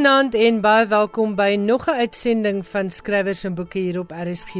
Goeienaand 0.00 0.34
en 0.34 0.60
baie 0.64 0.86
welkom 0.88 1.34
by 1.36 1.56
nog 1.60 1.82
'n 1.86 2.00
uitsending 2.04 2.66
van 2.66 2.90
Skrywers 2.90 3.44
en 3.44 3.54
Boeke 3.54 3.78
hier 3.78 3.98
op 3.98 4.10
RSG. 4.10 4.54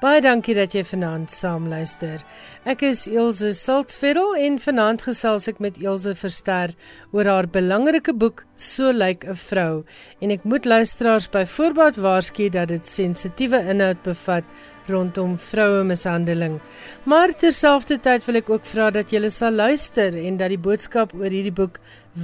Baie 0.00 0.20
dankie 0.20 0.54
dat 0.54 0.72
jy 0.72 0.84
vanaand 0.84 1.30
saam 1.30 1.68
luister. 1.68 2.20
Ek 2.64 2.82
is 2.82 3.06
Elsje 3.06 3.52
Siltsveld 3.52 4.36
en 4.36 4.60
vanaand 4.60 5.02
gesels 5.02 5.48
ek 5.48 5.58
met 5.58 5.82
Elsje 5.82 6.14
Verster 6.14 6.74
oor 7.12 7.24
haar 7.24 7.48
belangrike 7.48 8.14
boek 8.14 8.44
So 8.56 8.92
lyk 8.92 9.24
'n 9.24 9.34
vrou 9.34 9.84
en 10.20 10.30
ek 10.30 10.44
moet 10.44 10.64
luisteraars 10.64 11.30
by 11.30 11.46
voorbaat 11.46 11.96
waarsku 11.96 12.48
dat 12.48 12.68
dit 12.68 12.88
sensitiewe 12.88 13.64
inhoud 13.68 14.02
bevat 14.02 14.44
rondom 14.88 15.36
vroue 15.38 15.84
mishandeling. 15.84 16.60
Maar 17.04 17.32
terselfdertyd 17.38 18.24
wil 18.28 18.40
ek 18.40 18.50
ook 18.50 18.66
vra 18.68 18.90
dat 18.94 19.10
julle 19.14 19.30
sal 19.30 19.52
luister 19.52 20.16
en 20.26 20.36
dat 20.40 20.52
die 20.52 20.60
boodskap 20.60 21.14
oor 21.14 21.30
hierdie 21.30 21.54
boek 21.54 21.80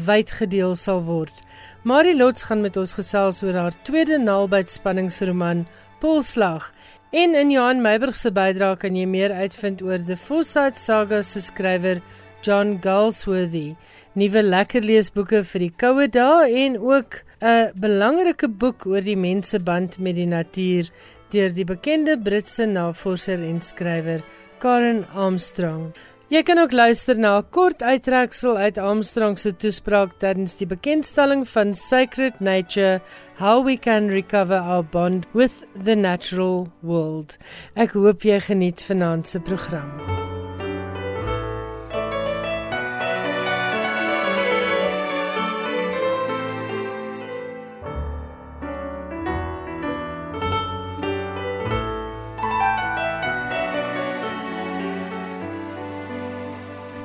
wyd 0.07 0.33
gedeel 0.41 0.75
sal 0.75 1.03
word. 1.07 1.35
Marie 1.83 2.17
Lots 2.17 2.45
gaan 2.49 2.61
met 2.61 2.77
ons 2.77 2.93
gesels 2.99 3.43
oor 3.43 3.57
haar 3.57 3.77
tweede 3.83 4.19
naalbyt 4.19 4.71
spanningsroman 4.71 5.67
Polslag. 6.01 6.73
En 7.11 7.35
in 7.35 7.51
Johan 7.51 7.81
Meiburg 7.83 8.17
se 8.17 8.31
bydrae 8.31 8.77
kan 8.79 8.97
jy 8.97 9.07
meer 9.11 9.33
uitvind 9.35 9.81
oor 9.83 9.99
The 9.99 10.17
Forsyth 10.17 10.79
Saga 10.79 11.23
se 11.27 11.41
skrywer 11.43 11.99
John 12.43 12.79
Galsworthy. 12.81 13.75
Nuwe 14.15 14.43
lekker 14.43 14.85
leesboeke 14.87 15.43
vir 15.45 15.65
die 15.67 15.73
koue 15.83 16.07
dae 16.09 16.47
en 16.65 16.79
ook 16.79 17.21
'n 17.41 17.73
belangrike 17.75 18.49
boek 18.49 18.87
oor 18.87 19.01
die 19.01 19.17
menseband 19.17 19.99
met 19.99 20.17
die 20.17 20.27
natuur 20.27 20.91
deur 21.33 21.53
die 21.55 21.65
bekende 21.65 22.19
Britse 22.19 22.67
navorser 22.67 23.43
en 23.47 23.61
skrywer 23.61 24.23
Karen 24.61 25.05
Armstrong. 25.15 25.91
Jy 26.31 26.45
kan 26.47 26.61
ook 26.63 26.73
luister 26.73 27.19
na 27.19 27.39
'n 27.39 27.51
kort 27.51 27.83
uittreksel 27.83 28.57
uit 28.57 28.79
Armstrong 28.79 29.39
se 29.39 29.57
toespraak 29.57 30.13
tydens 30.19 30.57
die 30.57 30.67
bekendstelling 30.67 31.49
van 31.49 31.75
Sacred 31.75 32.41
Nature: 32.41 33.01
How 33.39 33.65
We 33.65 33.77
Can 33.77 34.09
Recover 34.09 34.61
Our 34.61 34.85
Bond 34.85 35.27
with 35.33 35.65
the 35.85 35.95
Natural 35.95 36.67
World. 36.81 37.37
Ek 37.75 37.91
hoop 37.91 38.23
jy 38.23 38.41
geniet 38.41 38.83
vanaand 38.83 39.27
se 39.27 39.41
program. 39.41 40.20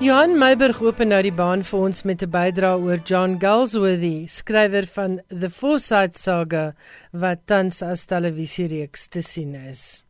Johan 0.05 0.35
Meiburg 0.37 0.83
open 0.85 1.09
nou 1.09 1.17
die 1.25 1.33
baan 1.33 1.63
vir 1.65 1.83
ons 1.87 2.03
met 2.05 2.21
'n 2.21 2.29
bydrae 2.29 2.77
oor 2.77 2.99
John 3.09 3.39
Galsworthy, 3.41 4.27
skrywer 4.29 4.85
van 4.85 5.15
The 5.29 5.49
Forsyth 5.49 6.17
Saga 6.17 6.75
wat 7.11 7.47
tans 7.47 7.81
as 7.81 8.05
televisiereeks 8.05 9.07
te 9.07 9.21
sien 9.21 9.55
is. 9.55 10.05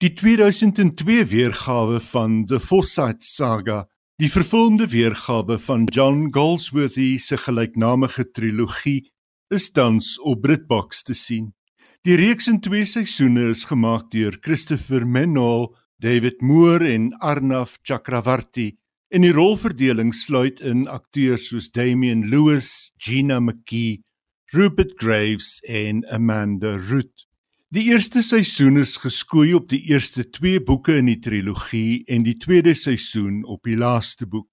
Die 0.00 0.12
2002 0.12 1.24
weergawe 1.24 2.00
van 2.00 2.44
The 2.44 2.60
Forsyth 2.60 3.24
Saga, 3.24 3.88
die 4.20 4.28
vervolgde 4.28 4.86
weergawe 4.92 5.58
van 5.58 5.86
John 5.86 6.28
Galsworthy 6.30 7.16
se 7.18 7.36
gelyknamige 7.36 8.30
trilogie, 8.30 9.08
is 9.48 9.70
tans 9.70 10.20
op 10.20 10.42
Britbox 10.42 11.02
te 11.02 11.14
sien. 11.14 11.54
Die 12.02 12.16
reeks 12.16 12.48
in 12.48 12.60
twee 12.60 12.84
seisoene 12.84 13.48
is 13.50 13.64
gemaak 13.64 14.10
deur 14.10 14.36
Christopher 14.40 15.06
Menol 15.06 15.72
David 15.98 16.42
Moore 16.42 16.92
en 16.92 17.12
Arnav 17.24 17.78
Chakravarti 17.82 18.74
en 19.08 19.24
die 19.24 19.32
rolverdeling 19.32 20.10
sluit 20.12 20.58
in 20.60 20.82
akteurs 20.92 21.46
soos 21.48 21.70
Damian 21.72 22.26
Lewis, 22.28 22.90
Gina 23.00 23.38
McKee, 23.40 24.02
Rupert 24.52 24.92
Graves 25.00 25.62
en 25.64 26.02
Amanda 26.12 26.74
Root. 26.76 27.24
Die 27.72 27.86
eerste 27.94 28.20
seisoen 28.20 28.76
is 28.82 28.98
geskoei 29.00 29.54
op 29.56 29.70
die 29.72 29.80
eerste 29.88 30.26
2 30.28 30.60
boeke 30.68 30.98
in 31.00 31.08
die 31.08 31.16
trilogie 31.18 32.04
en 32.12 32.28
die 32.28 32.36
tweede 32.44 32.76
seisoen 32.76 33.40
op 33.48 33.64
die 33.64 33.78
laaste 33.80 34.28
boek. 34.28 34.52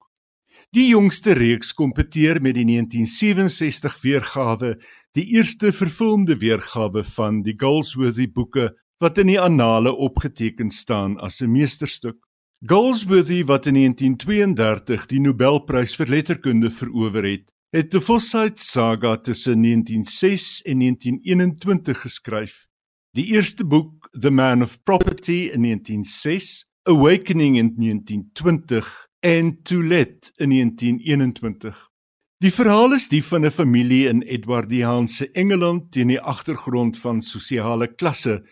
Die 0.71 0.87
jongste 0.93 1.35
reeks 1.35 1.73
kompeteer 1.75 2.39
met 2.41 2.55
die 2.55 2.65
1967 2.71 3.99
weergawe, 4.01 4.77
die 5.11 5.27
eerste 5.35 5.73
vervulde 5.75 6.39
weergawe 6.39 7.03
van 7.03 7.43
die 7.43 7.57
Goldsworthy 7.59 8.29
boeke 8.31 8.71
wat 9.03 9.19
in 9.19 9.27
die 9.27 9.39
annale 9.39 9.91
opgeteken 9.91 10.71
staan 10.71 11.17
as 11.19 11.41
'n 11.41 11.51
meesterstuk. 11.51 12.17
Goldsworthy 12.65 13.43
wat 13.43 13.65
in 13.65 13.75
1932 13.75 15.05
die 15.07 15.19
Nobelprys 15.19 15.95
vir 15.95 16.07
letterkunde 16.07 16.71
verower 16.71 17.23
het, 17.23 17.51
het 17.75 17.91
die 17.91 18.01
Forsyth 18.01 18.59
Saga 18.59 19.17
tussen 19.17 19.61
1906 19.61 20.61
en 20.61 20.79
1921 20.79 22.01
geskryf. 22.01 22.67
Die 23.11 23.25
eerste 23.25 23.65
boek, 23.65 24.07
The 24.11 24.31
Man 24.31 24.61
of 24.61 24.83
Property 24.83 25.49
in 25.53 25.61
1906, 25.61 26.65
Awakening 26.83 27.57
in 27.57 27.73
1920 27.75 29.07
en 29.19 29.61
To 29.63 29.83
Let 29.83 30.31
in 30.37 30.49
1921. 30.49 31.89
Die 32.37 32.51
verhaal 32.51 32.93
is 32.93 33.09
die 33.09 33.23
van 33.23 33.45
'n 33.45 33.51
familie 33.51 34.07
in 34.07 34.21
Edwardiaanse 34.21 35.31
Engeland 35.31 35.91
teen 35.91 36.07
die 36.07 36.21
agtergrond 36.21 36.97
van 36.97 37.21
sosiale 37.21 37.87
klasse 37.87 38.43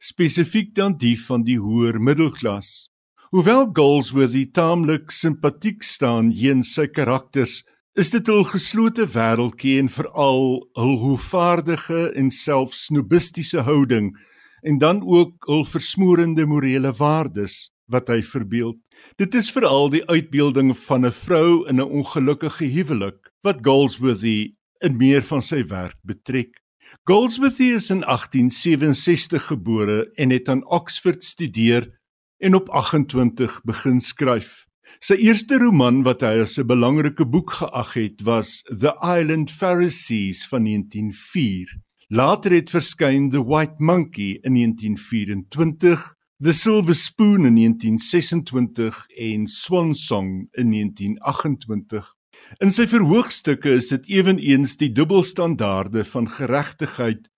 spesifiek 0.00 0.72
dan 0.74 0.96
die 0.98 1.16
van 1.26 1.44
die 1.44 1.58
hoër 1.60 2.00
middelklas. 2.00 2.88
Hoewel 3.30 3.68
Goldsworthy 3.76 4.46
taamlik 4.50 5.12
simpatiek 5.14 5.84
staan 5.86 6.32
heens 6.34 6.72
sy 6.74 6.88
karakters, 6.90 7.60
is 7.94 8.10
dit 8.10 8.28
'n 8.28 8.44
geslote 8.44 9.06
wêreldjie 9.06 9.78
en 9.78 9.88
veral 9.88 10.66
hul 10.74 10.96
hoevaardige 11.04 12.12
en 12.16 12.30
selfs 12.30 12.86
snobistiese 12.86 13.60
houding 13.62 14.16
en 14.62 14.78
dan 14.78 15.02
ook 15.02 15.44
hul 15.46 15.64
versmoorende 15.64 16.46
morele 16.46 16.92
waardes 16.92 17.70
wat 17.88 18.08
hy 18.08 18.22
verbeel. 18.22 18.74
Dit 19.16 19.34
is 19.34 19.50
veral 19.50 19.90
die 19.90 20.04
uitbeelding 20.06 20.76
van 20.86 21.06
'n 21.06 21.12
vrou 21.12 21.68
in 21.68 21.76
'n 21.76 21.92
ongelukkige 22.00 22.64
huwelik 22.64 23.30
wat 23.42 23.64
Goldsworthy 23.64 24.54
in 24.80 24.96
meer 24.96 25.22
van 25.22 25.42
sy 25.42 25.62
werk 25.66 25.98
betrek. 26.02 26.60
Goldsmith 27.04 27.60
is 27.60 27.90
in 27.90 28.00
1867 28.00 29.46
gebore 29.46 30.10
en 30.14 30.30
het 30.30 30.48
aan 30.48 30.66
Oxford 30.70 31.24
studeer 31.24 32.00
en 32.38 32.54
op 32.54 32.68
28 32.68 33.60
begin 33.64 34.00
skryf. 34.00 34.66
Sy 34.98 35.14
eerste 35.22 35.58
roman 35.58 36.02
wat 36.02 36.24
hy 36.26 36.40
as 36.42 36.58
'n 36.58 36.66
belangrike 36.66 37.26
boek 37.26 37.52
geag 37.60 37.92
het, 37.94 38.22
was 38.22 38.62
The 38.66 38.92
Island 39.18 39.50
Pharisees 39.50 40.46
van 40.48 40.64
1904. 40.64 41.78
Later 42.08 42.52
het 42.52 42.70
verskyn 42.70 43.30
The 43.30 43.44
White 43.44 43.78
Monkey 43.78 44.38
in 44.42 44.54
1924, 44.54 46.16
The 46.40 46.52
Silver 46.52 46.96
Spoon 46.96 47.46
in 47.46 47.54
1926 47.54 49.06
en 49.08 49.46
Swan 49.46 49.94
Song 49.94 50.48
in 50.52 50.70
1928. 50.70 52.19
In 52.60 52.72
sy 52.74 52.86
verhoogstukke 52.90 53.76
is 53.78 53.90
dit 53.92 54.08
ewenigs 54.18 54.76
die 54.80 54.90
dubbelstandaarde 54.92 56.04
van 56.04 56.28
geregtigheid 56.28 57.28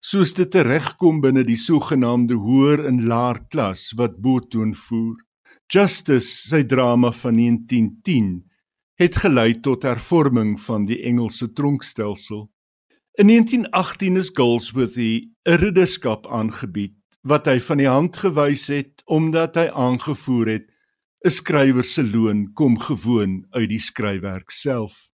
soos 0.00 0.32
dit 0.34 0.50
teregkom 0.50 1.20
binne 1.20 1.44
die 1.44 1.58
sogenaamde 1.60 2.38
hoër 2.40 2.86
en 2.88 3.02
laer 3.10 3.42
klas 3.52 3.90
wat 4.00 4.20
boetoon 4.24 4.72
voer. 4.86 5.18
Justice, 5.70 6.30
sy 6.48 6.62
drama 6.64 7.12
van 7.12 7.36
1910, 7.36 8.30
het 9.00 9.20
gelei 9.22 9.52
tot 9.60 9.84
hervorming 9.86 10.56
van 10.60 10.86
die 10.88 10.98
Engelse 11.06 11.52
tronkstelsel. 11.52 12.48
In 13.20 13.28
1918 13.28 14.16
is 14.16 14.30
Goldsworthy 14.34 15.30
'n 15.46 15.58
ridderskap 15.60 16.26
aangebied 16.26 16.96
wat 17.22 17.46
hy 17.46 17.58
van 17.60 17.76
die 17.76 17.88
hand 17.88 18.16
gewys 18.16 18.66
het 18.72 19.02
omdat 19.04 19.56
hy 19.56 19.68
aangevoer 19.68 20.46
het 20.48 20.69
'n 21.24 21.30
skrywer 21.30 21.84
se 21.84 22.02
loon 22.02 22.52
kom 22.54 22.78
gewoon 22.78 23.44
uit 23.50 23.68
die 23.68 23.78
skryfwerk 23.78 24.50
self. 24.50 25.10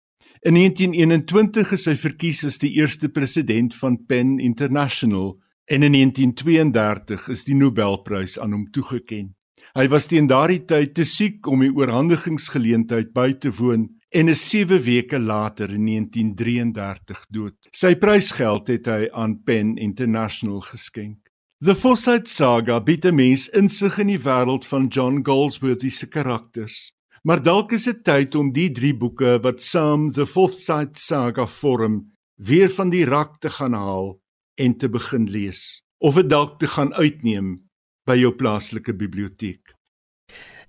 In 0.41 0.55
1921 0.57 1.71
is 1.71 1.85
hy 1.85 1.93
verkies 1.95 2.41
as 2.47 2.57
die 2.57 2.71
eerste 2.79 3.09
president 3.09 3.75
van 3.77 3.99
Penn 4.09 4.39
International 4.39 5.35
en 5.69 5.83
in 5.85 5.93
1932 5.93 7.27
is 7.29 7.45
die 7.45 7.55
Nobelprys 7.55 8.39
aan 8.39 8.55
hom 8.57 8.65
toegekend. 8.73 9.35
Hy 9.77 9.85
was 9.93 10.09
teen 10.09 10.25
daardie 10.27 10.63
tyd 10.65 10.95
te 10.97 11.05
siek 11.05 11.45
om 11.47 11.61
die 11.61 11.69
oorhandigingsgeleentheid 11.69 13.13
by 13.13 13.29
te 13.37 13.53
woon 13.61 13.85
en 14.09 14.33
is 14.33 14.41
7 14.49 14.81
weke 14.83 15.19
later 15.21 15.69
in 15.69 15.85
1933 15.85 17.21
dood. 17.29 17.69
Sy 17.69 17.93
prysgeld 18.01 18.73
het 18.73 18.89
hy 18.89 19.05
aan 19.13 19.37
Penn 19.45 19.77
International 19.77 20.65
geskenk. 20.65 21.20
The 21.61 21.75
Forsyth 21.75 22.27
Saga 22.27 22.79
bied 22.81 23.05
'n 23.05 23.15
mens 23.15 23.43
insig 23.49 23.99
in 23.99 24.07
die 24.07 24.19
wêreld 24.19 24.65
van 24.65 24.87
John 24.87 25.19
Goldsworthy 25.21 25.89
se 25.89 26.07
karakters. 26.07 26.91
Maar 27.21 27.43
dalk 27.43 27.71
is 27.71 27.83
dit 27.83 28.03
tyd 28.03 28.35
om 28.35 28.51
die 28.51 28.71
drie 28.71 28.95
boeke 28.97 29.37
wat 29.43 29.61
saam 29.61 30.11
The 30.11 30.25
Forsyth 30.25 30.97
Saga 30.97 31.45
vorm, 31.45 32.17
weer 32.35 32.69
van 32.69 32.89
die 32.89 33.05
rak 33.05 33.39
te 33.39 33.49
gaan 33.49 33.73
haal 33.73 34.19
en 34.57 34.77
te 34.77 34.89
begin 34.89 35.29
lees, 35.29 35.83
of 35.99 36.15
dit 36.15 36.29
dalk 36.29 36.59
te 36.59 36.67
gaan 36.67 36.93
uitneem 36.93 37.69
by 38.05 38.15
jou 38.15 38.31
plaaslike 38.31 38.95
biblioteek. 38.95 39.75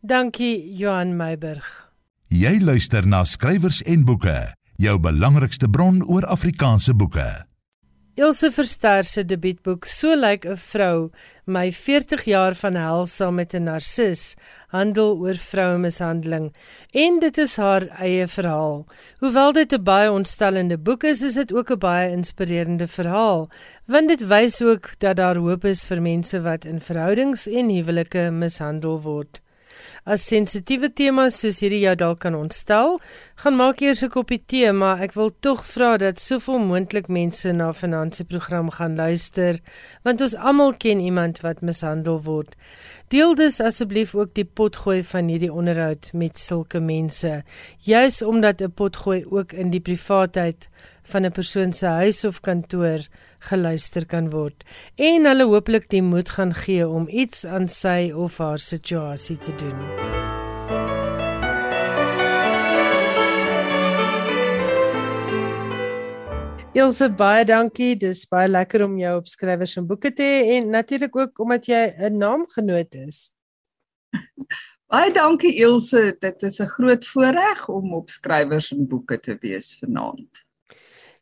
Dankie 0.02 0.76
Johan 0.76 1.16
Meiburg. 1.16 1.92
Jy 2.28 2.60
luister 2.60 3.06
na 3.06 3.24
skrywers 3.24 3.82
en 3.82 4.04
boeke. 4.04 4.52
jou 4.76 4.98
belangrikste 4.98 5.68
bron 5.68 6.02
oor 6.04 6.26
Afrikaanse 6.26 6.94
boeke. 6.94 7.51
Ilse 8.22 8.52
Verster 8.54 9.02
se 9.02 9.22
debuutboek 9.26 9.86
So 9.90 10.14
lyk 10.14 10.44
'n 10.46 10.58
vrou, 10.64 11.10
my 11.54 11.72
40 11.72 12.22
jaar 12.32 12.54
van 12.54 12.76
hel 12.78 13.06
saam 13.06 13.34
met 13.34 13.54
'n 13.54 13.64
narcis, 13.64 14.36
handel 14.76 15.18
oor 15.22 15.38
vrouemishandeling 15.50 16.46
en 17.04 17.18
dit 17.18 17.38
is 17.38 17.56
haar 17.56 17.88
eie 17.98 18.26
verhaal. 18.36 18.86
Hoewel 19.20 19.52
dit 19.52 19.72
'n 19.72 19.82
baie 19.82 20.10
ontstellende 20.10 20.78
boek 20.78 21.02
is, 21.04 21.22
is 21.22 21.34
dit 21.34 21.52
ook 21.52 21.70
'n 21.72 21.78
baie 21.78 22.10
inspirerende 22.10 22.86
verhaal, 22.86 23.48
want 23.86 24.08
dit 24.08 24.26
wys 24.26 24.62
ook 24.62 24.86
dat 24.98 25.16
daar 25.16 25.36
hoop 25.36 25.64
is 25.64 25.84
vir 25.84 26.02
mense 26.02 26.40
wat 26.40 26.64
in 26.64 26.80
verhoudings 26.80 27.48
en 27.48 27.68
huwelike 27.68 28.30
mishandel 28.30 29.00
word. 29.00 29.40
As 30.02 30.24
sensitiewe 30.26 30.88
temas 30.98 31.36
soos 31.38 31.60
hierdie 31.62 31.84
jou 31.84 31.94
dalk 31.94 32.18
kan 32.24 32.34
ontstel, 32.34 32.96
gaan 33.42 33.56
maak 33.58 33.80
eers 33.82 34.02
'n 34.04 34.14
koppie 34.14 34.42
tee, 34.46 34.72
maar 34.72 35.00
ek 35.02 35.12
wil 35.18 35.30
tog 35.40 35.64
vra 35.66 35.96
dat 35.96 36.20
soveel 36.20 36.58
moontlik 36.58 37.08
mense 37.08 37.52
na 37.52 37.72
finansie 37.72 38.24
program 38.24 38.70
gaan 38.70 38.94
luister, 38.94 39.58
want 40.04 40.20
ons 40.20 40.36
almal 40.36 40.76
ken 40.76 41.00
iemand 41.00 41.40
wat 41.40 41.60
mishandel 41.60 42.22
word. 42.22 42.54
Deel 43.08 43.34
dus 43.34 43.60
asseblief 43.60 44.14
ook 44.14 44.34
die 44.34 44.44
potgooi 44.44 45.02
van 45.04 45.26
hierdie 45.26 45.52
onderhoud 45.52 46.12
met 46.12 46.38
sulke 46.38 46.80
mense, 46.80 47.42
juis 47.78 48.22
omdat 48.22 48.62
'n 48.62 48.70
potgooi 48.70 49.24
ook 49.30 49.52
in 49.52 49.70
die 49.70 49.80
privaatheid 49.80 50.68
van 51.02 51.24
'n 51.24 51.32
persoon 51.32 51.72
se 51.72 51.86
huis 51.86 52.24
of 52.24 52.40
kantoor 52.40 53.00
geluister 53.38 54.06
kan 54.06 54.30
word 54.30 54.64
en 54.96 55.26
hulle 55.26 55.44
hooplik 55.44 55.90
die 55.90 56.02
moed 56.02 56.30
gaan 56.30 56.54
gee 56.54 56.88
om 56.88 57.08
iets 57.08 57.44
aan 57.46 57.68
sy 57.68 58.12
of 58.14 58.38
haar 58.38 58.58
situasie 58.58 59.38
te 59.38 59.54
doen. 59.54 60.41
Ilse 66.72 67.10
baie 67.12 67.44
dankie. 67.44 67.92
Dis 68.00 68.22
baie 68.30 68.48
lekker 68.48 68.86
om 68.86 68.94
jou 68.96 69.10
op 69.18 69.26
skrywers 69.28 69.74
en 69.76 69.84
boeke 69.84 70.08
te 70.16 70.24
hê 70.24 70.54
en 70.54 70.70
natuurlik 70.72 71.16
ook 71.18 71.40
omdat 71.44 71.66
jy 71.68 71.82
'n 72.08 72.16
naamgenoot 72.16 72.94
is. 72.94 73.28
Baie 74.92 75.12
dankie 75.12 75.52
Ilse. 75.60 76.16
Dit 76.20 76.42
is 76.42 76.60
'n 76.60 76.66
groot 76.66 77.04
voorreg 77.04 77.68
om 77.68 77.92
op 77.94 78.08
skrywers 78.10 78.72
en 78.72 78.88
boeke 78.88 79.20
te 79.20 79.36
wees 79.40 79.76
vanaand. 79.80 80.44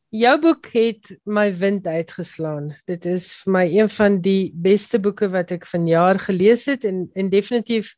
Jou 0.08 0.38
boek 0.40 0.66
het 0.66 1.18
my 1.24 1.50
wind 1.54 1.86
uitgeslaan. 1.86 2.76
Dit 2.86 3.04
is 3.04 3.34
vir 3.42 3.52
my 3.52 3.66
een 3.66 3.88
van 3.88 4.20
die 4.20 4.52
beste 4.54 5.00
boeke 5.00 5.28
wat 5.28 5.50
ek 5.50 5.66
vanjaar 5.66 6.18
gelees 6.18 6.66
het 6.66 6.84
en 6.84 7.10
en 7.14 7.28
definitief 7.28 7.94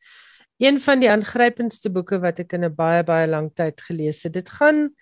een 0.57 0.81
van 0.81 1.01
die 1.01 1.11
aangrypendste 1.11 1.91
boeke 1.91 2.19
wat 2.19 2.39
ek 2.39 2.53
in 2.53 2.65
'n 2.65 2.75
baie 2.75 3.05
baie 3.05 3.29
lang 3.29 3.53
tyd 3.55 3.81
gelees 3.81 4.23
het. 4.23 4.33
Dit 4.33 4.49
gaan 4.49 4.95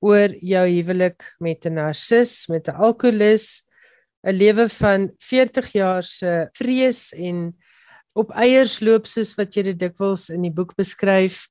oor 0.00 0.34
jou 0.40 0.66
huwelik 0.68 1.34
met 1.38 1.66
'n 1.66 1.74
narcis, 1.74 2.48
met 2.48 2.68
'n 2.68 2.76
alkolikus, 2.76 3.66
'n 4.24 4.32
lewe 4.32 4.68
van 4.68 5.10
40 5.18 5.72
jaar 5.72 6.02
se 6.02 6.48
vrees 6.52 7.12
en 7.12 7.56
op 8.14 8.30
eiers 8.30 8.80
loop 8.80 9.06
soos 9.06 9.34
wat 9.34 9.54
jy 9.56 9.62
dit 9.62 9.78
dikwels 9.78 10.30
in 10.30 10.42
die 10.42 10.54
boek 10.54 10.74
beskryf 10.74 11.48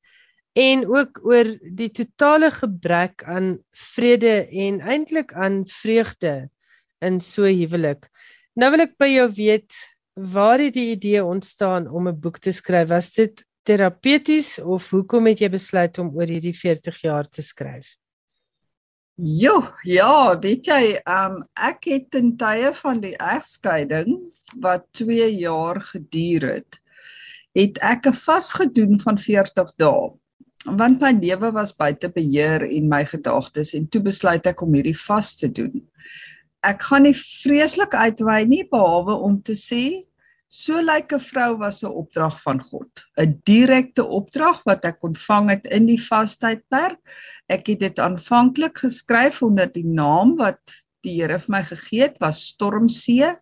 en 0.53 0.85
ook 0.87 1.19
oor 1.25 1.49
die 1.61 1.89
totale 1.89 2.51
gebrek 2.53 3.23
aan 3.25 3.57
vrede 3.71 4.47
en 4.47 4.79
eintlik 4.81 5.33
aan 5.33 5.63
vreugde 5.67 6.49
in 7.01 7.19
so 7.21 7.43
huwelik. 7.43 8.07
Nou 8.55 8.69
wil 8.71 8.85
ek 8.85 8.97
by 9.01 9.09
jou 9.11 9.27
weet 9.33 9.73
waar 10.13 10.61
het 10.61 10.75
die 10.77 10.91
idee 10.93 11.23
ontstaan 11.25 11.89
om 11.89 12.07
'n 12.07 12.19
boek 12.19 12.37
te 12.39 12.51
skryf? 12.51 12.89
Was 12.89 13.13
dit 13.13 13.43
terapeuties 13.63 14.59
of 14.59 14.89
hoekom 14.89 15.25
het 15.27 15.39
jy 15.39 15.49
besluit 15.49 15.97
om 15.97 16.13
oor 16.15 16.27
hierdie 16.27 16.53
40 16.53 17.01
jaar 17.01 17.25
te 17.25 17.41
skryf? 17.41 17.97
Jo, 19.21 19.59
ja, 19.85 20.33
weet 20.41 20.65
jy, 20.65 20.95
um, 21.05 21.43
ek 21.53 21.85
het 21.85 22.15
in 22.17 22.31
tye 22.37 22.71
van 22.73 23.01
die 23.03 23.13
egskeiding 23.21 24.15
wat 24.63 24.87
2 24.97 25.27
jaar 25.37 25.77
geduur 25.85 26.47
het, 26.49 26.79
het 27.53 27.77
ek 27.77 28.07
'n 28.09 28.17
vasgedoen 28.17 28.99
van 28.99 29.17
40 29.17 29.69
dae 29.77 30.17
want 30.65 31.01
my 31.01 31.11
lewe 31.11 31.51
was 31.51 31.75
buite 31.75 32.09
beheer 32.09 32.63
en 32.63 32.87
my 32.89 33.03
gedagtes 33.05 33.73
en 33.73 33.87
toe 33.87 34.01
besluit 34.01 34.45
ek 34.47 34.61
om 34.61 34.73
hierdie 34.73 34.97
vas 34.97 35.35
te 35.35 35.51
doen. 35.51 35.83
Ek 36.63 36.81
gaan 36.81 37.03
nie 37.03 37.13
vreeslik 37.13 37.93
uitwy 37.93 38.45
nie 38.47 38.63
behalwe 38.71 39.13
om 39.13 39.41
te 39.41 39.53
sê 39.53 40.07
so 40.53 40.81
lyk 40.85 41.13
'n 41.13 41.19
vrou 41.19 41.57
was 41.57 41.81
'n 41.83 41.89
opdrag 41.89 42.37
van 42.41 42.59
God, 42.61 42.91
'n 43.17 43.41
direkte 43.43 44.05
opdrag 44.05 44.61
wat 44.65 44.85
ek 44.85 45.03
ontvang 45.03 45.49
het 45.49 45.65
in 45.65 45.87
die 45.87 46.01
vastydperk. 46.01 46.99
Ek 47.49 47.67
het 47.67 47.79
dit 47.79 47.99
aanvanklik 47.99 48.77
geskryf 48.77 49.41
onder 49.41 49.67
die 49.67 49.85
naam 49.85 50.37
wat 50.37 50.61
die 51.03 51.21
Here 51.21 51.39
vir 51.39 51.51
my 51.51 51.63
gegee 51.63 52.01
het, 52.01 52.17
was 52.19 52.47
Stormsee, 52.53 53.35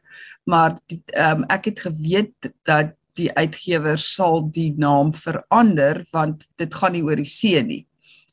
maar 0.45 0.79
um, 1.15 1.45
ek 1.49 1.65
het 1.65 1.79
geweet 1.79 2.33
dat 2.65 2.95
die 3.19 3.29
uitgewer 3.35 3.99
sal 3.99 4.41
die 4.49 4.73
naam 4.77 5.11
verander 5.13 6.05
want 6.13 6.47
dit 6.57 6.73
gaan 6.73 6.93
nie 6.93 7.03
oor 7.03 7.19
die 7.19 7.27
see 7.27 7.61
nie. 7.61 7.85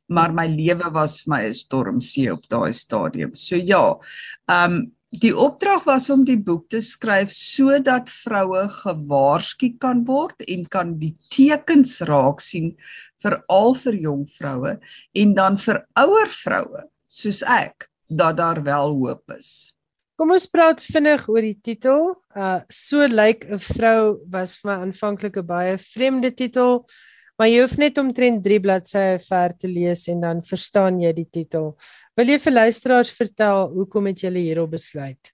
Maar 0.09 0.33
my 0.33 0.47
lewe 0.47 0.91
was 0.93 1.27
my 1.27 1.43
'n 1.49 1.55
stormsee 1.55 2.33
op 2.33 2.49
daai 2.49 2.73
stadium. 2.73 3.35
So 3.35 3.57
ja. 3.57 3.99
Um 4.47 4.98
die 5.11 5.33
opdrag 5.33 5.87
was 5.89 6.11
om 6.13 6.25
die 6.25 6.37
boek 6.37 6.69
te 6.69 6.81
skryf 6.85 7.33
sodat 7.33 8.11
vroue 8.13 8.67
gewaarsku 8.83 9.73
kan 9.81 10.05
word 10.09 10.45
en 10.47 10.67
kan 10.69 10.99
die 11.01 11.15
tekens 11.33 12.01
raak 12.09 12.43
sien 12.45 12.75
veral 13.23 13.75
vir 13.75 13.97
jong 14.05 14.27
vroue 14.29 14.77
en 15.15 15.35
dan 15.35 15.57
vir 15.57 15.83
ouer 15.97 16.29
vroue 16.45 16.85
soos 17.09 17.43
ek 17.43 17.89
dat 18.09 18.37
daar 18.37 18.63
wel 18.65 18.95
hoop 19.01 19.37
is. 19.37 19.73
Kom 20.19 20.33
ons 20.35 20.49
praat 20.51 20.83
vinnig 20.83 21.29
oor 21.31 21.45
die 21.47 21.59
titel. 21.63 22.17
Uh 22.35 22.61
so 22.69 23.07
lyk 23.07 23.47
'n 23.47 23.61
vrou 23.63 24.19
was 24.27 24.57
vir 24.59 24.71
my 24.71 24.77
aanvanklik 24.85 25.37
'n 25.37 25.47
baie 25.47 25.79
vreemde 25.79 26.35
titel, 26.35 26.85
maar 27.39 27.49
jy 27.49 27.63
hoef 27.63 27.77
net 27.79 27.99
omtrent 27.99 28.43
3 28.45 28.61
bladsye 28.61 29.19
ver 29.25 29.57
te 29.57 29.71
lees 29.71 30.07
en 30.13 30.21
dan 30.27 30.45
verstaan 30.45 31.01
jy 31.01 31.13
die 31.17 31.29
titel. 31.31 31.77
Wil 32.19 32.35
jy 32.35 32.39
vir 32.39 32.57
luisteraars 32.57 33.13
vertel 33.15 33.69
hoekom 33.75 34.11
het 34.11 34.25
jy 34.27 34.33
hierop 34.37 34.75
besluit? 34.77 35.33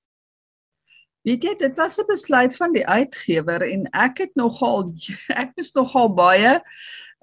Weet 1.25 1.44
jy, 1.44 1.54
dit 1.56 1.78
was 1.78 1.99
'n 1.99 2.06
besluit 2.06 2.56
van 2.56 2.73
die 2.73 2.87
uitgewer 2.87 3.62
en 3.62 3.88
ek 3.92 4.18
het 4.18 4.34
nogal 4.37 4.92
ek 5.42 5.52
is 5.56 5.73
nogal 5.75 6.12
baie 6.14 6.61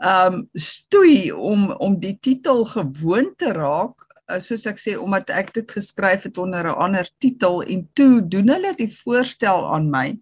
um 0.01 0.49
stoei 0.57 1.31
om 1.31 1.71
om 1.71 1.99
die 1.99 2.17
titel 2.19 2.65
gewoon 2.65 3.35
te 3.37 3.53
raak 3.53 4.01
Eh, 4.31 4.39
soos 4.39 4.65
ek 4.69 4.79
sê 4.79 4.95
omdat 4.99 5.31
ek 5.33 5.51
dit 5.57 5.71
geskryf 5.77 6.27
het 6.27 6.37
onder 6.41 6.67
'n 6.67 6.79
ander 6.85 7.07
titel 7.19 7.63
en 7.63 7.89
toe 7.93 8.21
doen 8.21 8.47
hulle 8.47 8.73
die 8.75 8.91
voorstel 9.03 9.65
aan 9.75 9.89
my. 9.89 10.17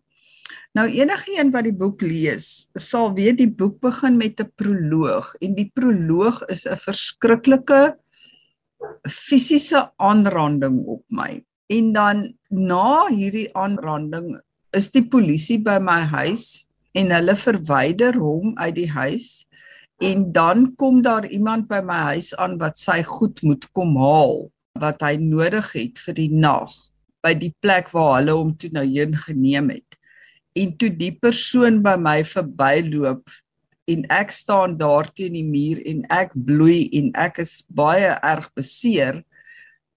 Nou 0.77 0.85
enige 0.85 1.33
een 1.33 1.49
wat 1.49 1.65
die 1.65 1.73
boek 1.73 2.03
lees, 2.05 2.67
sal 2.77 3.09
weet 3.17 3.39
die 3.39 3.49
boek 3.49 3.79
begin 3.81 4.17
met 4.17 4.39
'n 4.39 4.51
proloog 4.55 5.33
en 5.41 5.55
die 5.55 5.71
proloog 5.73 6.43
is 6.45 6.65
'n 6.67 6.77
verskriklike 6.77 7.97
fisiese 9.09 9.89
aanranding 9.97 10.85
op 10.85 11.03
my. 11.09 11.43
En 11.67 11.93
dan 11.93 12.33
na 12.49 13.07
hierdie 13.07 13.49
aanranding 13.55 14.39
is 14.71 14.91
die 14.91 15.07
polisie 15.07 15.57
by 15.57 15.79
my 15.81 16.05
huis 16.05 16.65
en 16.93 17.11
hulle 17.11 17.35
verwyder 17.35 18.13
hom 18.13 18.53
uit 18.57 18.75
die 18.75 18.89
huis 18.89 19.45
en 19.99 20.31
dan 20.31 20.75
kom 20.75 21.01
daar 21.01 21.25
iemand 21.25 21.67
by 21.67 21.81
my 21.81 22.13
huis 22.13 22.35
aan 22.35 22.57
wat 22.57 22.77
sy 22.77 23.03
goed 23.03 23.41
moet 23.41 23.65
kom 23.71 23.97
haal 23.97 24.51
wat 24.79 25.01
hy 25.01 25.17
nodig 25.17 25.71
het 25.73 25.99
vir 26.05 26.13
die 26.13 26.31
nag 26.31 26.71
by 27.25 27.33
die 27.35 27.51
plek 27.59 27.91
waar 27.91 28.19
hulle 28.19 28.37
hom 28.37 28.53
toe 28.55 28.69
nou 28.71 28.85
heen 28.85 29.15
geneem 29.25 29.69
het. 29.75 29.88
En 30.59 30.73
toe 30.77 30.89
die 30.91 31.13
persoon 31.15 31.79
by 31.85 31.95
my 31.99 32.19
verbyloop 32.27 33.31
en 33.89 34.03
ek 34.13 34.33
staan 34.35 34.75
daar 34.77 35.07
teen 35.17 35.37
die 35.37 35.45
muur 35.47 35.79
en 35.89 36.03
ek 36.13 36.35
bloei 36.35 36.89
en 36.99 37.09
ek 37.17 37.41
is 37.45 37.59
baie 37.73 38.11
erg 38.25 38.49
beseer, 38.57 39.23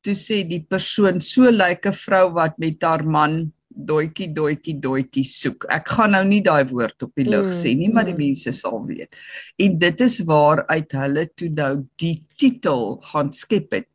toe 0.02 0.14
sê 0.18 0.42
die 0.48 0.62
persoon 0.64 1.20
so 1.20 1.50
lyk 1.50 1.86
'n 1.86 1.98
vrou 2.04 2.32
wat 2.38 2.58
met 2.58 2.82
haar 2.82 3.04
man 3.04 3.52
doetjie 3.72 4.28
doetjie 4.36 4.76
doetjie 4.80 5.24
soek. 5.24 5.66
Ek 5.70 5.88
gaan 5.88 6.12
nou 6.12 6.24
nie 6.24 6.42
daai 6.44 6.64
woord 6.68 7.06
op 7.06 7.12
die 7.16 7.28
lug 7.28 7.48
mm, 7.48 7.56
sê 7.56 7.74
nie, 7.76 7.88
maar 7.88 8.04
die 8.04 8.16
mm. 8.16 8.26
mense 8.26 8.52
sal 8.52 8.82
weet. 8.86 9.16
En 9.58 9.78
dit 9.78 10.00
is 10.00 10.20
waar 10.28 10.64
uit 10.68 10.92
hulle 10.92 11.26
toe 11.36 11.48
nou 11.48 11.72
die 12.02 12.16
titel 12.36 13.00
gaan 13.12 13.32
skep 13.32 13.72
het. 13.72 13.88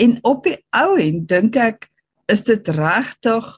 En 0.00 0.18
op 0.26 0.44
die 0.44 0.58
ou 0.76 0.96
end 1.00 1.28
dink 1.30 1.56
ek 1.56 1.88
is 2.32 2.44
dit 2.44 2.68
regtig 2.68 3.48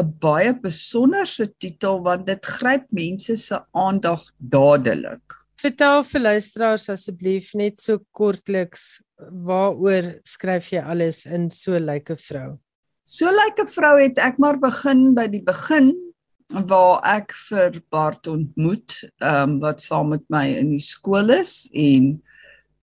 'n 0.00 0.14
baie 0.20 0.52
besonderse 0.54 1.46
titel 1.58 2.00
want 2.02 2.26
dit 2.26 2.46
gryp 2.46 2.86
mense 2.90 3.36
se 3.36 3.60
aandag 3.72 4.22
dadelik. 4.38 5.36
Vertel 5.60 6.02
vir 6.08 6.20
luisteraars 6.20 6.88
asseblief 6.88 7.54
net 7.54 7.78
so 7.78 8.00
kortliks 8.16 9.02
waaroor 9.18 10.14
skryf 10.24 10.72
jy 10.72 10.80
alles 10.80 11.26
in 11.26 11.50
so 11.50 11.78
lyke 11.78 12.16
vrou? 12.16 12.58
So 13.04 13.26
lyk 13.26 13.58
like 13.58 13.62
'n 13.62 13.66
vrou 13.66 13.98
het 14.00 14.18
ek 14.18 14.38
maar 14.38 14.58
begin 14.58 15.14
by 15.14 15.26
die 15.26 15.42
begin 15.42 15.92
waar 16.50 17.00
ek 17.04 17.32
vir 17.48 17.80
Bart 17.90 18.26
ontmoet, 18.26 19.04
ehm 19.20 19.42
um, 19.42 19.60
wat 19.60 19.80
saam 19.80 20.08
met 20.08 20.24
my 20.28 20.46
in 20.58 20.70
die 20.70 20.82
skool 20.82 21.30
is 21.30 21.68
en 21.74 22.22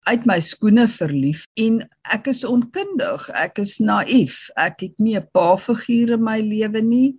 uit 0.09 0.27
my 0.27 0.39
skoene 0.41 0.87
verlief 0.89 1.45
en 1.61 1.83
ek 2.15 2.31
is 2.33 2.45
onkundig, 2.47 3.27
ek 3.37 3.61
is 3.63 3.79
naïef. 3.83 4.49
Ek 4.57 4.81
het 4.81 4.95
nie 4.99 5.17
'n 5.17 5.27
pa 5.33 5.57
figuur 5.57 6.15
in 6.17 6.25
my 6.25 6.41
lewe 6.41 6.83
nie. 6.83 7.17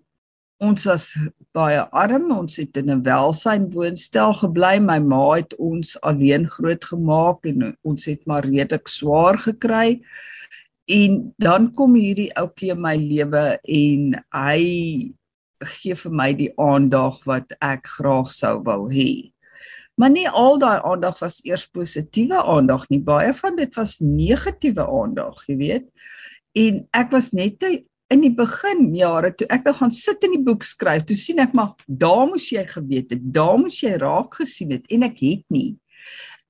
Ons 0.62 0.86
was 0.86 1.18
baie 1.54 1.82
arm, 1.92 2.32
ons 2.32 2.56
het 2.58 2.78
in 2.78 2.90
'n 2.90 3.04
welsyn 3.04 3.72
woonstel 3.74 4.34
gebly. 4.34 4.80
My 4.80 5.00
ma 5.00 5.34
het 5.36 5.54
ons 5.58 5.98
alleen 6.02 6.48
grootgemaak 6.48 7.46
en 7.46 7.78
ons 7.84 8.06
het 8.06 8.26
maar 8.26 8.46
redelik 8.46 8.88
swaar 8.88 9.38
gekry. 9.38 10.02
En 10.88 11.34
dan 11.38 11.74
kom 11.74 11.96
hierdie 11.96 12.34
ouetjie 12.36 12.72
in 12.72 12.82
my 12.82 12.96
lewe 12.96 13.60
en 13.64 14.24
hy 14.34 15.14
gee 15.66 15.96
vir 15.96 16.12
my 16.12 16.34
die 16.34 16.52
aandag 16.58 17.22
wat 17.26 17.54
ek 17.62 17.88
graag 17.98 18.32
sou 18.32 18.60
wou 18.66 18.90
hê. 18.90 19.32
Maar 20.00 20.12
nie 20.14 20.28
al 20.30 20.60
daai 20.62 20.80
aandag 20.88 21.20
was 21.20 21.42
eers 21.46 21.68
positiewe 21.68 22.40
aandag 22.44 22.88
nie. 22.90 23.02
Baie 23.04 23.34
van 23.34 23.56
dit 23.60 23.76
was 23.76 24.00
negatiewe 24.00 24.88
aandag, 24.88 25.44
jy 25.48 25.58
weet. 25.60 25.88
En 26.58 26.84
ek 26.98 27.12
was 27.12 27.32
net 27.36 27.64
in 28.12 28.24
die 28.26 28.34
begin 28.36 28.90
jare 28.96 29.32
toe 29.36 29.48
ek 29.54 29.68
nou 29.68 29.74
gaan 29.78 29.94
sit 29.96 30.24
in 30.28 30.36
die 30.36 30.44
boek 30.44 30.66
skryf, 30.68 31.06
toe 31.08 31.16
sien 31.20 31.40
ek 31.44 31.56
maar 31.56 31.76
daar 31.88 32.26
moes 32.28 32.50
jy 32.52 32.66
geweet 32.68 33.14
het, 33.16 33.24
daar 33.36 33.56
moes 33.62 33.80
jy 33.84 33.96
raak 34.02 34.36
gesien 34.42 34.74
het 34.76 34.88
en 34.92 35.08
ek 35.08 35.22
het 35.24 35.46
nie. 35.54 35.78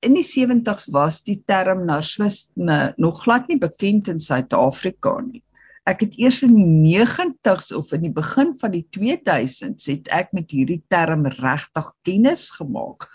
In 0.02 0.16
die 0.18 0.26
70's 0.26 0.88
was 0.90 1.20
die 1.22 1.38
term 1.46 1.84
narcisme 1.86 2.80
nog 2.98 3.22
glad 3.22 3.46
nie 3.50 3.60
bekend 3.62 4.10
in 4.10 4.18
Suid-Afrika 4.22 5.20
nie. 5.22 5.44
Ek 5.86 6.02
het 6.02 6.16
eers 6.18 6.40
in 6.46 6.54
die 6.54 6.98
90's 6.98 7.70
of 7.74 7.90
in 7.94 8.08
die 8.08 8.14
begin 8.14 8.52
van 8.58 8.74
die 8.74 8.84
2000s 8.94 9.86
het 9.90 10.10
ek 10.14 10.34
met 10.34 10.50
hierdie 10.54 10.80
term 10.90 11.26
regtig 11.38 11.88
kennis 12.06 12.48
gemaak. 12.54 13.06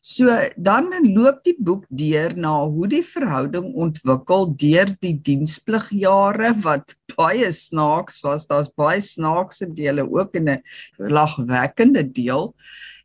So 0.00 0.32
dan 0.56 0.88
loop 1.12 1.42
die 1.44 1.56
boek 1.60 1.84
deur 1.92 2.32
na 2.32 2.54
hoe 2.64 2.88
die 2.88 3.02
verhouding 3.04 3.74
ontwikkel 3.76 4.46
deur 4.56 4.94
die 5.04 5.12
dienspligjare 5.20 6.54
wat 6.64 6.94
baie 7.18 7.50
snaaks 7.52 8.22
was. 8.24 8.46
Daar's 8.48 8.72
baie 8.80 9.02
snaakse 9.04 9.68
dele 9.68 10.06
ook 10.08 10.34
in 10.40 10.48
'n 10.48 10.62
lagwekkende 10.96 12.04
deel. 12.12 12.54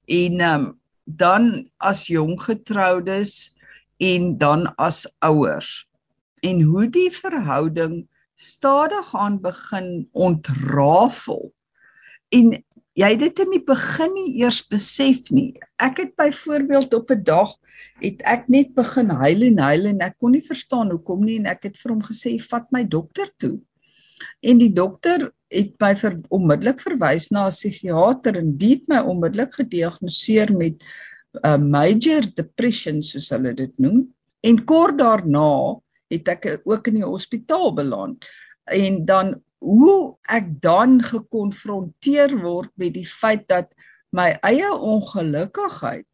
En 0.07 0.41
um, 0.41 0.79
dan 1.03 1.67
as 1.77 2.07
jong 2.07 2.39
getroudes 2.41 3.51
en 3.99 4.37
dan 4.37 4.75
as 4.75 5.05
ouers. 5.19 5.87
En 6.41 6.61
hoe 6.61 6.87
die 6.89 7.11
verhouding 7.11 8.07
stadig 8.35 9.15
aan 9.15 9.41
begin 9.41 10.07
ontrafel. 10.11 11.53
En 12.29 12.63
jy 12.95 13.11
het 13.11 13.21
dit 13.21 13.43
in 13.43 13.53
die 13.57 13.63
begin 13.65 14.13
nie 14.15 14.41
eers 14.41 14.61
besef 14.71 15.29
nie. 15.35 15.53
Ek 15.83 15.99
het 16.03 16.15
byvoorbeeld 16.15 16.93
op 16.93 17.11
'n 17.11 17.23
dag 17.23 17.55
het 17.99 18.21
ek 18.23 18.47
net 18.49 18.73
begin 18.75 19.09
huil 19.09 19.41
en 19.43 19.57
huil 19.59 19.85
en 19.85 20.01
ek 20.01 20.15
kon 20.19 20.31
nie 20.31 20.43
verstaan 20.43 20.91
hoekom 20.91 21.25
nie 21.25 21.37
en 21.39 21.45
ek 21.45 21.63
het 21.63 21.77
vir 21.77 21.91
hom 21.91 22.01
gesê 22.01 22.39
vat 22.39 22.67
my 22.71 22.83
dokter 22.83 23.29
toe. 23.37 23.59
En 24.41 24.57
die 24.57 24.71
dokter 24.73 25.31
het 25.51 25.75
my 25.79 25.93
vir 25.95 26.19
onmiddellik 26.29 26.79
verwys 26.79 27.31
na 27.31 27.47
'n 27.47 27.51
psigiater 27.51 28.37
en 28.37 28.57
dit 28.57 28.87
my 28.87 28.99
onmiddellik 28.99 29.53
gediagnoseer 29.53 30.51
met 30.55 30.83
'n 31.43 31.47
uh, 31.47 31.57
major 31.57 32.21
depression 32.35 33.03
soos 33.03 33.29
hulle 33.29 33.53
dit 33.53 33.73
noem. 33.79 34.07
En 34.43 34.65
kort 34.65 34.97
daarna 34.97 35.81
het 36.09 36.27
ek 36.27 36.61
ook 36.63 36.87
in 36.87 37.01
die 37.01 37.05
hospitaal 37.05 37.73
beland. 37.73 38.25
En 38.65 39.05
dan 39.05 39.41
hoe 39.65 40.15
ek 40.29 40.51
dan 40.61 40.99
gekonfronteer 41.01 42.35
word 42.43 42.69
met 42.77 42.93
die 42.93 43.07
feit 43.07 43.47
dat 43.49 43.71
my 44.15 44.35
eie 44.45 44.69
ongelukkigheid 44.69 46.07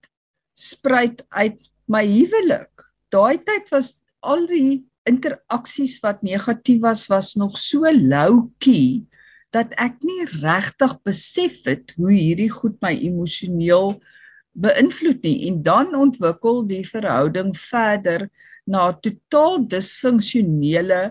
spruit 0.55 1.20
uit 1.36 1.60
my 1.91 2.03
huwelik. 2.08 2.72
Daai 3.12 3.41
tyd 3.43 3.67
was 3.74 3.93
al 4.24 4.46
die 4.48 4.86
interaksies 5.10 6.00
wat 6.03 6.22
negatief 6.24 6.81
was 6.86 7.08
was 7.12 7.34
nog 7.36 7.58
so 7.60 7.89
loukie 7.91 9.08
dat 9.51 9.74
ek 9.81 10.00
nie 10.05 10.24
regtig 10.39 10.93
besef 11.03 11.58
het 11.67 11.91
hoe 11.98 12.13
hierdie 12.13 12.51
goed 12.53 12.77
my 12.86 12.93
emosioneel 12.96 13.98
beïnvloed 14.51 15.24
nie 15.25 15.48
en 15.50 15.60
dan 15.65 15.96
ontwikkel 15.98 16.63
die 16.70 16.84
verhouding 16.88 17.51
verder 17.58 18.27
na 18.70 18.91
totaal 18.93 19.60
disfunksionele 19.67 21.01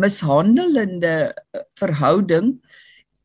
mishandelende 0.00 1.16
eh, 1.30 1.64
verhouding 1.80 2.54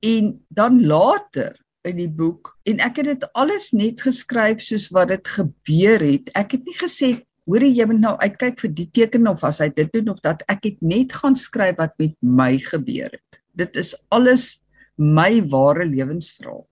en 0.05 0.34
dan 0.50 0.82
later 0.86 1.55
in 1.86 2.00
die 2.01 2.10
boek 2.10 2.55
en 2.70 2.82
ek 2.84 3.01
het 3.01 3.12
dit 3.13 3.25
alles 3.38 3.72
net 3.77 4.01
geskryf 4.05 4.62
soos 4.63 4.89
wat 4.96 5.12
dit 5.13 5.34
gebeur 5.38 6.01
het. 6.01 6.29
Ek 6.38 6.58
het 6.58 6.65
nie 6.67 6.77
gesê 6.79 7.10
hoor 7.46 7.62
jy 7.62 7.86
moet 7.89 8.01
nou 8.01 8.15
uitkyk 8.17 8.60
vir 8.63 8.72
die 8.74 8.88
teken 9.00 9.29
of 9.29 9.44
as 9.46 9.62
hy 9.62 9.70
dit 9.74 9.91
doen 9.94 10.10
of 10.13 10.22
dat 10.25 10.41
ek 10.51 10.65
het 10.65 10.79
net 10.82 11.13
gaan 11.13 11.38
skryf 11.38 11.77
wat 11.77 11.94
met 12.01 12.15
my 12.22 12.55
gebeur 12.62 13.12
het. 13.13 13.41
Dit 13.53 13.77
is 13.77 13.94
alles 14.13 14.60
my 14.98 15.44
ware 15.51 15.86
lewensverhaal. 15.86 16.65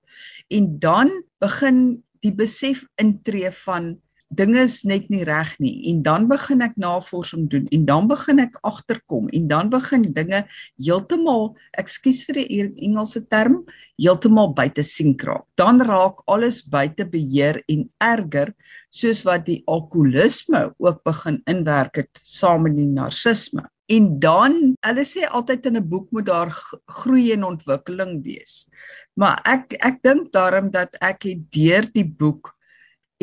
En 0.50 0.79
dan 0.79 1.12
begin 1.43 2.01
die 2.24 2.33
besef 2.33 2.83
intree 3.01 3.51
van 3.63 3.93
dinge 4.36 4.62
is 4.63 4.82
net 4.84 5.10
nie 5.10 5.24
reg 5.28 5.54
nie. 5.60 5.90
En 5.92 6.02
dan 6.06 6.28
begin 6.28 6.62
ek 6.66 6.75
navorsing 6.80 7.48
doen 7.52 7.68
en 7.72 7.86
dan 7.86 8.08
begin 8.08 8.40
ek 8.44 8.58
agterkom 8.63 9.30
en 9.34 9.48
dan 9.48 9.72
begin 9.74 10.06
dinge 10.13 10.44
heeltemal 10.82 11.54
ekskuus 11.80 12.24
vir 12.28 12.42
die 12.42 12.62
Engelse 12.88 13.24
term 13.28 13.63
heeltemal 14.02 14.54
buite 14.54 14.84
sien 14.84 15.16
raak. 15.20 15.46
Dan 15.60 15.82
raak 15.82 16.24
alles 16.28 16.62
buite 16.63 17.06
beheer 17.06 17.62
en 17.68 17.88
erger 18.02 18.54
soos 18.94 19.24
wat 19.25 19.46
die 19.48 19.62
alkoholisme 19.66 20.70
ook 20.78 21.04
begin 21.06 21.42
inwerk 21.50 22.04
het 22.04 22.20
saam 22.22 22.68
met 22.68 22.78
die 22.78 22.90
narcisme. 22.90 23.66
En 23.92 24.20
dan 24.20 24.54
hulle 24.86 25.04
sê 25.04 25.28
altyd 25.28 25.66
in 25.70 25.78
'n 25.78 25.90
boek 25.90 26.12
moet 26.12 26.25
daar 26.25 26.52
groei 26.88 27.34
en 27.34 27.44
ontwikkeling 27.44 28.24
wees. 28.24 28.68
Maar 29.13 29.42
ek 29.46 29.74
ek 29.80 30.02
dink 30.02 30.32
daarom 30.32 30.72
dat 30.72 30.96
ek 31.02 31.24
het 31.24 31.52
deur 31.52 31.86
die 31.94 32.08
boek 32.08 32.56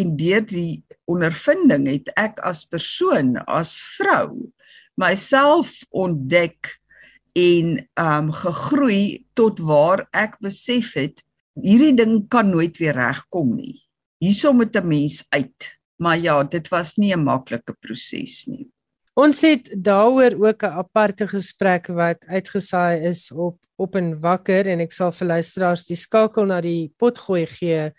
en 0.00 0.16
deur 0.16 0.44
die 0.46 0.82
ondervinding 1.10 1.86
het 1.90 2.10
ek 2.16 2.40
as 2.46 2.64
persoon 2.64 3.36
as 3.46 3.76
vrou 3.96 4.50
myself 5.00 5.80
ontdek 5.90 6.76
en 7.38 7.76
um, 8.00 8.30
gegroei 8.34 9.26
tot 9.38 9.60
waar 9.62 10.06
ek 10.16 10.38
besef 10.42 10.94
het 10.98 11.22
hierdie 11.60 11.94
ding 11.96 12.24
kan 12.32 12.50
nooit 12.50 12.76
weer 12.80 12.96
regkom 12.96 13.54
nie. 13.56 13.80
Hiersom 14.20 14.58
met 14.58 14.76
'n 14.76 14.86
mens 14.86 15.24
uit. 15.28 15.78
Maar 15.96 16.18
ja, 16.18 16.42
dit 16.44 16.68
was 16.68 16.96
nie 16.96 17.12
'n 17.14 17.24
maklike 17.24 17.74
proses 17.80 18.46
nie. 18.46 18.68
Ons 19.14 19.40
het 19.40 19.70
daaroor 19.76 20.34
ook 20.38 20.62
'n 20.62 20.78
aparte 20.82 21.26
gesprek 21.28 21.86
wat 21.86 22.24
uitgesaai 22.26 23.08
is 23.08 23.32
op 23.32 23.58
op 23.76 23.96
en 23.96 24.20
wakker 24.20 24.66
en 24.66 24.80
ek 24.80 24.92
sal 24.92 25.12
vir 25.12 25.26
luisteraars 25.26 25.86
die 25.86 25.96
skakel 25.96 26.44
na 26.46 26.60
die 26.60 26.92
potgooi 26.96 27.46
gee 27.46 27.92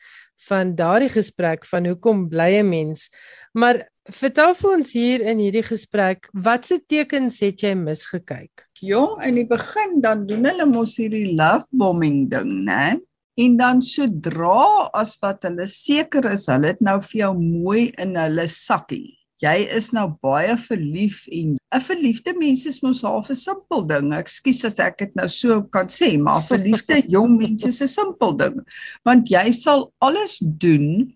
van 0.47 0.75
daardie 0.75 1.11
gesprek 1.11 1.65
van 1.69 1.85
hoekom 1.85 2.27
bly 2.29 2.61
'n 2.61 2.69
mens. 2.69 3.09
Maar 3.53 3.87
vertel 4.03 4.53
vir 4.55 4.71
ons 4.71 4.91
hier 4.93 5.21
in 5.21 5.37
hierdie 5.37 5.63
gesprek, 5.63 6.29
watse 6.33 6.79
tekens 6.87 7.39
het 7.39 7.61
jy 7.61 7.73
misgekyk? 7.75 8.67
Jong, 8.81 9.23
in 9.23 9.35
die 9.35 9.47
begin 9.47 10.01
dan 10.01 10.25
doen 10.25 10.45
hulle 10.45 10.65
mos 10.65 10.97
hierdie 10.97 11.35
love 11.37 11.67
bombing 11.71 12.29
ding, 12.29 12.65
né? 12.65 12.99
En 13.37 13.57
dan 13.57 13.81
sodra 13.81 14.89
as 14.93 15.17
wat 15.21 15.43
hulle 15.43 15.67
seker 15.67 16.25
is 16.31 16.45
hulle 16.45 16.67
het 16.67 16.81
nou 16.81 16.99
vir 17.01 17.19
jou 17.19 17.33
mooi 17.37 17.91
in 17.97 18.15
hulle 18.15 18.47
sakkie 18.47 19.20
jy 19.41 19.55
is 19.73 19.89
nou 19.95 20.07
baie 20.21 20.53
verlief 20.67 21.25
en 21.33 21.57
'n 21.57 21.81
verliefde 21.81 22.33
mens 22.37 22.65
is 22.65 22.81
mos 22.83 23.01
half 23.01 23.29
'n 23.29 23.35
simpel 23.35 23.85
ding. 23.87 24.13
Ekskuus 24.13 24.65
as 24.65 24.79
ek 24.79 24.97
dit 24.97 25.15
nou 25.15 25.27
so 25.27 25.61
kan 25.63 25.87
sê, 25.87 26.17
maar 26.19 26.41
verliefde 26.41 27.01
jong 27.15 27.37
mense 27.37 27.67
is 27.67 27.81
'n 27.81 27.87
simpel 27.87 28.33
ding. 28.37 28.61
Want 29.05 29.29
jy 29.29 29.51
sal 29.51 29.91
alles 29.99 30.37
doen 30.41 31.13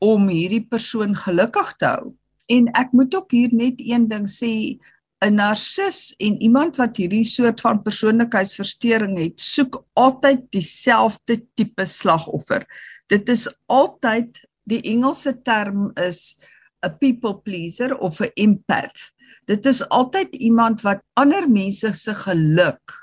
om 0.00 0.28
hierdie 0.28 0.64
persoon 0.64 1.14
gelukkig 1.14 1.76
te 1.78 1.86
hou. 1.86 2.14
En 2.48 2.68
ek 2.74 2.92
moet 2.92 3.14
ook 3.14 3.30
hier 3.30 3.52
net 3.52 3.74
een 3.78 4.08
ding 4.08 4.26
sê, 4.28 4.78
'n 5.20 5.34
narcis 5.34 6.14
en 6.18 6.40
iemand 6.40 6.76
wat 6.76 6.96
hierdie 6.96 7.24
soort 7.24 7.60
van 7.60 7.82
persoonlikheidsversteuring 7.82 9.18
het, 9.18 9.40
soek 9.40 9.84
altyd 9.94 10.46
dieselfde 10.54 11.42
tipe 11.54 11.84
slagoffer. 11.84 12.64
Dit 13.08 13.28
is 13.28 13.48
altyd 13.66 14.40
die 14.64 14.80
Engelse 14.82 15.34
term 15.42 15.90
is 15.96 16.36
'n 16.82 16.98
people 16.98 17.34
pleaser 17.42 17.94
of 17.96 18.20
'n 18.20 18.30
empath. 18.34 19.12
Dit 19.46 19.66
is 19.66 19.82
altyd 19.88 20.34
iemand 20.34 20.82
wat 20.82 21.02
ander 21.14 21.48
mense 21.50 21.92
se 21.92 22.14
geluk 22.14 22.94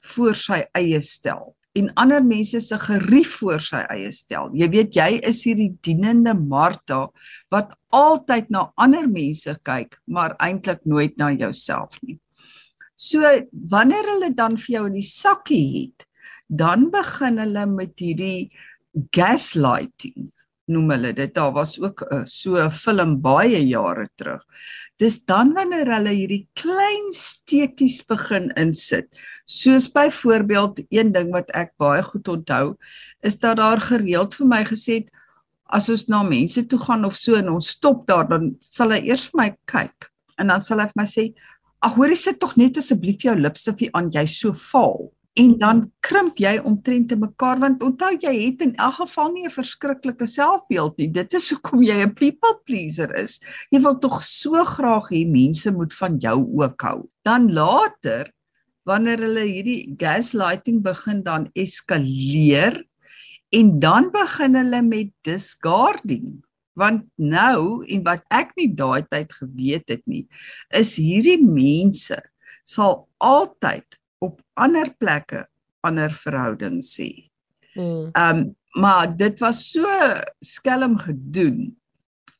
voor 0.00 0.34
sy 0.34 0.64
eie 0.72 1.00
stel 1.00 1.56
en 1.78 1.90
ander 1.94 2.24
mense 2.24 2.60
se 2.60 2.78
gerief 2.78 3.36
voor 3.40 3.60
sy 3.62 3.82
eie 3.92 4.10
stel. 4.12 4.48
Jy 4.56 4.68
weet 4.72 4.96
jy 4.96 5.10
is 5.28 5.44
hierdie 5.46 5.72
dienende 5.84 6.34
Martha 6.34 7.08
wat 7.54 7.74
altyd 7.94 8.48
na 8.50 8.68
ander 8.76 9.06
mense 9.08 9.54
kyk, 9.62 9.98
maar 10.06 10.34
eintlik 10.42 10.82
nooit 10.84 11.16
na 11.20 11.30
jouself 11.30 11.98
nie. 12.02 12.18
So 12.96 13.22
wanneer 13.70 14.10
hulle 14.14 14.32
dan 14.34 14.58
vir 14.58 14.74
jou 14.74 14.86
in 14.88 14.98
die 14.98 15.06
sakkie 15.06 15.66
het, 15.76 16.06
dan 16.48 16.88
begin 16.90 17.38
hulle 17.38 17.66
met 17.70 17.94
hierdie 18.00 18.50
gaslighting 19.14 20.32
noem 20.68 20.90
hulle 20.94 21.12
dit. 21.16 21.32
Daar 21.34 21.52
was 21.56 21.76
ook 21.80 22.04
uh, 22.10 22.24
so 22.24 22.56
'n 22.56 22.70
film 22.70 23.20
baie 23.20 23.60
jare 23.68 24.08
terug. 24.16 24.42
Dis 24.98 25.24
dan 25.24 25.52
wanneer 25.54 25.86
hulle 25.86 26.10
hierdie 26.10 26.48
klein 26.54 27.12
steekies 27.12 28.02
begin 28.06 28.50
insit. 28.56 29.08
Soos 29.46 29.88
byvoorbeeld 29.92 30.80
een 30.88 31.12
ding 31.12 31.32
wat 31.32 31.50
ek 31.54 31.72
baie 31.78 32.02
goed 32.02 32.28
onthou, 32.28 32.76
is 33.22 33.38
dat 33.38 33.56
daar 33.56 33.80
gereeld 33.80 34.34
vir 34.34 34.46
my 34.46 34.64
gesê 34.64 34.92
het 35.02 35.10
as 35.68 35.88
ons 35.88 36.08
na 36.08 36.22
mense 36.22 36.66
toe 36.66 36.78
gaan 36.78 37.04
of 37.04 37.14
so 37.14 37.36
en 37.36 37.48
ons 37.48 37.68
stop 37.68 38.06
daar, 38.06 38.28
dan 38.28 38.56
sal 38.60 38.90
hy 38.90 39.00
eers 39.08 39.28
vir 39.28 39.40
my 39.40 39.50
kyk 39.66 40.08
en 40.38 40.52
dan 40.52 40.62
sal 40.64 40.80
hy 40.80 40.88
vir 40.88 41.00
my 41.02 41.06
sê: 41.06 41.34
"Ag, 41.82 41.94
hoorie 41.94 42.16
sit 42.16 42.40
tog 42.40 42.56
net 42.56 42.78
asseblief 42.78 43.22
jou 43.22 43.34
lipstifie 43.36 43.90
aan, 43.94 44.10
jy's 44.10 44.38
so 44.40 44.52
vaal." 44.52 45.12
En 45.38 45.52
dan 45.58 45.84
krimp 46.02 46.40
jy 46.42 46.56
omtrent 46.66 47.08
te 47.08 47.16
mekaar 47.16 47.60
want 47.62 47.82
onthou 47.86 48.10
jy 48.18 48.32
het 48.40 48.62
in 48.64 48.72
elk 48.74 48.96
geval 49.02 49.30
nie 49.32 49.46
'n 49.46 49.54
verskriklike 49.54 50.26
selfbeeld 50.26 50.96
nie. 50.98 51.10
Dit 51.10 51.34
is 51.34 51.50
hoekom 51.50 51.82
jy 51.82 51.94
'n 52.02 52.14
people 52.14 52.58
pleaser 52.66 53.14
is. 53.14 53.38
Jy 53.70 53.80
wil 53.80 53.98
tog 53.98 54.22
so 54.22 54.64
graag 54.64 55.10
hê 55.10 55.24
mense 55.26 55.70
moet 55.70 55.94
van 55.94 56.18
jou 56.18 56.38
ook 56.62 56.82
hou. 56.82 57.08
Dan 57.22 57.52
later 57.52 58.32
wanneer 58.88 59.18
hulle 59.18 59.44
hierdie 59.44 59.94
gaslighting 60.00 60.82
begin 60.82 61.22
dan 61.22 61.48
eskaleer 61.54 62.84
en 63.50 63.78
dan 63.80 64.10
begin 64.12 64.54
hulle 64.54 64.82
met 64.82 65.12
discarding 65.22 66.38
want 66.78 67.04
nou 67.18 67.84
en 67.90 68.02
wat 68.06 68.22
ek 68.30 68.54
nie 68.56 68.70
daai 68.74 69.02
tyd 69.10 69.32
geweet 69.40 69.88
het 69.90 70.04
nie 70.06 70.24
is 70.78 70.94
hierdie 71.00 71.40
mense 71.42 72.18
sal 72.64 73.08
altyd 73.24 73.97
ander 74.58 74.90
plekke 74.98 75.46
ander 75.86 76.12
verhoudings. 76.24 76.96
Hmm. 77.74 78.10
Ehm 78.12 78.36
um, 78.36 78.46
maar 78.78 79.16
dit 79.16 79.38
was 79.40 79.70
so 79.72 79.88
skelm 80.44 80.98
gedoen 80.98 81.78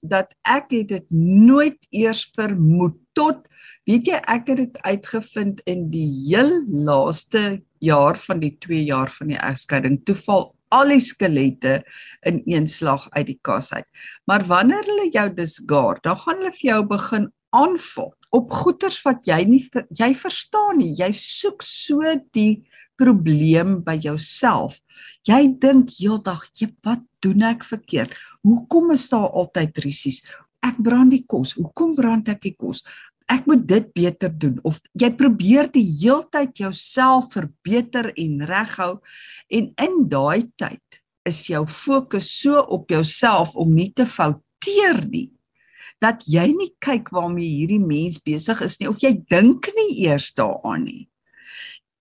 dat 0.00 0.34
ek 0.46 0.70
het 0.70 0.88
dit 0.88 1.10
nooit 1.10 1.78
eers 1.90 2.28
vermoed 2.36 2.94
tot 3.16 3.40
weet 3.88 4.06
jy 4.06 4.20
ek 4.28 4.52
het 4.52 4.60
dit 4.60 4.76
uitgevind 4.84 5.62
in 5.66 5.88
die 5.90 6.06
heel 6.28 6.52
laaste 6.68 7.62
jaar 7.82 8.18
van 8.28 8.44
die 8.44 8.54
2 8.60 8.84
jaar 8.84 9.10
van 9.16 9.32
die 9.32 9.40
egskeiding 9.40 9.98
toeval 10.04 10.52
al 10.74 10.92
die 10.92 11.00
skelette 11.00 11.80
in 12.28 12.42
een 12.44 12.68
slag 12.68 13.08
uit 13.16 13.26
die 13.30 13.38
kas 13.42 13.72
uit. 13.72 13.86
Maar 14.28 14.44
wanneer 14.46 14.84
hulle 14.84 15.08
jou 15.14 15.26
disgaar, 15.34 15.96
dan 16.04 16.18
gaan 16.20 16.42
hulle 16.42 16.52
vir 16.58 16.66
jou 16.68 16.82
begin 16.90 17.30
aanval 17.56 18.12
op 18.34 18.50
goeters 18.52 19.00
wat 19.06 19.26
jy 19.28 19.42
nie 19.48 19.62
jy 19.96 20.12
verstaan 20.14 20.78
nie. 20.82 20.92
Jy 20.98 21.10
soek 21.16 21.64
so 21.64 22.02
die 22.36 22.64
probleem 22.98 23.78
by 23.86 23.96
jouself. 24.02 24.80
Jy 25.28 25.58
dink 25.60 25.90
heeldag, 25.98 26.48
"Jy 26.54 26.74
wat 26.84 27.02
doen 27.20 27.42
ek 27.42 27.64
verkeerd? 27.64 28.12
Hoekom 28.42 28.92
is 28.92 29.08
daar 29.08 29.30
altyd 29.30 29.78
risies? 29.78 30.22
Ek 30.62 30.76
brand 30.82 31.10
die 31.10 31.24
kos. 31.26 31.52
Hoekom 31.52 31.94
brand 31.94 32.28
ek 32.28 32.42
die 32.42 32.56
kos? 32.58 32.82
ek 33.28 33.44
moet 33.48 33.64
dit 33.68 33.88
beter 33.92 34.32
doen 34.32 34.56
of 34.66 34.78
jy 34.98 35.10
probeer 35.16 35.68
die 35.72 35.84
heeltyd 35.84 36.56
jouself 36.62 37.34
verbeter 37.34 38.10
en 38.16 38.40
reghou 38.48 38.92
en 39.52 39.68
in 39.84 39.98
daai 40.08 40.48
tyd 40.60 41.00
is 41.28 41.42
jou 41.50 41.64
fokus 41.68 42.30
so 42.40 42.62
op 42.72 42.88
jouself 42.92 43.54
om 43.56 43.74
nie 43.74 43.90
te 43.92 44.08
fouteer 44.08 45.02
nie 45.12 45.28
dat 46.02 46.24
jy 46.26 46.46
nie 46.54 46.72
kyk 46.84 47.10
waarmee 47.14 47.48
hierdie 47.48 47.82
mens 47.82 48.18
besig 48.22 48.60
is 48.62 48.78
nie 48.80 48.88
of 48.90 49.02
jy 49.02 49.14
dink 49.30 49.68
nie 49.76 50.06
eers 50.06 50.30
daaraan 50.38 50.84
nie 50.84 51.08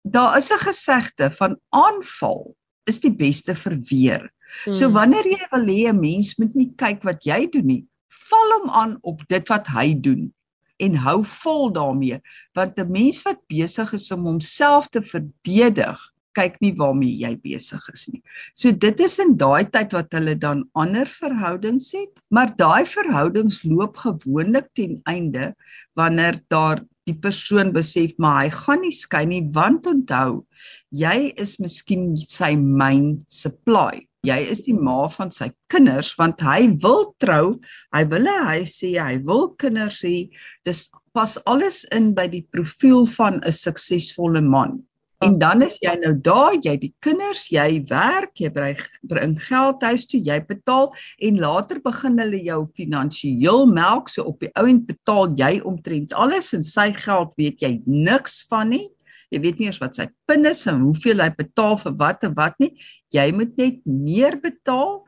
daar 0.03 0.37
is 0.37 0.51
'n 0.51 0.63
gesegde 0.63 1.31
van 1.31 1.57
aanval 1.69 2.55
is 2.85 2.99
die 2.99 3.11
beste 3.11 3.55
verweer 3.55 4.31
hmm. 4.65 4.73
so 4.73 4.89
wanneer 4.91 5.25
jy 5.25 5.43
wil 5.51 5.67
hê 5.67 5.91
'n 5.91 5.99
mens 5.99 6.37
moet 6.37 6.55
nie 6.55 6.71
kyk 6.77 7.03
wat 7.03 7.25
jy 7.25 7.45
doen 7.51 7.67
nie 7.67 7.85
val 8.29 8.49
hom 8.59 8.69
aan 8.69 8.97
op 9.01 9.21
dit 9.27 9.49
wat 9.49 9.67
hy 9.67 9.93
doen 9.93 10.33
en 10.77 10.95
hou 10.95 11.23
vol 11.23 11.71
daarmee 11.73 12.21
want 12.53 12.79
'n 12.79 12.91
mens 12.91 13.23
wat 13.23 13.41
besig 13.47 13.93
is 13.93 14.11
om 14.11 14.25
homself 14.25 14.87
te 14.87 15.01
verdedig 15.01 15.99
kyk 16.35 16.57
nie 16.61 16.73
waarmee 16.77 17.15
jy 17.21 17.33
besig 17.43 17.83
is 17.93 18.07
nie. 18.11 18.21
So 18.53 18.71
dit 18.71 18.99
is 18.99 19.19
in 19.23 19.35
daai 19.37 19.69
tyd 19.71 19.93
wat 19.93 20.11
hulle 20.17 20.35
dan 20.35 20.65
ander 20.75 21.05
verhoudings 21.05 21.91
het, 21.95 22.11
maar 22.29 22.53
daai 22.57 22.85
verhoudings 22.85 23.63
loop 23.65 23.97
gewoonlik 24.03 24.69
ten 24.75 25.01
einde 25.05 25.53
wanneer 25.95 26.41
daar 26.49 26.83
die 27.07 27.15
persoon 27.15 27.71
besef 27.71 28.17
maar 28.19 28.41
hy 28.43 28.49
gaan 28.51 28.81
nie 28.83 28.91
skei 28.91 29.23
nie 29.25 29.45
want 29.55 29.87
onthou 29.87 30.43
jy 30.91 31.31
is 31.39 31.55
miskien 31.63 32.09
sy 32.19 32.51
main 32.59 33.21
supply 33.31 34.03
jy 34.27 34.37
is 34.51 34.63
die 34.65 34.75
ma 34.75 35.05
van 35.13 35.31
sy 35.33 35.49
kinders 35.71 36.13
want 36.19 36.41
hy 36.45 36.71
wil 36.83 37.11
trou, 37.21 37.57
hy 37.95 38.03
wil 38.11 38.27
hy 38.47 38.61
sê 38.69 38.95
hy 38.99 39.17
wil 39.27 39.51
kinders 39.61 40.01
hê. 40.05 40.27
Dis 40.67 40.87
pas 41.15 41.37
alles 41.49 41.83
in 41.95 42.13
by 42.17 42.27
die 42.31 42.43
profiel 42.53 43.05
van 43.17 43.41
'n 43.41 43.51
suksesvolle 43.51 44.41
man. 44.41 44.83
En 45.25 45.37
dan 45.41 45.63
is 45.65 45.79
jy 45.81 45.95
nou 45.97 46.11
daar, 46.21 46.53
jy 46.61 46.75
die 46.77 46.91
kinders, 47.01 47.47
jy 47.49 47.79
werk, 47.89 48.35
jy 48.37 48.51
bring 48.53 49.33
geld 49.47 49.85
huis 49.87 50.05
toe, 50.05 50.19
jy 50.21 50.37
betaal 50.45 50.91
en 51.25 51.39
later 51.41 51.79
begin 51.81 52.19
hulle 52.21 52.41
jou 52.45 52.59
finansiëel 52.77 53.65
melk 53.71 54.11
so 54.13 54.27
op 54.29 54.45
die 54.45 54.51
ou 54.53 54.67
end 54.69 54.85
betaal 54.89 55.33
jy 55.39 55.55
omtrent 55.65 56.13
alles 56.13 56.51
en 56.53 56.65
sy 56.65 56.91
geld 56.99 57.33
weet 57.41 57.65
jy 57.65 57.71
niks 57.87 58.43
van 58.51 58.69
nie. 58.75 58.85
Jy 59.33 59.41
weet 59.43 59.57
nie 59.59 59.67
eers 59.67 59.81
wat 59.81 59.97
sy 59.97 60.05
pin 60.29 60.45
is 60.47 60.61
en 60.69 60.85
hoeveel 60.85 61.25
hy 61.25 61.31
betaal 61.35 61.75
vir 61.81 61.97
wat 61.99 62.21
en 62.29 62.37
wat 62.37 62.61
nie. 62.61 62.69
Jy 63.11 63.25
moet 63.35 63.57
net 63.59 63.81
meer 63.89 64.37
betaal 64.39 65.01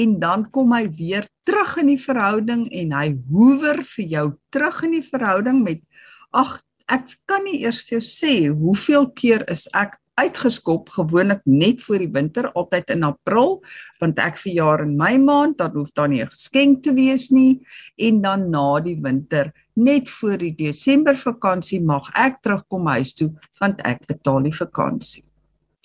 en 0.00 0.16
dan 0.24 0.48
kom 0.54 0.72
hy 0.72 0.86
weer 0.96 1.28
terug 1.44 1.76
in 1.84 1.92
die 1.92 2.00
verhouding 2.00 2.64
en 2.80 2.96
hy 2.96 3.06
hoewer 3.28 3.84
vir 3.92 4.10
jou 4.16 4.26
terug 4.54 4.82
in 4.88 4.96
die 4.96 5.04
verhouding 5.04 5.62
met 5.68 5.84
ag 6.32 6.56
ek 6.90 7.16
kan 7.30 7.44
nie 7.44 7.62
eers 7.62 7.82
vir 7.86 7.98
jou 7.98 8.04
sê 8.04 8.34
hoeveel 8.50 9.10
keer 9.14 9.44
is 9.50 9.68
ek 9.74 9.96
uitgeskop 10.20 10.90
gewoonlik 10.92 11.40
net 11.48 11.80
voor 11.84 12.02
die 12.02 12.10
winter 12.12 12.50
altyd 12.52 12.90
in 12.92 13.06
April 13.08 13.60
want 14.00 14.18
ek 14.20 14.40
verjaar 14.42 14.84
in 14.84 14.96
my 14.98 15.14
maand 15.22 15.58
dan 15.60 15.72
hoef 15.76 15.92
daar 15.96 16.10
nie 16.12 16.22
'n 16.22 16.32
geskenk 16.34 16.82
te 16.82 16.92
wees 16.92 17.30
nie 17.30 17.60
en 17.96 18.20
dan 18.20 18.50
na 18.50 18.80
die 18.80 18.98
winter 19.00 19.52
net 19.76 20.08
voor 20.08 20.38
die 20.38 20.54
Desember 20.56 21.16
vakansie 21.16 21.80
mag 21.80 22.10
ek 22.14 22.42
terugkom 22.42 22.86
huis 22.86 23.14
toe 23.14 23.30
want 23.60 23.80
ek 23.84 24.06
betaal 24.06 24.42
die 24.42 24.56
vakansie. 24.56 25.24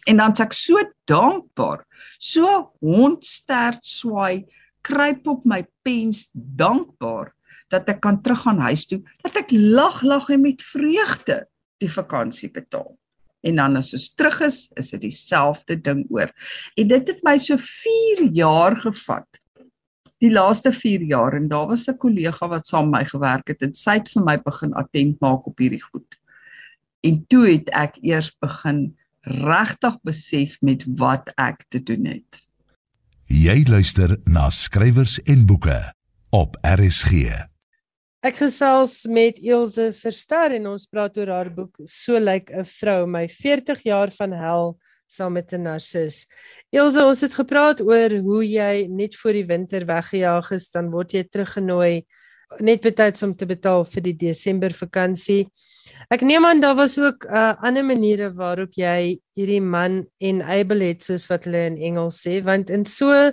En 0.08 0.18
dan's 0.18 0.40
ek 0.40 0.54
so 0.54 0.78
dankbaar. 1.10 1.86
So 2.20 2.72
hondsterd 2.82 3.82
swaai, 3.86 4.46
kruip 4.86 5.28
op 5.28 5.46
my 5.46 5.64
pens 5.84 6.30
dankbaar 6.34 7.35
dat 7.74 7.90
ek 7.90 8.02
kan 8.02 8.22
teruggaan 8.22 8.60
huis 8.60 8.86
toe, 8.86 9.02
dat 9.26 9.36
ek 9.42 9.52
lag 9.52 10.02
lag 10.02 10.30
en 10.30 10.42
met 10.42 10.62
vreugde 10.62 11.46
die 11.82 11.92
vakansie 11.92 12.52
betaal. 12.52 12.94
En 13.46 13.56
dan 13.62 13.78
as 13.78 13.94
ons 13.94 14.10
terug 14.18 14.40
is, 14.42 14.66
is 14.74 14.90
dit 14.96 15.02
dieselfde 15.02 15.78
ding 15.82 16.06
oor. 16.10 16.32
En 16.78 16.88
dit 16.88 17.10
het 17.12 17.26
my 17.26 17.38
so 17.38 17.58
4 17.62 18.30
jaar 18.34 18.78
gevat 18.78 19.42
die 20.24 20.32
laaste 20.32 20.72
4 20.74 21.04
jaar 21.10 21.36
en 21.38 21.48
daar 21.48 21.68
was 21.68 21.88
'n 21.88 21.98
kollega 21.98 22.48
wat 22.48 22.68
saam 22.68 22.90
met 22.90 23.02
my 23.02 23.06
gewerk 23.06 23.48
het 23.48 23.62
en 23.62 23.74
sy 23.74 23.98
het 24.00 24.10
vir 24.10 24.24
my 24.24 24.38
begin 24.38 24.74
attent 24.74 25.20
maak 25.22 25.48
op 25.48 25.58
hierdie 25.58 25.84
goed. 25.84 26.18
En 27.04 27.26
toe 27.28 27.48
het 27.48 27.70
ek 27.70 27.98
eers 28.02 28.32
begin 28.40 28.98
regtig 29.22 29.98
besef 30.04 30.62
met 30.62 30.86
wat 30.88 31.32
ek 31.38 31.66
te 31.70 31.84
doen 31.84 32.06
het. 32.06 32.42
Jy 33.26 33.66
luister 33.68 34.18
na 34.26 34.50
skrywers 34.50 35.22
en 35.24 35.46
boeke 35.46 35.94
op 36.30 36.58
RSG. 36.62 37.12
Ek 38.26 38.40
gesels 38.42 39.04
met 39.06 39.38
Elsje 39.38 39.92
Verster 39.94 40.56
en 40.56 40.64
ons 40.72 40.88
praat 40.90 41.14
oor 41.20 41.30
haar 41.30 41.50
boek 41.54 41.76
So 41.86 42.18
lyk 42.18 42.48
'n 42.50 42.66
vrou 42.66 43.06
my 43.06 43.28
40 43.30 43.84
jaar 43.86 44.10
van 44.10 44.32
hel 44.34 44.80
saam 45.08 45.34
met 45.34 45.54
'n 45.54 45.62
narcis. 45.62 46.26
Elsje, 46.74 47.06
ons 47.06 47.22
het 47.22 47.34
gepraat 47.34 47.82
oor 47.82 48.10
hoe 48.26 48.42
jy 48.42 48.88
net 48.90 49.16
voor 49.16 49.34
die 49.34 49.46
winter 49.46 49.86
weggejaag 49.86 50.52
is, 50.52 50.72
dan 50.72 50.90
word 50.90 51.14
jy 51.14 51.24
teruggenooi 51.24 52.04
net 52.60 52.82
betyds 52.82 53.22
om 53.22 53.36
te 53.36 53.46
betaal 53.46 53.86
vir 53.86 54.02
die 54.02 54.18
Desember 54.18 54.74
vakansie. 54.74 55.46
Ek 56.10 56.22
neem 56.22 56.46
aan 56.46 56.62
daar 56.62 56.76
was 56.76 56.98
ook 56.98 57.26
'n 57.26 57.30
uh, 57.30 57.54
ander 57.62 57.86
maniere 57.86 58.34
waarop 58.34 58.74
jy 58.74 59.22
hierdie 59.36 59.62
man 59.62 60.08
enable 60.18 60.84
het 60.84 61.04
soos 61.04 61.30
wat 61.30 61.46
hulle 61.46 61.66
in 61.68 61.78
Engels 61.78 62.26
sê, 62.26 62.42
want 62.44 62.70
in 62.72 62.86
so 62.86 63.32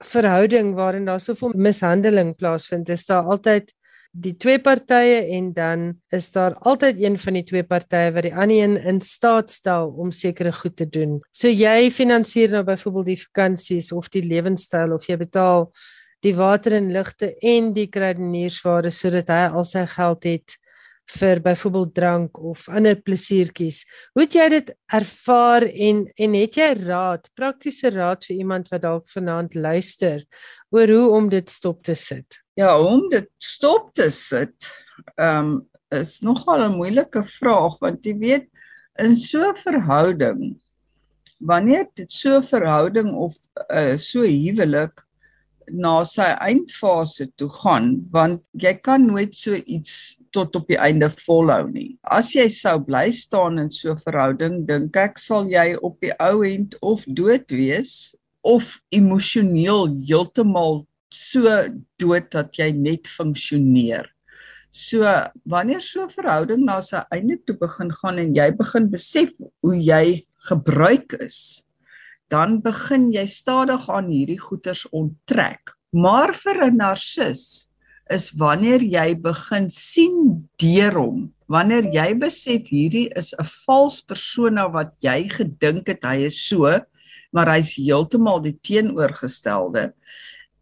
verhouding 0.00 0.74
waarin 0.74 1.04
daar 1.04 1.20
soveel 1.20 1.52
mishandeling 1.54 2.34
plaasvind, 2.34 2.88
is 2.88 3.04
daar 3.04 3.28
altyd 3.28 3.72
die 4.12 4.34
twee 4.36 4.60
partye 4.60 5.22
en 5.32 5.52
dan 5.56 5.84
is 6.12 6.28
daar 6.34 6.54
altyd 6.68 7.00
een 7.00 7.16
van 7.18 7.38
die 7.38 7.44
twee 7.48 7.64
partye 7.64 8.12
wat 8.12 8.26
die 8.28 8.34
ander 8.34 8.58
een 8.58 8.76
in 8.76 9.00
staat 9.00 9.50
stel 9.50 9.88
om 9.96 10.12
sekere 10.12 10.52
goed 10.52 10.76
te 10.76 10.86
doen. 10.86 11.20
So 11.32 11.48
jy 11.48 11.90
finansier 11.90 12.52
nou 12.52 12.62
byvoorbeeld 12.68 13.12
die 13.14 13.22
vakansies 13.22 13.92
of 13.92 14.10
die 14.12 14.24
lewenstyl 14.26 14.92
of 14.92 15.08
jy 15.08 15.16
betaal 15.16 15.70
die 16.22 16.34
water 16.36 16.76
en 16.76 16.92
ligte 16.92 17.32
en 17.40 17.72
die 17.74 17.88
kruideniersware 17.90 18.92
sodat 18.92 19.32
hy 19.32 19.46
al 19.48 19.64
sy 19.66 19.86
geld 19.96 20.28
het 20.28 20.58
vir 21.12 21.40
byvoorbeeld 21.42 21.94
drank 21.96 22.38
of 22.38 22.68
ander 22.68 23.00
plesiertjies. 23.00 23.82
Hoe 24.12 24.24
het 24.26 24.36
jy 24.36 24.48
dit 24.58 24.70
ervaar 24.92 25.66
en 25.66 26.04
en 26.14 26.36
het 26.38 26.60
jy 26.60 26.68
raad, 26.84 27.32
praktiese 27.34 27.90
raad 27.96 28.28
vir 28.28 28.36
iemand 28.36 28.70
wat 28.70 28.84
dalk 28.84 29.08
vanaand 29.10 29.56
luister 29.56 30.22
oor 30.70 30.96
hoe 30.96 31.08
om 31.16 31.28
dit 31.32 31.50
stop 31.50 31.82
te 31.82 31.96
sit? 31.96 32.41
Ja, 32.54 32.76
om 32.76 33.06
dit 33.08 33.30
stop 33.40 33.94
te 33.96 34.10
sit, 34.12 34.72
ehm 35.16 35.52
um, 35.52 35.52
is 35.92 36.20
nogal 36.24 36.62
'n 36.64 36.76
moeilike 36.76 37.20
vraag 37.24 37.78
want 37.80 38.04
jy 38.04 38.12
weet 38.16 38.46
in 39.00 39.16
so 39.16 39.40
'n 39.40 39.56
verhouding 39.56 40.60
wanneer 41.40 41.86
dit 41.94 42.12
so 42.12 42.36
'n 42.38 42.44
verhouding 42.44 43.10
of 43.12 43.36
uh, 43.68 43.96
so 43.96 44.22
huwelik 44.22 45.00
na 45.68 46.04
sy 46.04 46.28
eindfase 46.48 47.26
toe 47.36 47.48
gaan 47.48 48.08
want 48.12 48.40
jy 48.52 48.74
kan 48.74 49.06
nooit 49.06 49.34
so 49.34 49.54
iets 49.54 50.16
tot 50.30 50.56
op 50.56 50.68
die 50.68 50.80
einde 50.80 51.08
volhou 51.08 51.68
nie. 51.70 51.98
As 52.04 52.32
jy 52.34 52.48
sou 52.48 52.78
bly 52.80 53.10
staan 53.10 53.58
in 53.58 53.70
so 53.70 53.92
'n 53.92 54.04
verhouding, 54.04 54.66
dink 54.66 54.96
ek 54.96 55.18
sal 55.18 55.48
jy 55.48 55.76
op 55.82 56.00
die 56.00 56.12
ou 56.20 56.44
end 56.44 56.76
of 56.82 57.04
dood 57.06 57.48
wees 57.50 58.14
of 58.40 58.80
emosioneel 58.90 59.88
heeltemal 60.08 60.86
so 61.12 61.44
dood 62.00 62.30
dat 62.32 62.56
jy 62.58 62.72
net 62.72 63.08
funksioneer. 63.10 64.08
So 64.72 65.04
wanneer 65.44 65.80
so 65.80 66.04
'n 66.04 66.08
verhouding 66.08 66.64
na 66.64 66.80
sy 66.80 67.04
einde 67.12 67.36
toe 67.46 67.56
begin 67.56 67.92
gaan 67.92 68.18
en 68.18 68.34
jy 68.34 68.50
begin 68.56 68.88
besef 68.88 69.30
hoe 69.62 69.76
jy 69.76 70.24
gebruik 70.48 71.12
is, 71.20 71.62
dan 72.30 72.60
begin 72.64 73.12
jy 73.12 73.26
stadig 73.26 73.90
aan 73.90 74.08
hierdie 74.08 74.40
goeters 74.40 74.86
onttrek. 74.90 75.76
Maar 75.92 76.32
vir 76.32 76.70
'n 76.70 76.76
narcis 76.76 77.68
is 78.10 78.32
wanneer 78.32 78.80
jy 78.80 79.14
begin 79.14 79.68
sien 79.68 80.48
deur 80.58 80.96
hom, 80.96 81.34
wanneer 81.48 81.84
jy 81.92 82.14
besef 82.18 82.68
hierdie 82.72 83.12
is 83.14 83.34
'n 83.38 83.44
vals 83.44 84.00
persona 84.00 84.68
wat 84.72 84.96
jy 85.00 85.28
gedink 85.28 85.86
het 85.88 86.02
hy 86.04 86.24
is 86.26 86.40
so, 86.48 86.80
maar 87.32 87.48
hy's 87.48 87.76
heeltemal 87.76 88.40
die 88.40 88.56
teenoorgestelde 88.56 89.92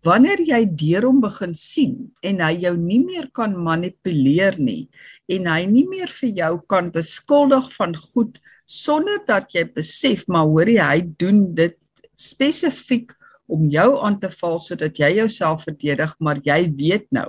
Wanneer 0.07 0.41
jy 0.41 0.63
deur 0.81 1.05
hom 1.09 1.19
begin 1.21 1.53
sien 1.55 1.97
en 2.25 2.41
hy 2.41 2.55
jou 2.63 2.73
nie 2.81 3.03
meer 3.05 3.29
kan 3.37 3.53
manipuleer 3.53 4.57
nie 4.57 4.89
en 5.29 5.49
hy 5.51 5.67
nie 5.69 5.85
meer 5.91 6.09
vir 6.21 6.31
jou 6.39 6.55
kan 6.73 6.89
beskuldig 6.95 7.69
van 7.75 7.93
goed 8.13 8.39
sonder 8.65 9.21
dat 9.29 9.53
jy 9.53 9.67
besef 9.75 10.25
maar 10.29 10.49
hoorie 10.49 10.81
hy 10.81 11.03
doen 11.21 11.51
dit 11.55 11.77
spesifiek 12.17 13.13
om 13.51 13.69
jou 13.69 13.91
aan 14.01 14.17
te 14.23 14.31
val 14.41 14.57
sodat 14.63 14.97
jy 14.97 15.19
jouself 15.19 15.67
verdedig 15.69 16.17
maar 16.21 16.41
jy 16.49 16.63
weet 16.81 17.11
nou 17.13 17.29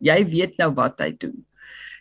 jy 0.00 0.18
weet 0.32 0.58
nou 0.60 0.72
wat 0.76 1.00
hy 1.02 1.12
doen. 1.20 1.36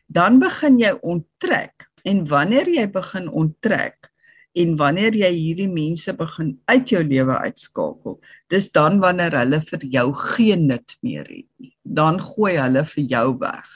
Dan 0.09 0.39
begin 0.41 0.79
jy 0.81 0.95
onttrek 1.05 1.89
en 2.07 2.23
wanneer 2.29 2.69
jy 2.71 2.87
begin 2.91 3.27
onttrek 3.29 4.08
en 4.57 4.75
wanneer 4.79 5.13
jy 5.13 5.29
hierdie 5.33 5.69
mense 5.69 6.13
begin 6.17 6.53
uit 6.71 6.89
jou 6.89 7.03
lewe 7.05 7.35
uitskakel, 7.45 8.17
dis 8.49 8.69
dan 8.73 8.97
wanneer 9.03 9.35
hulle 9.37 9.61
vir 9.67 9.85
jou 9.93 10.07
geen 10.33 10.65
nut 10.71 10.95
meer 11.05 11.27
het 11.27 11.47
nie. 11.61 11.73
Dan 11.83 12.19
gooi 12.23 12.55
hulle 12.57 12.83
vir 12.95 13.03
jou 13.13 13.27
weg. 13.41 13.69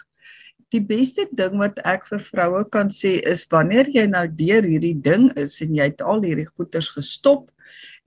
Die 0.74 0.82
beste 0.82 1.28
ding 1.38 1.60
wat 1.62 1.78
ek 1.86 2.08
vir 2.10 2.24
vroue 2.26 2.64
kan 2.74 2.90
sê 2.90 3.20
is 3.30 3.46
wanneer 3.52 3.92
jy 3.94 4.08
nou 4.10 4.26
deur 4.28 4.66
hierdie 4.66 4.96
ding 5.06 5.30
is 5.38 5.60
en 5.62 5.76
jy 5.78 5.92
het 5.92 6.02
al 6.02 6.24
hierdie 6.26 6.50
goeters 6.50 6.90
gestop 6.96 7.52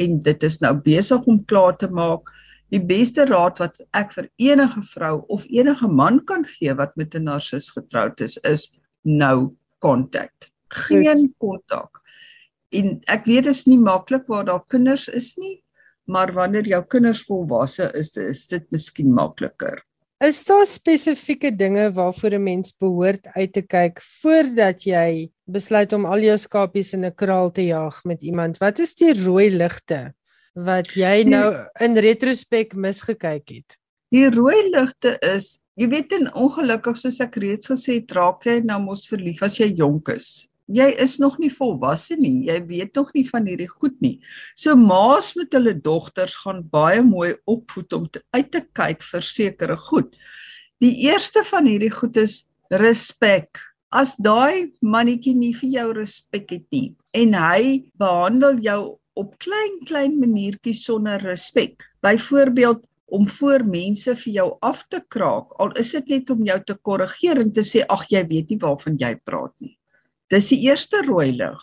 en 0.03 0.19
dit 0.23 0.49
is 0.49 0.59
nou 0.61 0.75
besig 0.83 1.29
om 1.31 1.39
klaar 1.47 1.77
te 1.79 1.89
maak, 1.89 2.33
die 2.75 2.83
beste 2.83 3.25
raad 3.31 3.61
wat 3.63 3.79
ek 3.95 4.11
vir 4.17 4.27
enige 4.43 4.83
vrou 4.91 5.21
of 5.33 5.47
enige 5.47 5.87
man 5.87 6.19
kan 6.27 6.43
gee 6.57 6.75
wat 6.75 6.97
met 6.97 7.15
'n 7.15 7.31
narcis 7.31 7.71
getroud 7.71 8.21
is, 8.21 8.37
is 8.43 8.75
nou 9.05 9.55
kontak. 9.79 10.51
Geen 10.69 11.33
kontak. 11.39 12.03
En 12.75 12.97
ek 13.13 13.27
weet 13.29 13.47
dit 13.47 13.55
is 13.55 13.67
nie 13.69 13.79
maklik 13.79 14.27
waar 14.31 14.47
daar 14.47 14.65
kinders 14.67 15.07
is 15.09 15.35
nie, 15.39 15.61
maar 16.07 16.33
wanneer 16.35 16.67
jou 16.67 16.83
kinders 16.91 17.23
volwasse 17.27 17.91
is, 17.95 18.15
is 18.17 18.47
dit 18.51 18.67
miskien 18.75 19.13
makliker. 19.15 19.83
Is 20.25 20.41
daar 20.49 20.65
spesifieke 20.65 21.51
dinge 21.53 21.91
waarvoor 21.93 22.35
'n 22.39 22.43
mens 22.43 22.73
behoort 22.73 23.27
uit 23.37 23.53
te 23.53 23.63
kyk 23.63 24.01
voordat 24.01 24.83
jy 24.83 25.31
besluit 25.45 25.93
om 25.93 26.07
al 26.07 26.19
jou 26.19 26.39
skapies 26.39 26.93
in 26.95 27.05
'n 27.05 27.15
kraal 27.15 27.53
te 27.53 27.67
jaag 27.67 28.05
met 28.05 28.23
iemand? 28.23 28.59
Wat 28.59 28.79
is 28.79 28.95
die 28.95 29.13
rooi 29.13 29.51
ligte 29.51 30.15
wat 30.55 30.95
jy 30.97 31.23
nou 31.25 31.55
in 31.81 31.97
retrospek 31.97 32.75
misgekyk 32.75 33.49
het? 33.49 33.77
Die 34.09 34.31
rooi 34.31 34.71
ligte 34.71 35.19
is, 35.21 35.61
jy 35.75 35.89
weet 35.89 36.13
en 36.13 36.35
ongelukkig 36.35 36.97
soos 36.97 37.21
ek 37.21 37.37
reeds 37.37 37.69
gesê 37.69 38.01
het, 38.01 38.11
raak 38.13 38.45
jy 38.45 38.61
nou 38.65 38.81
mos 38.81 39.07
verlief 39.09 39.43
as 39.43 39.59
jy 39.59 39.75
jonk 39.75 40.09
is 40.09 40.49
jy 40.67 40.89
is 41.03 41.17
nog 41.23 41.39
nie 41.39 41.51
volwasse 41.53 42.17
nie. 42.19 42.47
Jy 42.49 42.59
weet 42.69 42.99
nog 42.99 43.13
nie 43.15 43.25
van 43.29 43.47
hierdie 43.47 43.71
goed 43.71 43.97
nie. 44.03 44.17
So 44.59 44.77
ma's 44.79 45.33
met 45.39 45.55
hulle 45.55 45.75
dogters 45.75 46.37
gaan 46.43 46.65
baie 46.71 47.03
mooi 47.07 47.35
opvoed 47.47 47.97
om 47.97 48.09
te, 48.11 48.23
uit 48.35 48.51
te 48.53 48.65
kyk 48.77 49.07
vir 49.07 49.27
sekere 49.27 49.79
goed. 49.89 50.17
Die 50.83 50.93
eerste 51.07 51.45
van 51.47 51.69
hierdie 51.71 51.93
goed 51.95 52.19
is 52.21 52.45
respek. 52.71 53.63
As 53.95 54.17
daai 54.19 54.75
mannetjie 54.83 55.37
nie 55.39 55.55
vir 55.57 55.71
jou 55.79 55.89
respek 56.03 56.51
het 56.59 56.67
nie 56.75 56.95
en 57.17 57.33
hy 57.39 57.87
behandel 57.97 58.59
jou 58.61 58.81
op 59.17 59.39
klein 59.41 59.79
klein 59.89 60.19
maniertjies 60.21 60.83
sonder 60.85 61.23
respek. 61.23 61.81
Byvoorbeeld 62.05 62.83
om 63.07 63.29
voor 63.31 63.63
mense 63.65 64.13
vir 64.19 64.33
jou 64.35 64.47
af 64.67 64.83
te 64.91 65.01
kraak, 65.09 65.55
al 65.63 65.73
is 65.79 65.93
dit 65.95 66.17
net 66.17 66.31
om 66.35 66.43
jou 66.45 66.59
te 66.67 66.75
korrigeer 66.75 67.41
en 67.41 67.53
te 67.55 67.63
sê 67.65 67.85
ag 67.89 68.03
jy 68.11 68.23
weet 68.27 68.51
nie 68.51 68.61
waarvan 68.61 68.99
jy 68.99 69.15
praat 69.25 69.55
nie. 69.63 69.77
Dis 70.33 70.51
die 70.53 70.63
eerste 70.67 71.03
rooi 71.07 71.31
lig. 71.37 71.61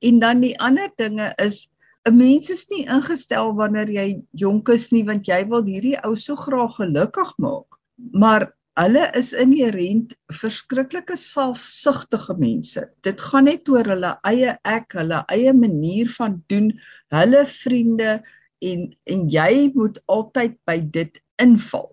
En 0.00 0.20
dan 0.22 0.40
die 0.40 0.56
ander 0.60 0.88
dinge 0.96 1.32
is 1.36 1.68
'n 2.08 2.16
mens 2.16 2.50
is 2.50 2.64
nie 2.70 2.86
ingestel 2.88 3.52
wanneer 3.54 3.90
jy 3.90 4.22
jonk 4.32 4.68
is 4.68 4.90
nie 4.90 5.04
want 5.04 5.26
jy 5.26 5.44
wil 5.48 5.62
hierdie 5.62 5.98
ou 6.04 6.14
so 6.16 6.36
graag 6.36 6.76
gelukkig 6.76 7.34
maak. 7.38 7.76
Maar 8.12 8.52
hulle 8.80 9.10
is 9.18 9.32
inherënt 9.36 10.14
verskriklike 10.32 11.16
selfsugtige 11.16 12.36
mense. 12.38 12.86
Dit 13.02 13.20
gaan 13.20 13.44
net 13.44 13.68
oor 13.68 13.84
hulle 13.84 14.14
eie 14.24 14.56
ek, 14.64 14.96
hulle 14.96 15.24
eie 15.28 15.52
manier 15.52 16.08
van 16.08 16.42
doen, 16.48 16.72
hulle 17.12 17.44
vriende 17.46 18.22
en 18.60 18.92
en 19.04 19.28
jy 19.28 19.72
moet 19.74 20.00
altyd 20.08 20.56
by 20.64 20.78
dit 20.80 21.20
inval. 21.42 21.90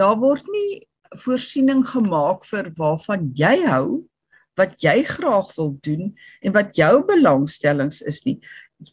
Daar 0.00 0.16
word 0.16 0.46
nie 0.48 0.88
voorsiening 1.16 1.84
gemaak 1.88 2.44
vir 2.48 2.72
waarvan 2.76 3.32
jy 3.36 3.56
hou 3.66 4.07
wat 4.58 4.78
jy 4.82 5.02
graag 5.06 5.50
wil 5.56 5.74
doen 5.86 6.12
en 6.42 6.54
wat 6.56 6.76
jou 6.78 7.04
belangstellings 7.06 8.02
is 8.02 8.22
nie. 8.26 8.38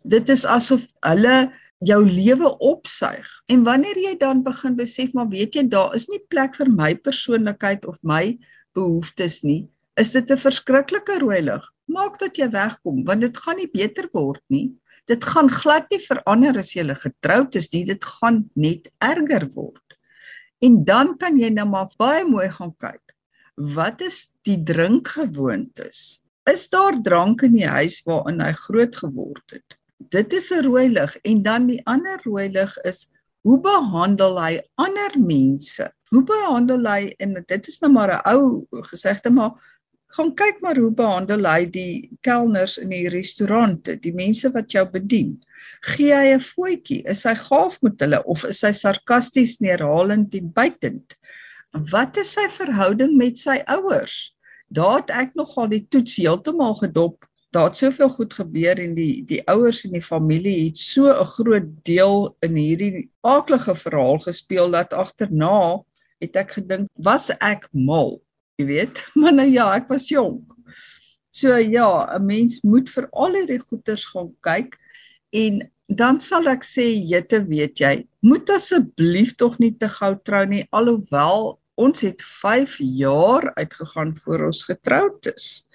Dit 0.04 0.30
is 0.34 0.46
asof 0.46 0.88
hulle 1.06 1.52
jou 1.86 2.02
lewe 2.08 2.50
opsuig. 2.64 3.28
En 3.52 3.66
wanneer 3.68 3.98
jy 4.00 4.16
dan 4.22 4.44
begin 4.46 4.78
besef 4.78 5.14
maar 5.14 5.30
weet 5.30 5.58
jy 5.58 5.66
daar 5.70 5.96
is 5.98 6.08
nie 6.12 6.22
plek 6.32 6.56
vir 6.60 6.72
my 6.74 6.94
persoonlikheid 6.96 7.86
of 7.90 8.00
my 8.02 8.38
behoeftes 8.76 9.42
nie, 9.44 9.68
is 9.98 10.12
dit 10.12 10.32
'n 10.32 10.38
verskriklike 10.38 11.20
rooi 11.20 11.42
lig. 11.42 11.64
Maak 11.88 12.20
dat 12.20 12.38
jy 12.38 12.50
wegkom 12.50 13.04
want 13.06 13.22
dit 13.22 13.38
gaan 13.38 13.58
nie 13.58 13.72
beter 13.72 14.10
word 14.14 14.42
nie. 14.50 14.74
Dit 15.08 15.24
gaan 15.24 15.50
glad 15.50 15.86
nie 15.92 16.00
verander 16.00 16.58
as 16.58 16.74
jy 16.74 16.84
getroud 16.84 17.56
is 17.56 17.72
nie, 17.72 17.86
dit 17.86 18.04
gaan 18.04 18.50
net 18.56 18.90
erger 19.00 19.48
word. 19.54 19.84
En 20.62 20.84
dan 20.84 21.18
kan 21.18 21.38
jy 21.38 21.50
nou 21.50 21.68
maar 21.68 21.90
baie 21.98 22.26
mooi 22.26 22.50
gaan 22.50 22.74
kyk 22.78 23.05
wat 23.56 24.02
is 24.02 24.30
die 24.44 24.60
drinkgewoontes? 24.64 26.22
Is 26.46 26.68
daar 26.70 27.02
drank 27.02 27.42
in 27.42 27.56
die 27.58 27.68
huis 27.68 28.02
waarin 28.06 28.42
hy 28.44 28.52
groot 28.68 28.96
geword 28.96 29.56
het? 29.56 29.78
Dit 30.12 30.34
is 30.34 30.52
'n 30.52 30.66
rooi 30.66 30.90
lig 30.90 31.18
en 31.24 31.42
dan 31.42 31.68
die 31.68 31.82
ander 31.86 32.20
rooi 32.24 32.50
lig 32.50 32.78
is 32.84 33.08
hoe 33.42 33.60
behandel 33.62 34.38
hy 34.42 34.62
ander 34.76 35.20
mense? 35.20 35.92
Hoe 36.10 36.24
behandel 36.24 36.86
hy 36.86 37.16
en 37.20 37.34
dit 37.48 37.68
is 37.68 37.80
nou 37.82 37.92
maar 37.92 38.12
'n 38.12 38.22
ou 38.26 38.68
gesegde 38.82 39.30
maar 39.30 39.56
gaan 40.16 40.32
kyk 40.36 40.62
maar 40.62 40.78
hoe 40.80 40.92
behandel 40.92 41.44
hy 41.48 41.66
die 41.66 42.10
kelners 42.22 42.78
in 42.78 42.90
die 42.90 43.10
restaurante, 43.12 43.98
die 44.00 44.14
mense 44.16 44.52
wat 44.54 44.72
jou 44.72 44.86
bedien. 44.86 45.42
Gee 45.82 46.14
hy 46.14 46.36
'n 46.36 46.40
voetjie? 46.40 47.02
Is 47.06 47.24
hy 47.24 47.36
gaaf 47.36 47.82
met 47.82 48.00
hulle 48.00 48.24
of 48.24 48.46
is 48.46 48.62
hy 48.62 48.72
sarkasties 48.72 49.60
neerhalend 49.60 50.34
en 50.36 50.52
buitend? 50.52 51.16
Wat 51.76 52.16
is 52.16 52.30
sy 52.38 52.46
verhouding 52.56 53.18
met 53.20 53.40
sy 53.42 53.58
ouers? 53.68 54.32
Daar 54.72 55.02
het 55.02 55.10
ek 55.12 55.34
nogal 55.36 55.68
die 55.74 55.84
toets 55.92 56.16
heeltemal 56.16 56.78
gedop. 56.80 57.26
Daar 57.52 57.68
het 57.68 57.80
soveel 57.80 58.12
goed 58.16 58.34
gebeur 58.34 58.80
en 58.80 58.94
die 58.96 59.24
die 59.28 59.42
ouers 59.52 59.82
en 59.88 59.96
die 59.98 60.04
familie 60.04 60.70
het 60.70 60.80
so 60.80 61.12
'n 61.12 61.28
groot 61.36 61.68
deel 61.84 62.36
in 62.42 62.56
hierdie 62.56 63.10
aaklige 63.28 63.76
verhaal 63.76 64.20
gespeel 64.20 64.72
dat 64.72 64.94
agterna 64.94 65.84
het 66.20 66.36
ek 66.36 66.52
gedink, 66.52 66.88
was 66.96 67.30
ek 67.42 67.68
mal? 67.72 68.22
Jy 68.58 68.66
weet, 68.66 69.04
maar 69.20 69.34
nou 69.34 69.48
ja, 69.48 69.76
ek 69.76 69.90
was 69.90 70.08
jonk. 70.08 70.56
So 71.30 71.58
ja, 71.58 72.08
'n 72.16 72.26
mens 72.26 72.62
moet 72.64 72.90
vir 72.90 73.08
al 73.12 73.36
hierdie 73.36 73.60
goeters 73.60 74.06
gaan 74.06 74.32
kyk 74.42 74.80
en 75.32 75.60
dan 75.88 76.20
sal 76.20 76.48
ek 76.48 76.64
sê, 76.64 76.88
jette, 77.04 77.44
weet 77.46 77.78
jy, 77.78 78.08
moet 78.22 78.50
asseblief 78.50 79.36
tog 79.36 79.60
nie 79.60 79.76
te 79.78 79.90
gou 79.90 80.16
trou 80.24 80.46
nie 80.46 80.66
alhoewel 80.72 81.60
ons 81.76 82.02
het 82.06 82.24
5 82.24 82.78
jaar 82.80 83.52
uitgegaan 83.56 84.16
voor 84.24 84.46
ons 84.50 84.64
getroud 84.64 85.32
is. 85.36 85.66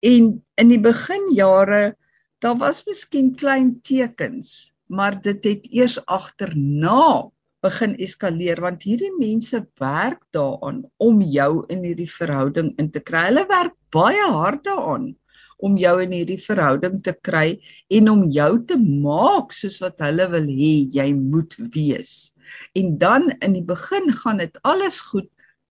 En 0.00 0.38
in 0.56 0.68
die 0.72 0.80
beginjare 0.80 1.96
daar 2.38 2.58
was 2.58 2.84
miskien 2.86 3.32
klein 3.34 3.80
tekens, 3.82 4.72
maar 4.86 5.18
dit 5.20 5.44
het 5.44 5.66
eers 5.74 5.98
agterna 6.06 7.28
begin 7.64 7.96
eskaleer 7.98 8.60
want 8.62 8.84
hierdie 8.86 9.10
mense 9.18 9.58
werk 9.80 10.20
daaraan 10.34 10.84
om 11.02 11.22
jou 11.22 11.64
in 11.72 11.82
hierdie 11.82 12.10
verhouding 12.10 12.70
in 12.78 12.90
te 12.94 13.02
kry. 13.02 13.26
Hulle 13.32 13.44
werk 13.50 13.74
baie 13.94 14.28
hard 14.30 14.62
daaraan 14.68 15.10
om 15.58 15.74
jou 15.80 15.96
in 16.04 16.14
hierdie 16.14 16.38
verhouding 16.38 17.00
te 17.02 17.16
kry 17.26 17.58
en 17.90 18.10
om 18.12 18.24
jou 18.30 18.52
te 18.66 18.78
maak 18.78 19.50
soos 19.56 19.80
wat 19.82 19.98
hulle 20.06 20.28
wil 20.30 20.46
hê 20.46 20.74
jy 20.94 21.08
moet 21.18 21.56
wees. 21.74 22.30
En 22.78 22.98
dan 22.98 23.30
in 23.38 23.52
die 23.52 23.64
begin 23.64 24.12
gaan 24.12 24.38
dit 24.42 24.58
alles 24.62 25.00
goed 25.00 25.28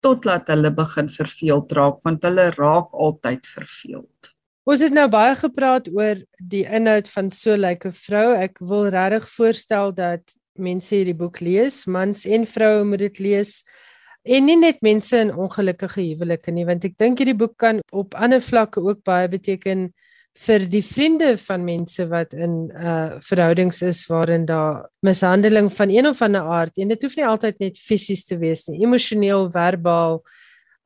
totdat 0.01 0.49
hulle 0.49 0.71
begin 0.71 1.09
verveeld 1.11 1.73
raak 1.73 2.03
want 2.07 2.23
hulle 2.23 2.51
raak 2.57 2.93
altyd 2.93 3.47
verveeld. 3.47 4.33
Ons 4.69 4.83
het 4.85 4.93
nou 4.93 5.09
baie 5.09 5.35
gepraat 5.35 5.89
oor 5.89 6.21
die 6.39 6.65
inhoud 6.67 7.09
van 7.09 7.31
so 7.33 7.57
'n 7.57 7.61
lyke 7.61 7.93
vrou. 7.93 8.37
Ek 8.37 8.59
wil 8.61 8.89
regtig 8.89 9.29
voorstel 9.29 9.95
dat 9.95 10.23
mense 10.55 10.95
hierdie 10.95 11.17
boek 11.17 11.41
lees, 11.41 11.87
mans 11.87 12.27
en 12.27 12.47
vroue 12.47 12.85
moet 12.85 12.99
dit 12.99 13.19
lees 13.19 13.65
en 14.29 14.45
nie 14.45 14.57
net 14.57 14.83
mense 14.83 15.17
in 15.17 15.33
ongelukkige 15.35 16.03
huwelike 16.03 16.53
nie 16.53 16.67
want 16.69 16.85
ek 16.85 16.99
dink 17.01 17.19
hierdie 17.19 17.39
boek 17.39 17.57
kan 17.57 17.81
op 17.93 18.15
ander 18.15 18.43
vlakke 18.45 18.83
ook 18.85 19.03
baie 19.07 19.29
beteken 19.29 19.89
vir 20.39 20.65
die 20.71 20.85
vriende 20.85 21.33
van 21.43 21.65
mense 21.67 22.07
wat 22.09 22.33
in 22.33 22.71
uh 22.71 23.19
verhoudings 23.27 23.83
is 23.83 24.05
waarin 24.07 24.45
daar 24.47 24.87
mishandeling 25.03 25.73
van 25.73 25.91
een 25.91 26.07
of 26.07 26.23
ander 26.23 26.43
aard 26.43 26.79
en 26.79 26.89
dit 26.95 27.03
hoef 27.03 27.17
nie 27.17 27.27
altyd 27.27 27.59
net 27.59 27.79
fisies 27.79 28.25
te 28.25 28.39
wees 28.39 28.69
nie 28.69 28.85
emosioneel 28.87 29.51
verbaal 29.51 30.23
uh 30.23 30.37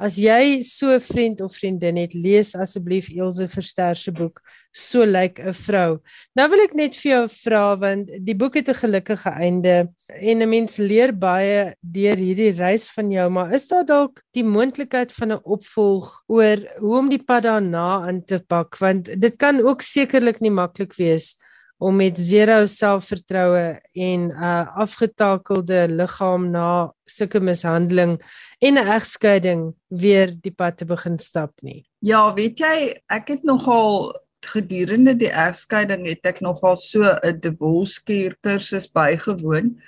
As 0.03 0.17
jy 0.19 0.63
so 0.67 0.91
'n 0.91 1.01
vriend 1.01 1.41
of 1.41 1.55
vriendin 1.55 1.97
het, 1.97 2.15
lees 2.15 2.57
asseblief 2.59 3.07
Elsje 3.15 3.47
Verster 3.47 3.95
se 3.95 4.11
boek 4.11 4.41
So 4.73 5.05
lyk 5.05 5.39
'n 5.39 5.53
vrou. 5.53 6.01
Nou 6.35 6.49
wil 6.49 6.65
ek 6.65 6.75
net 6.75 6.97
vir 6.97 7.11
jou 7.13 7.29
vra 7.29 7.77
want 7.77 8.09
die 8.25 8.35
boek 8.35 8.55
het 8.57 8.69
'n 8.69 8.83
gelukkige 8.83 9.31
einde 9.31 9.93
en 10.09 10.43
'n 10.43 10.49
mens 10.49 10.79
leer 10.79 11.13
baie 11.13 11.75
deur 11.81 12.17
hierdie 12.17 12.57
reis 12.59 12.91
van 12.91 13.11
jou, 13.13 13.29
maar 13.31 13.53
is 13.53 13.69
daar 13.69 13.85
dalk 13.85 14.23
die 14.33 14.43
moontlikheid 14.45 15.13
van 15.13 15.33
'n 15.33 15.45
opvolg 15.45 16.25
oor 16.27 16.59
hoe 16.81 16.99
om 16.99 17.09
die 17.09 17.23
pad 17.23 17.43
daarna 17.45 18.09
aan 18.09 18.25
te 18.25 18.39
pak 18.39 18.79
want 18.79 19.21
dit 19.21 19.37
kan 19.37 19.61
ook 19.61 19.83
sekerlik 19.83 20.41
nie 20.41 20.51
maklik 20.51 20.97
wees 20.97 21.37
om 21.83 21.97
met 21.99 22.19
zero 22.19 22.63
selfvertroue 22.71 23.81
en 23.93 24.21
'n 24.29 24.31
uh, 24.31 24.77
afgetakelde 24.85 25.89
liggaam 25.89 26.51
na 26.51 26.93
sulke 27.05 27.41
mishandeling 27.41 28.21
en 28.59 28.75
'n 28.79 28.93
egskeiding 28.99 29.75
weer 29.89 30.31
die 30.41 30.55
pad 30.55 30.77
te 30.77 30.85
begin 30.85 31.19
stap 31.19 31.53
nie. 31.61 31.83
Ja, 31.99 32.35
weet 32.35 32.59
jy, 32.59 33.01
ek 33.07 33.29
het 33.29 33.43
nogal 33.43 34.15
gedurende 34.47 35.15
die 35.15 35.31
egskeiding 35.31 36.07
het 36.07 36.27
ek 36.27 36.41
nogal 36.41 36.77
so 36.77 37.03
'n 37.03 37.41
deboskuur 37.41 38.37
kursus 38.41 38.87
bygewoon. 38.87 39.79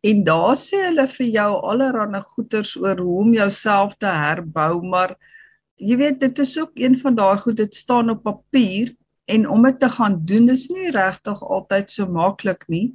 En 0.00 0.24
daar 0.24 0.56
sê 0.56 0.76
hulle 0.88 1.08
vir 1.08 1.26
jou 1.26 1.52
allerlei 1.62 2.22
goeters 2.22 2.76
oor 2.76 2.98
hoe 2.98 3.18
om 3.20 3.32
jouself 3.32 3.96
te 3.98 4.06
herbou, 4.06 4.82
maar 4.82 5.16
jy 5.76 5.96
weet 5.96 6.20
dit 6.20 6.38
is 6.38 6.58
ook 6.58 6.72
een 6.74 6.98
van 6.98 7.14
daai 7.14 7.38
goed 7.38 7.56
dit 7.56 7.74
staan 7.74 8.10
op 8.10 8.22
papier 8.22 8.94
en 9.28 9.48
om 9.48 9.62
dit 9.68 9.80
te 9.80 9.88
gaan 9.88 10.20
doen 10.24 10.48
is 10.48 10.66
nie 10.72 10.90
regtig 10.94 11.42
altyd 11.42 11.92
so 11.92 12.06
maklik 12.06 12.64
nie. 12.72 12.94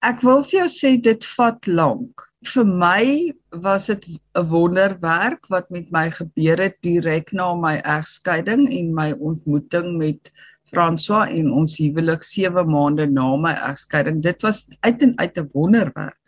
Ek 0.00 0.22
wil 0.24 0.44
vir 0.46 0.62
jou 0.62 0.68
sê 0.72 0.94
dit 1.02 1.26
vat 1.36 1.66
lank. 1.68 2.26
Vir 2.48 2.64
my 2.64 3.04
was 3.52 3.86
dit 3.86 4.06
'n 4.08 4.46
wonderwerk 4.48 5.50
wat 5.50 5.70
met 5.70 5.90
my 5.92 6.10
gebeur 6.10 6.56
het 6.56 6.78
direk 6.82 7.32
na 7.32 7.54
my 7.54 7.76
egskeiding 7.84 8.70
en 8.70 8.94
my 8.94 9.12
ontmoeting 9.12 9.98
met 9.98 10.32
François 10.70 11.28
en 11.28 11.52
ons 11.52 11.76
huwelik 11.76 12.24
7 12.24 12.64
maande 12.70 13.06
na 13.06 13.36
my 13.36 13.52
egskeiding. 13.52 14.22
Dit 14.22 14.42
was 14.42 14.68
uit 14.80 15.02
en 15.02 15.18
uit 15.18 15.38
'n 15.38 15.50
wonderwerk. 15.52 16.20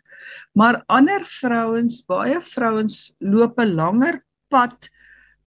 Maar 0.53 0.83
ander 0.87 1.25
vrouens, 1.25 2.05
baie 2.05 2.41
vrouens 2.41 3.15
loop 3.19 3.59
'n 3.59 3.73
langer 3.73 4.23
pad 4.49 4.89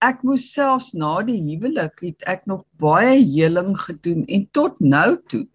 ek 0.04 0.22
moes 0.26 0.46
selfs 0.52 0.92
na 0.94 1.18
die 1.26 1.38
huwelik 1.42 2.02
het 2.04 2.22
ek 2.30 2.44
nog 2.46 2.62
baie 2.78 3.18
heling 3.18 3.74
gedoen 3.78 4.24
en 4.30 4.44
tot 4.54 4.78
nou 4.80 5.16
toe. 5.30 5.46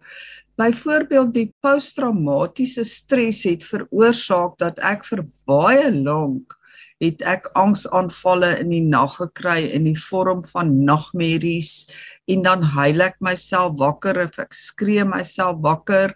Byvoorbeeld 0.60 1.32
die 1.34 1.48
posttraumatiese 1.64 2.84
stres 2.86 3.42
het 3.48 3.64
veroorsaak 3.66 4.58
dat 4.60 4.78
ek 4.84 5.08
vir 5.08 5.24
baie 5.48 5.88
lank 5.94 6.54
het 7.02 7.24
ek 7.26 7.48
angsaanvalle 7.58 8.52
in 8.62 8.70
die 8.72 8.84
nag 8.84 9.16
gekry 9.18 9.64
in 9.74 9.88
die 9.88 9.98
vorm 9.98 10.44
van 10.52 10.70
nagmerries 10.86 11.88
en 12.30 12.44
dan 12.46 12.62
huil 12.76 13.02
ek 13.04 13.18
myself 13.24 13.74
wakker 13.80 14.20
of 14.24 14.38
ek 14.40 14.54
skree 14.56 15.04
myself 15.08 15.58
wakker. 15.64 16.14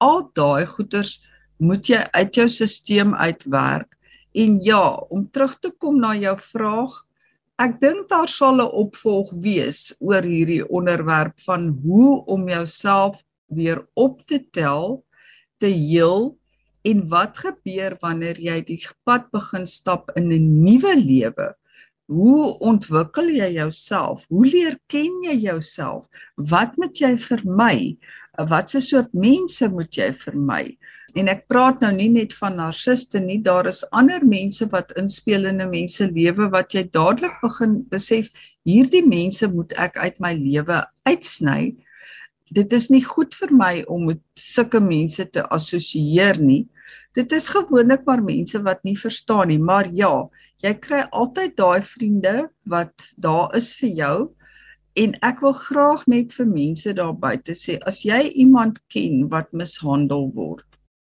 Al 0.00 0.24
daai 0.38 0.66
goeters 0.70 1.18
moet 1.58 1.90
jy 1.90 2.00
uit 2.14 2.40
jou 2.40 2.48
stelsel 2.48 3.14
uitwerk. 3.18 3.90
En 4.38 4.58
ja 4.62 4.96
om 5.10 5.26
terug 5.26 5.58
te 5.58 5.72
kom 5.76 5.98
na 6.00 6.14
jou 6.16 6.36
vraag 6.38 7.02
Ek 7.58 7.80
dink 7.82 8.04
daar 8.06 8.30
sal 8.30 8.60
'n 8.62 8.70
opvolg 8.80 9.30
wees 9.42 9.90
oor 9.98 10.22
hierdie 10.22 10.62
onderwerp 10.78 11.40
van 11.42 11.64
hoe 11.82 12.22
om 12.30 12.46
jouself 12.48 13.18
weer 13.50 13.80
op 13.98 14.22
te 14.30 14.38
tel, 14.54 15.02
te 15.58 15.66
heel 15.66 16.38
en 16.86 17.02
wat 17.10 17.40
gebeur 17.42 17.96
wanneer 17.98 18.38
jy 18.38 18.60
die 18.62 18.78
pad 19.02 19.26
begin 19.34 19.66
stap 19.66 20.14
in 20.14 20.30
'n 20.30 20.62
nuwe 20.62 20.94
lewe? 21.02 21.48
Hoe 22.06 22.58
ontwikkel 22.62 23.26
jy 23.26 23.50
jouself? 23.58 24.24
Hoe 24.28 24.46
leer 24.46 24.78
ken 24.86 25.22
jy 25.26 25.36
jouself? 25.50 26.06
Wat 26.36 26.76
moet 26.76 26.94
jy 26.98 27.18
vermy? 27.18 27.98
Watse 28.38 28.80
soort 28.80 29.12
mense 29.12 29.68
moet 29.68 29.92
jy 29.96 30.12
vermy? 30.14 30.78
En 31.18 31.26
ek 31.32 31.48
praat 31.50 31.80
nou 31.82 31.90
nie 31.96 32.10
net 32.14 32.34
van 32.38 32.58
narciste 32.60 33.18
nie, 33.18 33.40
daar 33.42 33.66
is 33.66 33.80
ander 33.96 34.22
mense 34.22 34.66
wat 34.70 34.92
inspel 35.00 35.48
in 35.50 35.60
'n 35.64 35.70
mens 35.70 35.96
se 35.98 36.06
lewe 36.06 36.46
wat 36.52 36.74
jy 36.76 36.84
dadelik 36.94 37.40
begin 37.42 37.72
besef 37.90 38.28
hierdie 38.68 39.02
mense 39.02 39.48
moet 39.50 39.72
ek 39.76 39.98
uit 39.98 40.20
my 40.20 40.32
lewe 40.34 40.84
uitsny. 41.10 41.74
Dit 42.54 42.72
is 42.72 42.88
nie 42.90 43.02
goed 43.02 43.34
vir 43.34 43.50
my 43.52 43.84
om 43.88 44.06
met 44.06 44.20
sulke 44.36 44.80
mense 44.80 45.24
te 45.30 45.42
assosieer 45.48 46.38
nie. 46.38 46.68
Dit 47.14 47.32
is 47.32 47.48
gewoonlik 47.48 48.06
maar 48.06 48.22
mense 48.22 48.62
wat 48.62 48.84
nie 48.84 48.96
verstaan 48.96 49.48
nie, 49.48 49.58
maar 49.58 49.90
ja, 49.92 50.28
jy 50.62 50.74
kry 50.74 51.02
altyd 51.10 51.56
daai 51.56 51.82
vriende 51.82 52.48
wat 52.64 52.94
daar 53.16 53.56
is 53.56 53.74
vir 53.74 53.90
jou. 53.90 54.30
En 54.94 55.18
ek 55.22 55.40
wil 55.40 55.52
graag 55.52 56.06
net 56.06 56.32
vir 56.32 56.46
mense 56.46 56.94
daar 56.94 57.14
buite 57.14 57.52
sê 57.58 57.78
as 57.86 58.04
jy 58.04 58.22
iemand 58.34 58.78
ken 58.88 59.28
wat 59.28 59.52
mishandel 59.52 60.30
word 60.30 60.67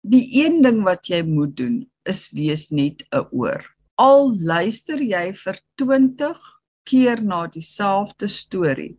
Die 0.03 0.25
een 0.35 0.59
ding 0.59 0.81
wat 0.83 1.07
jy 1.07 1.21
moet 1.23 1.53
doen 1.55 1.77
is 2.03 2.25
wees 2.35 2.67
net 2.75 3.05
'n 3.15 3.23
oor. 3.31 3.63
Al 3.95 4.35
luister 4.35 4.99
jy 4.99 5.31
vir 5.31 5.59
20 5.79 6.39
keer 6.83 7.21
na 7.23 7.47
dieselfde 7.47 8.27
storie, 8.27 8.97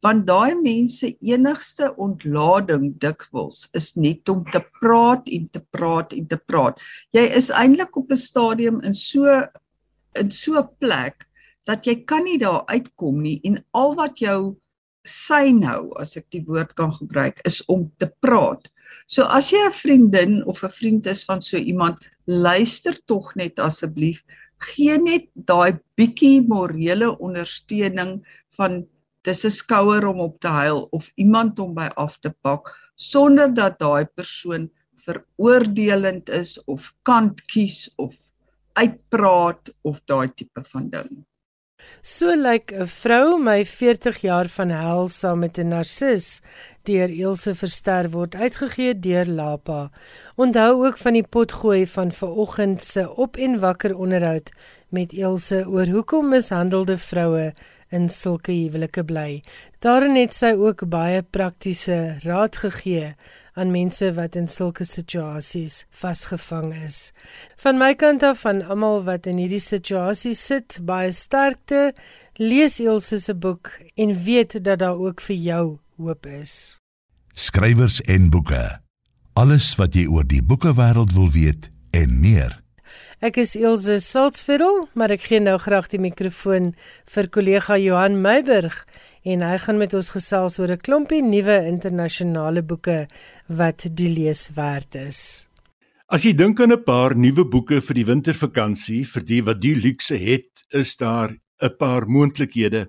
want 0.00 0.26
daai 0.26 0.54
mense 0.54 1.10
enigste 1.20 1.92
ontlading 1.96 2.94
dikwels 2.98 3.68
is 3.74 3.96
net 3.96 4.28
om 4.28 4.44
te 4.44 4.64
praat 4.80 5.28
en 5.28 5.48
te 5.52 5.60
praat 5.60 6.12
en 6.12 6.26
te 6.26 6.38
praat. 6.38 6.80
Jy 7.12 7.26
is 7.36 7.50
eintlik 7.50 7.96
op 7.96 8.10
'n 8.10 8.16
stadium 8.16 8.80
in 8.80 8.94
so 8.94 9.26
in 10.14 10.30
so 10.30 10.56
'n 10.56 10.68
plek 10.78 11.26
dat 11.66 11.84
jy 11.84 12.04
kan 12.06 12.24
nie 12.24 12.38
daar 12.38 12.64
uitkom 12.66 13.20
nie 13.20 13.40
en 13.44 13.64
al 13.74 13.94
wat 13.94 14.18
jou 14.18 14.56
sy 15.04 15.52
nou 15.52 15.92
as 16.00 16.16
ek 16.16 16.30
die 16.30 16.44
woord 16.46 16.74
kan 16.74 16.92
gebruik 16.92 17.40
is 17.44 17.62
om 17.68 17.92
te 17.98 18.10
praat. 18.20 18.70
So 19.06 19.24
as 19.24 19.50
jy 19.50 19.60
'n 19.66 19.72
vriendin 19.72 20.42
of 20.44 20.64
'n 20.64 20.70
vriend 20.70 21.06
is 21.06 21.24
van 21.24 21.42
so 21.42 21.56
iemand, 21.56 21.96
luister 22.26 22.94
tog 23.06 23.34
net 23.34 23.58
asseblief. 23.58 24.24
Gee 24.58 24.98
net 24.98 25.28
daai 25.34 25.78
bietjie 25.96 26.40
morele 26.40 27.18
ondersteuning 27.18 28.24
van 28.56 28.86
dis 29.22 29.44
'n 29.44 29.50
skouer 29.50 30.06
om 30.06 30.20
op 30.20 30.40
te 30.40 30.48
huil 30.48 30.88
of 30.90 31.10
iemand 31.16 31.58
om 31.58 31.74
by 31.74 31.88
af 31.96 32.18
te 32.18 32.30
pak 32.42 32.72
sonder 32.96 33.54
dat 33.54 33.78
daai 33.78 34.04
persoon 34.04 34.70
veroordelend 35.04 36.28
is 36.28 36.56
of 36.64 36.92
kant 37.02 37.42
kies 37.46 37.90
of 37.96 38.14
uitpraat 38.72 39.72
of 39.82 40.00
daai 40.04 40.28
tipe 40.34 40.62
van 40.62 40.90
ding. 40.90 41.24
So 42.06 42.34
lyk 42.38 42.70
'n 42.72 42.86
vrou 42.86 43.38
my 43.42 43.64
40 43.66 44.20
jaar 44.22 44.48
van 44.56 44.70
hel 44.70 45.08
saam 45.08 45.38
met 45.38 45.58
'n 45.58 45.68
narcis 45.74 46.40
deur 46.88 47.10
Elsje 47.10 47.54
Verster 47.54 48.10
word 48.10 48.34
uitgegee 48.34 48.98
deur 49.06 49.26
Lapa. 49.26 49.90
Onthou 50.36 50.86
ook 50.86 50.98
van 50.98 51.12
die 51.12 51.26
potgooi 51.28 51.86
van 51.86 52.12
vanoggend 52.12 52.82
se 52.82 53.14
op 53.24 53.36
en 53.36 53.58
wakker 53.60 53.96
onderhoud 53.96 54.52
met 54.88 55.12
Elsje 55.12 55.68
oor 55.68 55.86
hoekom 55.86 56.28
mishandelde 56.28 56.98
vroue 56.98 57.52
in 57.90 58.08
sulke 58.08 58.52
huwelike 58.52 59.04
bly. 59.04 59.42
Daarin 59.78 60.16
het 60.16 60.32
sy 60.32 60.52
ook 60.58 60.88
baie 60.88 61.22
praktiese 61.22 62.16
raad 62.22 62.56
gegee 62.56 63.14
aan 63.56 63.72
mense 63.72 64.10
wat 64.16 64.36
in 64.36 64.48
sulke 64.52 64.84
situasies 64.84 65.86
vasgevang 65.96 66.74
is. 66.84 67.12
Van 67.56 67.80
my 67.80 67.94
kant 67.96 68.22
af 68.22 68.42
van 68.44 68.60
almal 68.68 69.00
wat 69.08 69.26
in 69.30 69.40
hierdie 69.40 69.62
situasie 69.62 70.34
sit, 70.36 70.78
baie 70.84 71.12
sterkte. 71.12 71.94
Lees 72.36 72.76
Ilse 72.84 73.16
se 73.22 73.34
boek 73.34 73.72
en 73.96 74.12
weet 74.26 74.58
dat 74.64 74.84
daar 74.84 75.00
ook 75.00 75.24
vir 75.24 75.36
jou 75.36 75.64
hoop 75.96 76.28
is. 76.28 76.76
Skrywers 77.32 78.02
en 78.04 78.28
boeke. 78.30 78.62
Alles 79.32 79.72
wat 79.80 79.96
jy 79.96 80.04
oor 80.08 80.28
die 80.28 80.44
boekewêreld 80.44 81.16
wil 81.16 81.30
weet 81.32 81.70
en 81.96 82.20
meer. 82.20 82.60
Ek 83.24 83.38
is 83.40 83.54
Ilse 83.56 83.96
Salzveld, 84.04 84.90
maar 84.92 85.12
ek 85.14 85.22
gee 85.30 85.40
nou 85.40 85.56
graag 85.56 85.88
die 85.88 86.00
mikrofoon 86.00 86.74
vir 87.08 87.28
kollega 87.32 87.78
Johan 87.80 88.20
Meiburg 88.20 88.82
en 89.26 89.42
hy 89.42 89.56
gaan 89.58 89.80
met 89.82 89.94
ons 89.98 90.12
gesels 90.14 90.58
oor 90.60 90.70
'n 90.72 90.84
klompie 90.86 91.22
nuwe 91.22 91.56
internasionale 91.66 92.62
boeke 92.62 93.08
wat 93.48 93.86
die 93.98 94.12
lees 94.18 94.50
werd 94.54 94.94
is. 94.94 95.48
As 96.06 96.22
jy 96.22 96.32
dink 96.32 96.60
aan 96.60 96.72
'n 96.72 96.84
paar 96.84 97.16
nuwe 97.16 97.44
boeke 97.44 97.80
vir 97.80 97.94
die 97.94 98.06
wintervakansie 98.12 99.02
vir 99.04 99.22
die 99.22 99.42
wat 99.42 99.60
die 99.60 99.74
luukse 99.74 100.16
het, 100.16 100.50
is 100.70 100.96
daar 100.96 101.30
'n 101.62 101.76
paar 101.78 102.06
moontlikhede. 102.06 102.88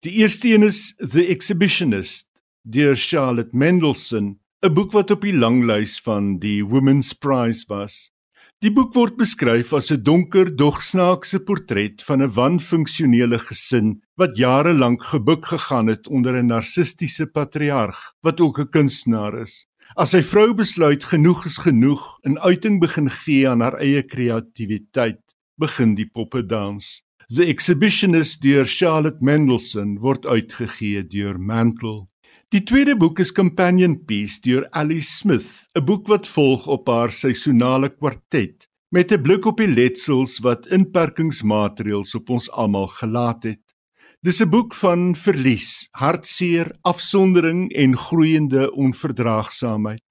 Die 0.00 0.14
eerste 0.22 0.48
een 0.48 0.62
is 0.62 0.94
The 0.96 1.26
Exhibitionist 1.26 2.26
deur 2.62 2.96
Charlotte 2.96 3.56
Mendelssohn, 3.56 4.38
'n 4.62 4.74
boek 4.74 4.92
wat 4.92 5.10
op 5.10 5.20
die 5.20 5.36
langlys 5.36 6.00
van 6.00 6.38
die 6.38 6.64
Women's 6.64 7.12
Prize 7.12 7.64
was. 7.68 8.10
Die 8.58 8.72
boek 8.74 8.96
word 8.98 9.14
beskryf 9.14 9.68
as 9.76 9.92
'n 9.94 10.02
donker, 10.02 10.48
dog 10.50 10.80
snaakse 10.82 11.38
portret 11.46 12.02
van 12.02 12.22
'n 12.22 12.34
wanfunksionele 12.38 13.38
gesin 13.38 14.02
wat 14.18 14.34
jare 14.36 14.72
lank 14.74 15.02
gebuk 15.12 15.46
gegaan 15.46 15.86
het 15.86 16.08
onder 16.08 16.34
'n 16.34 16.50
narcistiese 16.50 17.26
patriarg 17.26 17.98
wat 18.20 18.40
ook 18.40 18.58
'n 18.58 18.70
kunstenaar 18.74 19.42
is. 19.46 19.66
As 19.94 20.10
sy 20.10 20.22
vrou 20.22 20.54
besluit 20.54 21.04
genoeg 21.04 21.44
is 21.46 21.58
genoeg 21.58 22.18
en 22.26 22.40
uiting 22.40 22.80
begin 22.80 23.10
gee 23.10 23.48
aan 23.48 23.60
haar 23.60 23.78
eie 23.78 24.02
kreatiwiteit, 24.02 25.22
begin 25.56 25.94
die 25.94 26.10
poppe 26.10 26.42
dans. 26.42 27.02
The 27.28 27.44
Exhibitionist 27.44 28.42
deur 28.42 28.66
Charlotte 28.66 29.20
Mendelssohn 29.20 30.00
word 30.00 30.26
uitgegee 30.26 31.06
deur 31.06 31.38
Mantle. 31.38 32.08
Die 32.48 32.62
tweede 32.64 32.94
boek 32.96 33.18
is 33.20 33.28
Companion 33.36 33.98
Piece 34.08 34.40
deur 34.40 34.62
Alice 34.72 35.18
Smith, 35.18 35.68
'n 35.76 35.84
boek 35.84 36.06
wat 36.08 36.28
volg 36.32 36.66
op 36.66 36.86
haar 36.88 37.12
seisonale 37.12 37.90
kwartet 37.92 38.64
met 38.88 39.12
'n 39.12 39.20
blik 39.22 39.44
op 39.44 39.58
die 39.60 39.68
letsels 39.68 40.38
wat 40.40 40.66
inperkingsmaatreëls 40.66 42.14
op 42.14 42.30
ons 42.30 42.50
almal 42.50 42.88
gelaat 42.88 43.44
het. 43.44 43.60
Dis 44.24 44.40
'n 44.40 44.48
boek 44.48 44.74
van 44.74 45.14
verlies, 45.14 45.88
hartseer, 45.92 46.72
afsondering 46.82 47.70
en 47.72 47.96
groeiende 47.96 48.72
onverdraagsaamheid. 48.72 50.04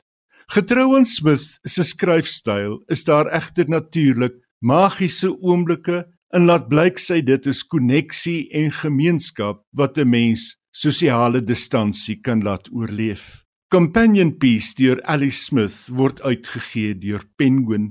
Getrou 0.47 0.95
aan 0.95 1.05
Smith 1.05 1.57
se 1.63 1.83
skryfstyl, 1.83 2.83
is 2.85 3.03
daar 3.03 3.25
egter 3.33 3.67
natuurlik 3.67 4.35
magiese 4.59 5.41
oomblikke 5.41 6.05
en 6.29 6.45
laat 6.45 6.67
blyk 6.67 6.99
sy 6.99 7.21
dit 7.21 7.45
is 7.45 7.63
koneksie 7.63 8.49
en 8.49 8.71
gemeenskap 8.71 9.65
wat 9.71 9.97
'n 9.97 10.09
mens 10.09 10.56
sosiale 10.77 11.41
distansie 11.41 12.19
kan 12.21 12.43
laat 12.45 12.69
oorleef. 12.71 13.43
Companion 13.73 14.37
Piece 14.37 14.75
deur 14.77 15.01
Alice 15.03 15.47
Smith 15.49 15.87
word 15.89 16.21
uitgegee 16.21 16.93
deur 17.01 17.23
Penguin. 17.35 17.89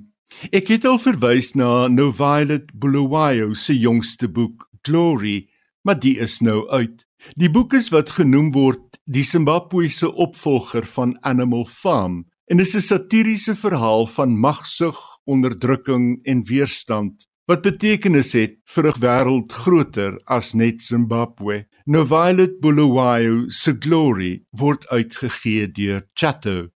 Ek 0.55 0.71
het 0.71 0.87
al 0.89 1.01
verwys 1.03 1.55
na 1.59 1.89
No 1.93 2.13
Violet 2.15 2.71
Bulawayo 2.73 3.55
se 3.55 3.75
jongste 3.77 4.29
boek 4.29 4.69
Glory, 4.87 5.49
maar 5.83 5.99
die 5.99 6.17
is 6.23 6.39
nou 6.41 6.63
uit. 6.71 7.05
Die 7.35 7.51
boek 7.51 7.75
is 7.75 7.91
wat 7.91 8.15
genoem 8.21 8.53
word 8.55 9.01
die 9.05 9.25
Zimbabwese 9.27 10.13
opvolger 10.15 10.87
van 10.95 11.17
Animal 11.27 11.67
Farm 11.67 12.25
en 12.47 12.61
is 12.63 12.77
'n 12.77 12.81
satiriese 12.81 13.55
verhaal 13.55 14.07
van 14.07 14.39
magsug, 14.39 14.99
onderdrukking 15.25 16.23
en 16.25 16.45
weerstand 16.47 17.27
wat 17.47 17.63
betekenis 17.63 18.33
het 18.35 18.57
vir 18.75 18.87
'n 18.91 19.01
wêreld 19.03 19.53
groter 19.53 20.19
as 20.27 20.55
net 20.55 20.83
Zimbabwe. 20.83 21.67
No 21.87 22.05
Violet 22.05 22.61
Bulawayo 22.61 23.49
se 23.49 23.73
Glory 23.73 24.43
word 24.51 24.87
uitgegee 24.89 25.67
deur 25.69 26.03
Chatto. 26.15 26.69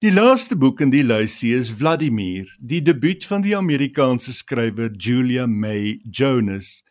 Die 0.00 0.12
laaste 0.12 0.56
boek 0.56 0.80
in 0.80 0.90
die 0.90 1.02
lysie 1.02 1.54
is 1.54 1.72
Vladimir, 1.72 2.46
die 2.60 2.80
debuut 2.80 3.24
van 3.24 3.42
die 3.42 3.56
Amerikaanse 3.56 4.32
skrywer 4.32 4.90
Julia 4.96 5.46
May 5.46 5.98
Jonas. 6.04 6.82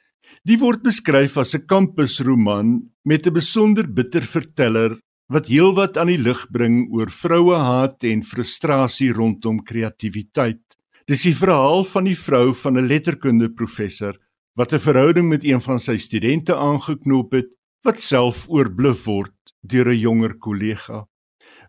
Die 0.44 0.58
word 0.58 0.84
beskryf 0.84 1.38
as 1.38 1.56
'n 1.56 1.66
kampusroman 1.66 2.92
met 3.06 3.28
'n 3.28 3.34
besonder 3.34 3.88
bitter 3.88 4.24
verteller 4.24 5.00
wat 5.28 5.48
heelwat 5.48 5.98
aan 5.98 6.08
die 6.08 6.18
lig 6.18 6.48
bring 6.52 6.88
oor 6.92 7.10
vrouehaat 7.10 8.04
en 8.04 8.24
frustrasie 8.24 9.14
rondom 9.14 9.64
kreatiwiteit. 9.64 10.62
Dis 11.06 11.22
die 11.22 11.36
verhaal 11.38 11.84
van 11.86 12.08
die 12.10 12.18
vrou 12.18 12.54
van 12.58 12.78
'n 12.78 12.88
letterkunde 12.90 13.50
professor 13.54 14.16
wat 14.58 14.74
'n 14.74 14.80
verhouding 14.80 15.28
met 15.30 15.44
een 15.44 15.62
van 15.62 15.80
sy 15.80 15.98
studente 15.98 16.56
aangeknoop 16.56 17.32
het 17.32 17.50
wat 17.86 18.02
self 18.02 18.50
oorbluf 18.50 19.04
word 19.06 19.36
deur 19.62 19.88
'n 19.88 20.00
jonger 20.00 20.34
kollega. 20.38 21.06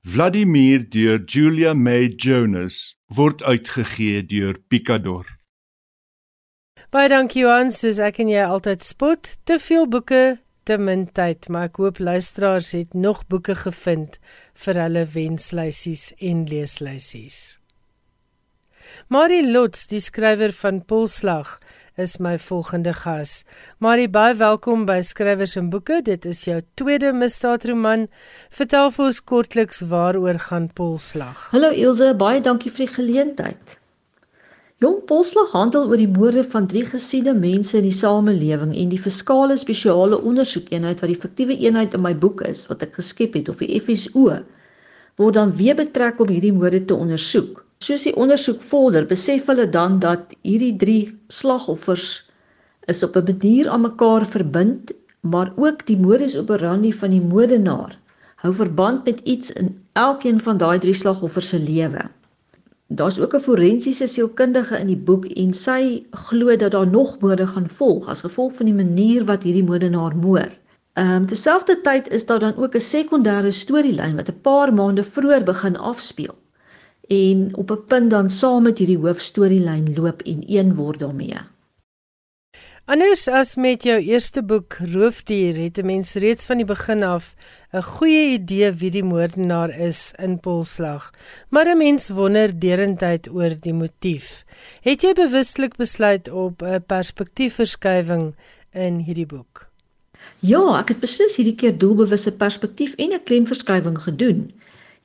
Vladimir 0.00 0.88
deur 0.88 1.20
Julia 1.24 1.74
May 1.74 2.14
Jonas 2.16 2.96
word 3.06 3.42
uitgegee 3.42 4.26
deur 4.26 4.56
Picador. 4.68 5.26
Baie 6.90 7.08
dankie 7.08 7.42
Johan, 7.42 7.72
soos 7.72 7.98
ek 7.98 8.18
en 8.18 8.28
jy 8.28 8.44
altyd 8.44 8.82
spot, 8.82 9.38
te 9.44 9.58
veel 9.58 9.86
boeke, 9.88 10.38
te 10.64 10.78
min 10.78 11.06
tyd, 11.12 11.48
maar 11.48 11.64
ek 11.68 11.76
hoop 11.76 11.98
luisteraars 11.98 12.72
het 12.72 12.94
nog 12.94 13.26
boeke 13.26 13.54
gevind 13.54 14.18
vir 14.54 14.74
hulle 14.74 15.04
wenslysies 15.04 16.12
en 16.18 16.44
leeslysies. 16.44 17.65
Marie 19.08 19.44
Lots, 19.52 19.86
die 19.90 20.00
skrywer 20.00 20.52
van 20.56 20.80
Polslag, 20.88 21.56
is 22.00 22.16
my 22.18 22.34
volgende 22.40 22.92
gas. 22.96 23.44
Marie, 23.78 24.08
baie 24.08 24.34
welkom 24.36 24.84
by 24.88 24.98
Skrywers 25.04 25.56
en 25.60 25.68
Boeke. 25.72 26.00
Dit 26.04 26.24
is 26.28 26.44
jou 26.48 26.58
tweede 26.80 27.12
misdaadroman. 27.16 28.06
Vertel 28.58 28.92
vir 28.94 29.04
ons 29.06 29.20
kortliks 29.32 29.82
waaroor 29.90 30.40
gaan 30.48 30.68
Polslag. 30.80 31.48
Hallo 31.52 31.72
Ilse, 31.72 32.14
baie 32.20 32.40
dankie 32.44 32.72
vir 32.72 32.86
die 32.86 32.94
geleentheid. 32.94 33.76
Jong 34.84 35.02
Polslag 35.08 35.52
handel 35.56 35.88
oor 35.88 36.00
die 36.00 36.10
moorde 36.10 36.44
van 36.44 36.66
drie 36.68 36.84
gesiene 36.88 37.36
mense 37.36 37.78
in 37.78 37.86
die 37.88 37.96
samelewing 37.96 38.74
en 38.76 38.90
die 38.92 39.00
verskaalde 39.00 39.56
spesiale 39.60 40.18
ondersoekeenheid 40.20 41.00
wat 41.04 41.12
die 41.12 41.20
fiktiewe 41.22 41.56
eenheid 41.64 41.96
in 41.96 42.04
my 42.04 42.12
boek 42.12 42.42
is 42.48 42.66
wat 42.72 42.84
ek 42.84 42.98
geskep 43.00 43.38
het 43.40 43.52
of 43.52 43.62
die 43.64 43.80
FSO 43.80 44.42
word 45.16 45.38
dan 45.38 45.54
weer 45.56 45.76
betrek 45.78 46.20
om 46.20 46.28
hierdie 46.28 46.52
moorde 46.52 46.84
te 46.84 46.96
ondersoek. 46.96 47.65
Soos 47.84 48.06
die 48.06 48.14
ondersoek 48.16 48.62
vorder, 48.62 49.04
besef 49.08 49.48
hulle 49.50 49.64
dan 49.68 49.98
dat 50.00 50.30
hierdie 50.48 50.76
drie 50.80 51.00
slagoffers 51.28 52.06
is 52.92 53.02
op 53.04 53.16
'n 53.20 53.26
manier 53.30 53.68
aan 53.68 53.82
mekaar 53.84 54.24
verbind, 54.26 54.92
maar 55.20 55.52
ook 55.56 55.84
die 55.86 55.96
modus 55.96 56.36
operandi 56.36 56.92
van 56.92 57.10
die 57.10 57.20
moordenaar 57.20 57.98
hou 58.44 58.52
verband 58.54 59.04
met 59.04 59.20
iets 59.34 59.52
in 59.62 59.68
elkeen 59.92 60.40
van 60.40 60.56
daai 60.62 60.78
drie 60.78 60.94
slagoffers 60.94 61.48
se 61.48 61.58
lewe. 61.58 62.06
Daar's 62.86 63.18
ook 63.18 63.34
'n 63.34 63.44
forensiese 63.48 64.06
sielkundige 64.06 64.78
in 64.78 64.86
die 64.86 65.02
boek 65.10 65.26
en 65.26 65.52
sy 65.52 66.04
glo 66.10 66.56
dat 66.56 66.72
daar 66.72 66.88
nog 66.88 67.18
moorde 67.20 67.46
gaan 67.46 67.68
volg 67.68 68.08
as 68.08 68.20
gevolg 68.20 68.54
van 68.54 68.66
die 68.66 68.78
manier 68.84 69.24
wat 69.24 69.42
hierdie 69.42 69.64
moordenaar 69.64 70.16
moord. 70.16 70.56
Ehm 70.92 71.10
um, 71.10 71.26
terselfdertyd 71.26 72.08
is 72.08 72.26
daar 72.26 72.40
dan 72.40 72.56
ook 72.56 72.74
'n 72.74 72.88
sekondêre 72.88 73.50
storielyn 73.50 74.16
wat 74.16 74.28
'n 74.28 74.40
paar 74.40 74.74
maande 74.74 75.04
vroeër 75.04 75.44
begin 75.44 75.76
afspeel 75.76 76.34
en 77.08 77.56
op 77.56 77.70
'n 77.70 77.84
punt 77.86 78.10
dan 78.10 78.30
saam 78.30 78.62
met 78.62 78.78
hierdie 78.78 78.98
hoofstorielyn 78.98 79.94
loop 79.94 80.22
en 80.22 80.42
een 80.46 80.74
word 80.74 80.98
daarmee. 80.98 81.38
Anders 82.86 83.24
as 83.28 83.56
met 83.58 83.82
jou 83.82 83.96
eerste 83.98 84.44
boek 84.46 84.76
Roofdier 84.94 85.56
het 85.58 85.78
'n 85.78 85.86
mens 85.86 86.14
reeds 86.14 86.46
van 86.46 86.56
die 86.56 86.66
begin 86.66 87.02
af 87.02 87.34
'n 87.72 87.82
goeie 87.82 88.38
idee 88.38 88.70
wie 88.72 88.90
die 88.90 89.02
moordenaar 89.02 89.70
is 89.70 90.14
in 90.18 90.40
Polslag, 90.40 91.10
maar 91.50 91.66
'n 91.66 91.78
mens 91.78 92.08
wonder 92.08 92.60
derendtyd 92.60 93.28
oor 93.30 93.54
die 93.60 93.74
motief. 93.74 94.44
Het 94.80 95.02
jy 95.02 95.12
bewuslik 95.12 95.76
besluit 95.76 96.30
op 96.30 96.62
'n 96.62 96.84
perspektiefverskywing 96.86 98.34
in 98.72 98.98
hierdie 98.98 99.26
boek? 99.26 99.70
Ja, 100.38 100.78
ek 100.78 100.88
het 100.88 101.00
beslis 101.00 101.36
hierdie 101.36 101.54
keer 101.54 101.78
doelbewuste 101.78 102.32
perspektief 102.32 102.94
en 102.94 103.12
'n 103.12 103.22
klemverskywing 103.24 103.98
gedoen. 103.98 104.52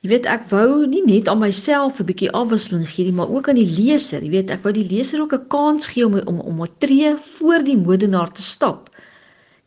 Jy 0.02 0.08
weet 0.10 0.24
ek 0.26 0.48
wou 0.50 0.86
nie 0.90 1.00
net 1.06 1.28
aan 1.30 1.38
myself 1.38 2.00
'n 2.02 2.06
bietjie 2.06 2.30
afwisseling 2.38 2.86
gee 2.92 3.04
nie, 3.06 3.14
maar 3.18 3.28
ook 3.30 3.48
aan 3.50 3.58
die 3.58 3.74
leser. 3.74 4.24
Jy 4.26 4.30
weet 4.32 4.48
ek 4.54 4.64
wou 4.64 4.72
die 4.74 4.88
leser 4.92 5.20
ook 5.22 5.34
'n 5.36 5.46
kans 5.54 5.86
gee 5.92 6.06
om 6.06 6.16
om 6.32 6.40
om 6.52 6.62
'n 6.64 6.72
tree 6.84 7.12
voor 7.26 7.62
die 7.68 7.76
moordenaar 7.82 8.32
te 8.38 8.42
stap. 8.42 8.90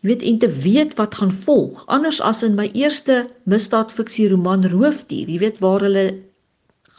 Jy 0.01 0.09
weet 0.09 0.25
en 0.31 0.41
te 0.43 0.49
weet 0.65 0.97
wat 0.99 1.15
gaan 1.21 1.31
volg. 1.45 1.85
Anders 1.87 2.19
as 2.31 2.43
in 2.43 2.59
my 2.59 2.67
eerste 2.73 3.29
misdaadfiksie 3.45 4.27
roman 4.33 4.67
Roofdier, 4.75 5.31
jy 5.31 5.39
weet 5.45 5.63
waar 5.63 5.87
hulle 5.87 6.05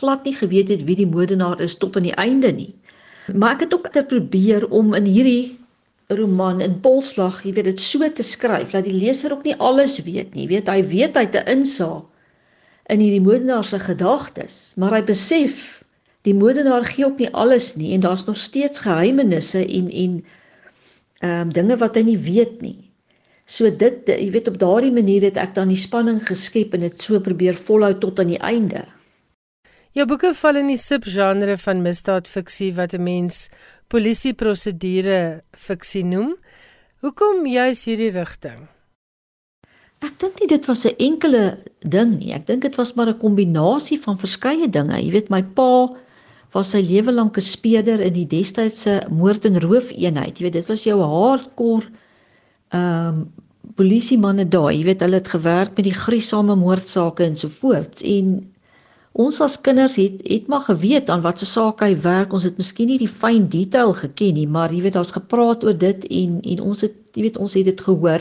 glad 0.00 0.24
nie 0.24 0.34
geweet 0.40 0.72
het 0.72 0.88
wie 0.88 0.96
die 0.96 1.12
moordenaar 1.12 1.60
is 1.60 1.76
tot 1.76 1.96
aan 1.96 2.08
die 2.08 2.16
einde 2.16 2.52
nie. 2.52 2.74
Maar 3.34 3.52
ek 3.58 3.60
het 3.60 3.74
ook 3.74 3.92
te 3.92 4.02
probeer 4.02 4.68
om 4.70 4.94
in 4.94 5.04
hierdie 5.04 5.58
roman 6.08 6.60
in 6.60 6.80
polslag, 6.80 7.44
jy 7.44 7.52
weet 7.52 7.64
dit 7.74 7.80
so 7.80 8.08
te 8.08 8.22
skryf 8.22 8.70
dat 8.72 8.84
die 8.88 8.96
leser 9.04 9.32
ook 9.32 9.44
nie 9.44 9.60
alles 9.60 10.00
weet 10.00 10.34
nie. 10.34 10.48
Jy 10.48 10.48
weet 10.48 10.68
hy 10.68 10.82
weet 10.82 11.16
hy 11.16 11.28
het 11.28 11.42
'n 11.44 11.58
insaag 11.60 12.04
in 12.92 13.02
hierdie 13.02 13.22
moordenaar 13.22 13.64
se 13.64 13.78
gedagtes, 13.82 14.72
maar 14.76 14.94
hy 14.94 15.02
besef 15.06 15.82
die 16.26 16.34
moordenaar 16.34 16.86
gee 16.86 17.06
op 17.06 17.20
nie 17.22 17.30
alles 17.34 17.74
nie 17.78 17.92
en 17.94 18.02
daar's 18.04 18.26
nog 18.26 18.38
steeds 18.38 18.82
geheimenisse 18.86 19.62
en 19.62 19.90
en 19.90 20.18
ehm 21.20 21.46
um, 21.46 21.52
dinge 21.52 21.76
wat 21.80 21.96
hy 21.96 22.02
nie 22.02 22.18
weet 22.18 22.60
nie. 22.60 22.78
So 23.46 23.70
dit 23.70 24.10
jy 24.10 24.30
weet 24.34 24.50
op 24.50 24.58
daardie 24.58 24.92
manier 24.92 25.22
het 25.22 25.38
ek 25.40 25.54
dan 25.54 25.70
die 25.72 25.80
spanning 25.80 26.20
geskep 26.26 26.74
en 26.74 26.82
dit 26.84 27.02
so 27.02 27.20
probeer 27.22 27.56
volhou 27.68 27.94
tot 28.02 28.20
aan 28.20 28.34
die 28.34 28.42
einde. 28.42 28.84
Jou 29.96 30.04
boeke 30.06 30.34
val 30.36 30.58
in 30.60 30.68
die 30.68 30.76
subgenre 30.76 31.56
van 31.56 31.82
misdaadfiksie 31.82 32.74
wat 32.76 32.92
'n 32.94 33.02
mens 33.02 33.48
polisieprosedure 33.88 35.42
fiksie 35.52 36.04
noem. 36.04 36.36
Hoekom 37.00 37.46
juis 37.46 37.84
hierdie 37.84 38.10
rigting? 38.10 38.68
Ek 40.04 40.18
dink 40.20 40.40
nie 40.40 40.48
dit 40.50 40.66
was 40.68 40.84
'n 40.86 40.96
enkele 40.98 41.58
ding 41.80 42.18
nie. 42.18 42.32
Ek 42.32 42.46
dink 42.46 42.62
dit 42.62 42.76
was 42.76 42.94
maar 42.96 43.08
'n 43.08 43.18
kombinasie 43.18 43.98
van 44.00 44.18
verskeie 44.18 44.68
dinge. 44.68 44.96
Jy 45.00 45.10
weet 45.12 45.30
my 45.30 45.42
pa 45.42 45.94
was 46.52 46.70
sy 46.70 46.80
lewe 46.80 47.12
lank 47.12 47.36
'n 47.36 47.40
speeder 47.40 48.00
in 48.00 48.12
die 48.12 48.26
destydse 48.26 49.06
moord 49.10 49.44
en 49.44 49.60
roof 49.60 49.90
eenheid. 49.92 50.38
Jy 50.38 50.44
weet 50.44 50.58
dit 50.60 50.68
was 50.68 50.84
jou 50.84 51.00
hardcore 51.00 51.86
ehm 52.70 53.08
um, 53.08 53.32
polisie 53.76 54.18
manne 54.18 54.48
daai. 54.48 54.78
Jy 54.78 54.84
weet 54.84 55.00
hulle 55.00 55.18
het 55.20 55.28
gewerk 55.28 55.76
met 55.76 55.84
die 55.84 56.00
gruisame 56.04 56.54
moordsake 56.56 57.24
en 57.24 57.36
so 57.36 57.48
voort. 57.48 58.02
En 58.02 58.52
Ons 59.16 59.38
as 59.40 59.54
kinders 59.64 59.94
het 59.96 60.20
het 60.28 60.48
maar 60.52 60.60
geweet 60.66 61.08
aan 61.08 61.22
watter 61.24 61.48
saak 61.48 61.80
hy 61.80 61.94
werk. 62.04 62.34
Ons 62.36 62.44
het 62.44 62.58
miskien 62.60 62.90
nie 62.92 62.98
die 63.00 63.08
fyn 63.08 63.46
detail 63.48 63.94
geken 63.96 64.36
nie, 64.36 64.44
maar 64.46 64.74
jy 64.74 64.82
weet 64.84 64.96
daar's 64.98 65.14
gepraat 65.16 65.64
oor 65.64 65.76
dit 65.76 66.04
en 66.18 66.34
en 66.44 66.60
ons 66.60 66.84
het 66.84 66.96
jy 67.16 67.24
weet 67.24 67.38
ons 67.40 67.54
het 67.56 67.64
dit 67.64 67.80
gehoor. 67.80 68.20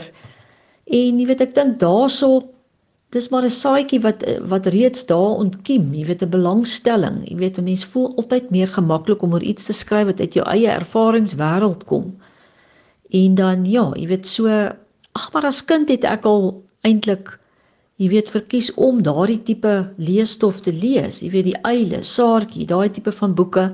En 0.86 1.18
jy 1.18 1.26
weet 1.26 1.40
ek 1.40 1.54
dink 1.54 1.78
daaroor 1.80 2.44
dis 3.14 3.28
maar 3.30 3.44
'n 3.46 3.54
saadjie 3.54 4.00
wat 4.02 4.22
wat 4.52 4.66
reeds 4.74 5.06
daar 5.06 5.38
ontkiem, 5.42 5.94
jy 5.94 6.04
weet 6.06 6.22
'n 6.22 6.30
belangstelling. 6.30 7.18
Jy 7.30 7.36
weet 7.36 7.58
'n 7.58 7.64
mens 7.64 7.84
voel 7.84 8.16
altyd 8.16 8.50
meer 8.50 8.68
gemaklik 8.68 9.22
om 9.22 9.32
oor 9.32 9.42
iets 9.42 9.64
te 9.64 9.72
skryf 9.72 10.06
wat 10.06 10.20
uit 10.20 10.34
jou 10.34 10.46
eie 10.46 10.68
ervaringswêreld 10.68 11.84
kom. 11.84 12.16
En 13.10 13.34
dan 13.34 13.64
ja, 13.64 13.92
jy 13.94 14.06
weet 14.06 14.26
so 14.26 14.46
ag 15.12 15.32
maar 15.32 15.44
as 15.44 15.64
kind 15.64 15.88
het 15.88 16.04
ek 16.04 16.24
al 16.24 16.62
eintlik 16.82 17.38
jy 17.96 18.08
weet 18.08 18.30
verkies 18.30 18.74
om 18.74 19.02
daardie 19.02 19.42
tipe 19.42 19.74
leesstof 19.96 20.60
te 20.60 20.72
lees. 20.72 21.22
Jy 21.22 21.30
weet 21.30 21.44
die 21.44 21.60
eile, 21.62 22.02
Saartjie, 22.02 22.66
daai 22.66 22.90
tipe 22.90 23.12
van 23.12 23.34
boeke. 23.34 23.72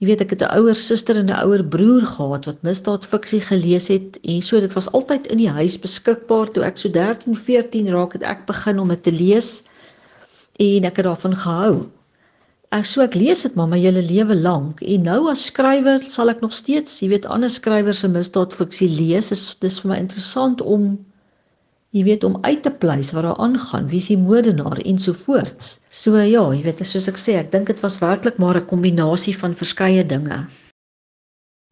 Jy 0.00 0.06
weet 0.08 0.22
ek 0.24 0.30
het 0.32 0.42
'n 0.44 0.56
ouer 0.56 0.78
suster 0.80 1.18
en 1.20 1.28
'n 1.28 1.40
ouer 1.44 1.62
broer 1.72 2.04
gehad 2.10 2.46
wat 2.48 2.62
misdaadfiksie 2.64 3.40
gelees 3.44 3.88
het 3.92 4.18
en 4.24 4.38
so 4.42 4.60
dit 4.60 4.72
was 4.72 4.88
altyd 4.96 5.26
in 5.34 5.36
die 5.42 5.50
huis 5.58 5.76
beskikbaar 5.82 6.48
toe 6.54 6.64
ek 6.64 6.80
so 6.80 6.88
13, 6.88 7.36
14 7.36 7.90
raak 7.92 8.16
het 8.16 8.22
ek 8.22 8.46
begin 8.46 8.80
om 8.80 8.88
dit 8.88 9.02
te 9.02 9.12
lees 9.12 9.50
en 10.56 10.88
ek 10.88 10.96
het 10.96 11.04
daarvan 11.04 11.36
gehou. 11.36 11.74
Ek 12.72 12.88
so 12.88 13.04
ek 13.04 13.14
lees 13.14 13.42
dit 13.42 13.54
maar 13.60 13.68
my 13.68 13.78
hele 13.82 14.00
lewe 14.02 14.34
lank 14.34 14.80
en 14.80 15.02
nou 15.02 15.20
as 15.30 15.44
skrywer 15.50 16.08
sal 16.08 16.32
ek 16.32 16.40
nog 16.40 16.56
steeds, 16.56 17.00
jy 17.02 17.08
weet 17.12 17.26
ander 17.26 17.50
skrywers 17.50 18.00
se 18.00 18.08
misdaadfiksie 18.08 18.88
lees. 18.88 19.28
Dis 19.28 19.56
dis 19.60 19.78
vir 19.82 19.90
my 19.92 19.98
interessant 19.98 20.64
om 20.64 20.94
jy 21.90 22.04
weet 22.06 22.24
om 22.24 22.38
uit 22.46 22.62
te 22.62 22.70
pleis 22.70 23.10
wat 23.14 23.26
daar 23.26 23.42
aangaan, 23.42 23.88
wie 23.90 23.98
is 23.98 24.08
die 24.12 24.18
moordenaar 24.18 24.78
ensovoorts. 24.86 25.78
So 25.90 26.16
ja, 26.16 26.44
jy 26.54 26.62
weet 26.62 26.84
soos 26.86 27.10
ek 27.10 27.18
sê, 27.18 27.36
ek 27.40 27.50
dink 27.52 27.66
dit 27.72 27.82
was 27.82 27.98
werklik 28.02 28.38
maar 28.38 28.56
'n 28.60 28.66
kombinasie 28.66 29.36
van 29.36 29.54
verskeie 29.54 30.06
dinge. 30.06 30.46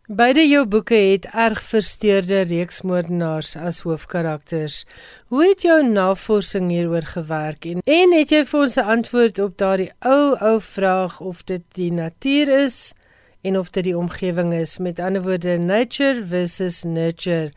Beide 0.09 0.41
jou 0.49 0.63
boeke 0.67 0.95
het 0.95 1.27
erg 1.37 1.61
versteurde 1.63 2.41
reeksmoordenaars 2.49 3.57
as 3.57 3.83
hoofkarakters. 3.85 4.87
Hoe 5.29 5.43
het 5.49 5.63
jou 5.63 5.89
navorsing 5.89 6.71
hieroor 6.71 7.05
gewerk 7.05 7.65
en 7.65 7.83
en 7.85 8.15
het 8.17 8.31
jy 8.31 8.45
vir 8.45 8.61
ons 8.61 8.77
'n 8.77 8.89
antwoord 8.97 9.39
op 9.39 9.59
daardie 9.59 9.93
ou 10.01 10.35
ou 10.41 10.61
vraag 10.61 11.21
of 11.21 11.45
dit 11.45 11.63
die 11.75 11.93
natuur 11.93 12.49
is 12.49 12.95
en 13.43 13.59
of 13.59 13.71
dit 13.71 13.85
die 13.85 13.99
omgewing 13.99 14.55
is, 14.55 14.79
met 14.79 14.99
ander 14.99 15.23
woorde 15.23 15.59
nature 15.59 16.25
versus 16.25 16.85
nurture? 16.85 17.53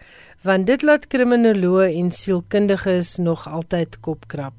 Want 0.48 0.66
dit 0.66 0.82
laat 0.82 1.04
kriminoloë 1.14 1.92
en 2.00 2.08
sielkundiges 2.18 3.18
nog 3.22 3.44
altyd 3.46 4.00
kopkrap. 4.06 4.56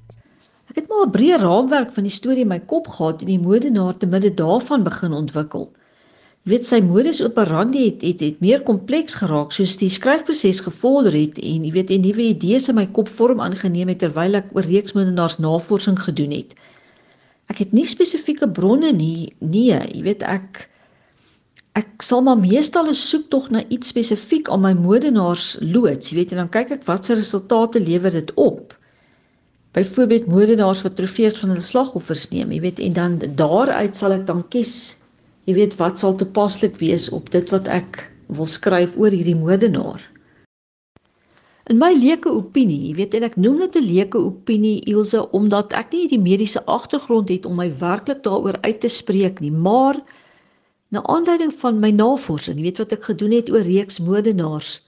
Ek 0.70 0.76
het 0.78 0.88
maar 0.88 1.06
'n 1.06 1.14
breë 1.16 1.38
raamwerk 1.42 1.90
van 1.94 2.04
die 2.06 2.16
storie 2.18 2.44
in 2.46 2.52
my 2.52 2.60
kop 2.60 2.86
gehad 2.88 3.20
en 3.20 3.26
die 3.26 3.38
modenaar 3.38 3.96
te 3.96 4.06
midde 4.06 4.30
daarvan 4.34 4.84
begin 4.84 5.12
ontwikkel. 5.12 5.72
Jy 6.44 6.50
weet 6.50 6.66
sy 6.66 6.80
modus 6.80 7.20
operandi 7.22 7.84
het, 7.84 8.02
het 8.02 8.20
het 8.20 8.40
meer 8.40 8.62
kompleks 8.62 9.14
geraak 9.14 9.52
soos 9.52 9.76
die 9.76 9.90
skryfproses 9.90 10.60
gevorder 10.60 11.12
het 11.12 11.38
en 11.38 11.64
jy 11.64 11.72
weet 11.72 11.90
'n 11.90 12.00
nuwe 12.00 12.22
idees 12.22 12.68
in 12.68 12.74
my 12.74 12.86
kop 12.86 13.08
vorm 13.08 13.40
aangeneem 13.40 13.88
het 13.88 13.98
terwyl 13.98 14.34
ek 14.34 14.54
oor 14.54 14.62
reeksmodenaars 14.62 15.38
navorsing 15.38 15.98
gedoen 15.98 16.30
het. 16.30 16.54
Ek 17.50 17.58
het 17.58 17.72
nie 17.72 17.86
spesifieke 17.86 18.48
bronne 18.48 18.92
nie. 18.92 19.34
Nee, 19.38 19.78
jy 19.94 20.02
weet 20.02 20.22
ek 20.22 20.68
ek 21.78 22.04
sal 22.04 22.20
maar 22.26 22.40
meestal 22.40 22.88
'n 22.90 22.98
soek 22.98 23.28
tog 23.32 23.48
na 23.50 23.62
iets 23.68 23.88
spesifiek 23.92 24.48
aan 24.48 24.60
my 24.60 24.72
modenaars 24.76 25.56
loods, 25.60 26.10
jy 26.10 26.16
weet, 26.18 26.32
en 26.32 26.42
dan 26.42 26.52
kyk 26.56 26.70
ek 26.76 26.88
watse 26.88 27.14
resultate 27.14 27.80
lewer 27.80 28.12
dit 28.12 28.32
op. 28.34 28.74
Byvoorbeeld 29.72 30.26
modenaars 30.28 30.82
wat 30.84 30.96
trofees 30.96 31.38
van 31.40 31.54
hulle 31.54 31.64
slagoffers 31.64 32.28
neem, 32.28 32.52
jy 32.52 32.60
weet, 32.60 32.80
en 32.80 32.92
dan 32.92 33.18
daaruit 33.40 33.96
sal 33.96 34.12
ek 34.12 34.26
dan 34.26 34.42
kies, 34.52 34.98
jy 35.48 35.54
weet, 35.56 35.78
wat 35.80 35.98
sal 35.98 36.16
toepaslik 36.16 36.76
wees 36.76 37.08
op 37.08 37.30
dit 37.32 37.50
wat 37.50 37.68
ek 37.68 38.04
wil 38.28 38.46
skryf 38.46 38.98
oor 39.00 39.10
hierdie 39.10 39.38
modenaar. 39.38 40.02
In 41.70 41.78
my 41.78 41.92
leuke 41.94 42.28
opinie, 42.28 42.88
jy 42.90 42.94
weet, 43.00 43.14
en 43.14 43.24
ek 43.24 43.36
noem 43.40 43.62
dit 43.64 43.76
'n 43.80 43.86
leuke 43.86 44.18
opinie 44.18 44.84
Ilse 44.92 45.30
omdat 45.30 45.72
ek 45.72 45.92
nie 45.92 46.08
die 46.08 46.20
mediese 46.20 46.60
agtergrond 46.66 47.28
het 47.28 47.46
om 47.46 47.56
my 47.56 47.70
werklik 47.78 48.22
daaroor 48.24 48.58
uit 48.60 48.80
te 48.80 48.88
spreek 48.88 49.40
nie, 49.40 49.50
maar 49.50 49.96
Na 50.92 51.00
aanleiding 51.08 51.52
van 51.60 51.80
my 51.80 51.90
navorsing, 51.96 52.60
weet 52.60 52.82
wat 52.82 52.92
ek 52.92 53.08
gedoen 53.10 53.32
het 53.32 53.50
oor 53.50 53.64
reeks 53.64 53.98
modenaars, 54.04 54.80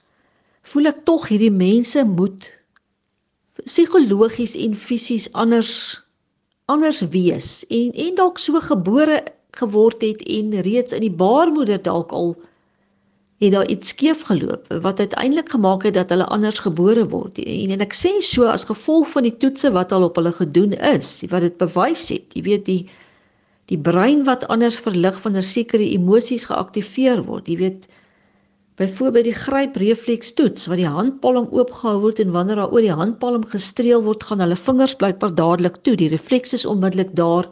voel 0.69 0.91
ek 0.91 1.03
tog 1.09 1.27
hierdie 1.29 1.53
mense 1.53 2.03
moet 2.05 2.49
psigologies 3.63 4.55
en 4.59 4.75
fisies 4.75 5.29
anders 5.33 5.71
anders 6.65 7.01
wees 7.13 7.49
en 7.69 7.93
en 8.05 8.15
dalk 8.17 8.41
so 8.41 8.59
gebore 8.59 9.21
geword 9.59 10.01
het 10.01 10.23
en 10.37 10.49
reeds 10.65 10.95
in 10.97 11.05
die 11.05 11.13
baarmoeder 11.13 11.81
dalk 11.85 12.11
al 12.11 12.33
het 13.43 13.51
daar 13.53 13.69
iets 13.69 13.93
skeef 13.93 14.23
geloop 14.29 14.67
wat 14.81 14.99
uiteindelik 14.99 15.49
gemaak 15.51 15.83
het 15.83 15.93
dat 15.93 16.09
hulle 16.09 16.25
anders 16.25 16.59
gebore 16.63 17.03
word. 17.11 17.37
En, 17.37 17.71
en 17.75 17.83
ek 17.83 17.93
sê 17.93 18.15
so 18.23 18.47
as 18.49 18.65
gevolg 18.65 19.11
van 19.13 19.27
die 19.27 19.35
toetse 19.37 19.71
wat 19.75 19.91
al 19.91 20.07
op 20.07 20.17
hulle 20.19 20.31
gedoen 20.33 20.73
is 20.95 21.17
wat 21.29 21.45
dit 21.45 21.57
bewys 21.61 22.07
het 22.09 22.37
jy 22.37 22.45
weet 22.49 22.65
die 22.65 22.81
die 23.71 23.77
brein 23.81 24.23
wat 24.25 24.45
anders 24.53 24.77
verlig 24.85 25.17
wanneer 25.23 25.45
sekere 25.45 25.85
emosies 25.97 26.45
geaktiveer 26.49 27.23
word. 27.25 27.47
Jy 27.49 27.57
weet 27.61 27.87
byvoorbeeld 28.79 29.29
die 29.29 29.37
gryprefleks 29.37 30.33
toets 30.37 30.67
wat 30.67 30.81
die 30.81 30.89
handpalm 30.89 31.47
oopgehou 31.55 31.95
word 32.03 32.19
en 32.19 32.33
wanneer 32.35 32.59
daar 32.61 32.73
oor 32.75 32.83
die 32.83 32.97
handpalm 32.99 33.45
gestreel 33.53 34.03
word, 34.03 34.25
gaan 34.27 34.43
hulle 34.43 34.57
vingers 34.59 34.97
blykbaar 34.99 35.33
dadelik 35.37 35.79
toe. 35.87 35.95
Die 35.95 36.11
refleks 36.11 36.53
is 36.57 36.67
onmiddellik 36.69 37.15
daar 37.17 37.49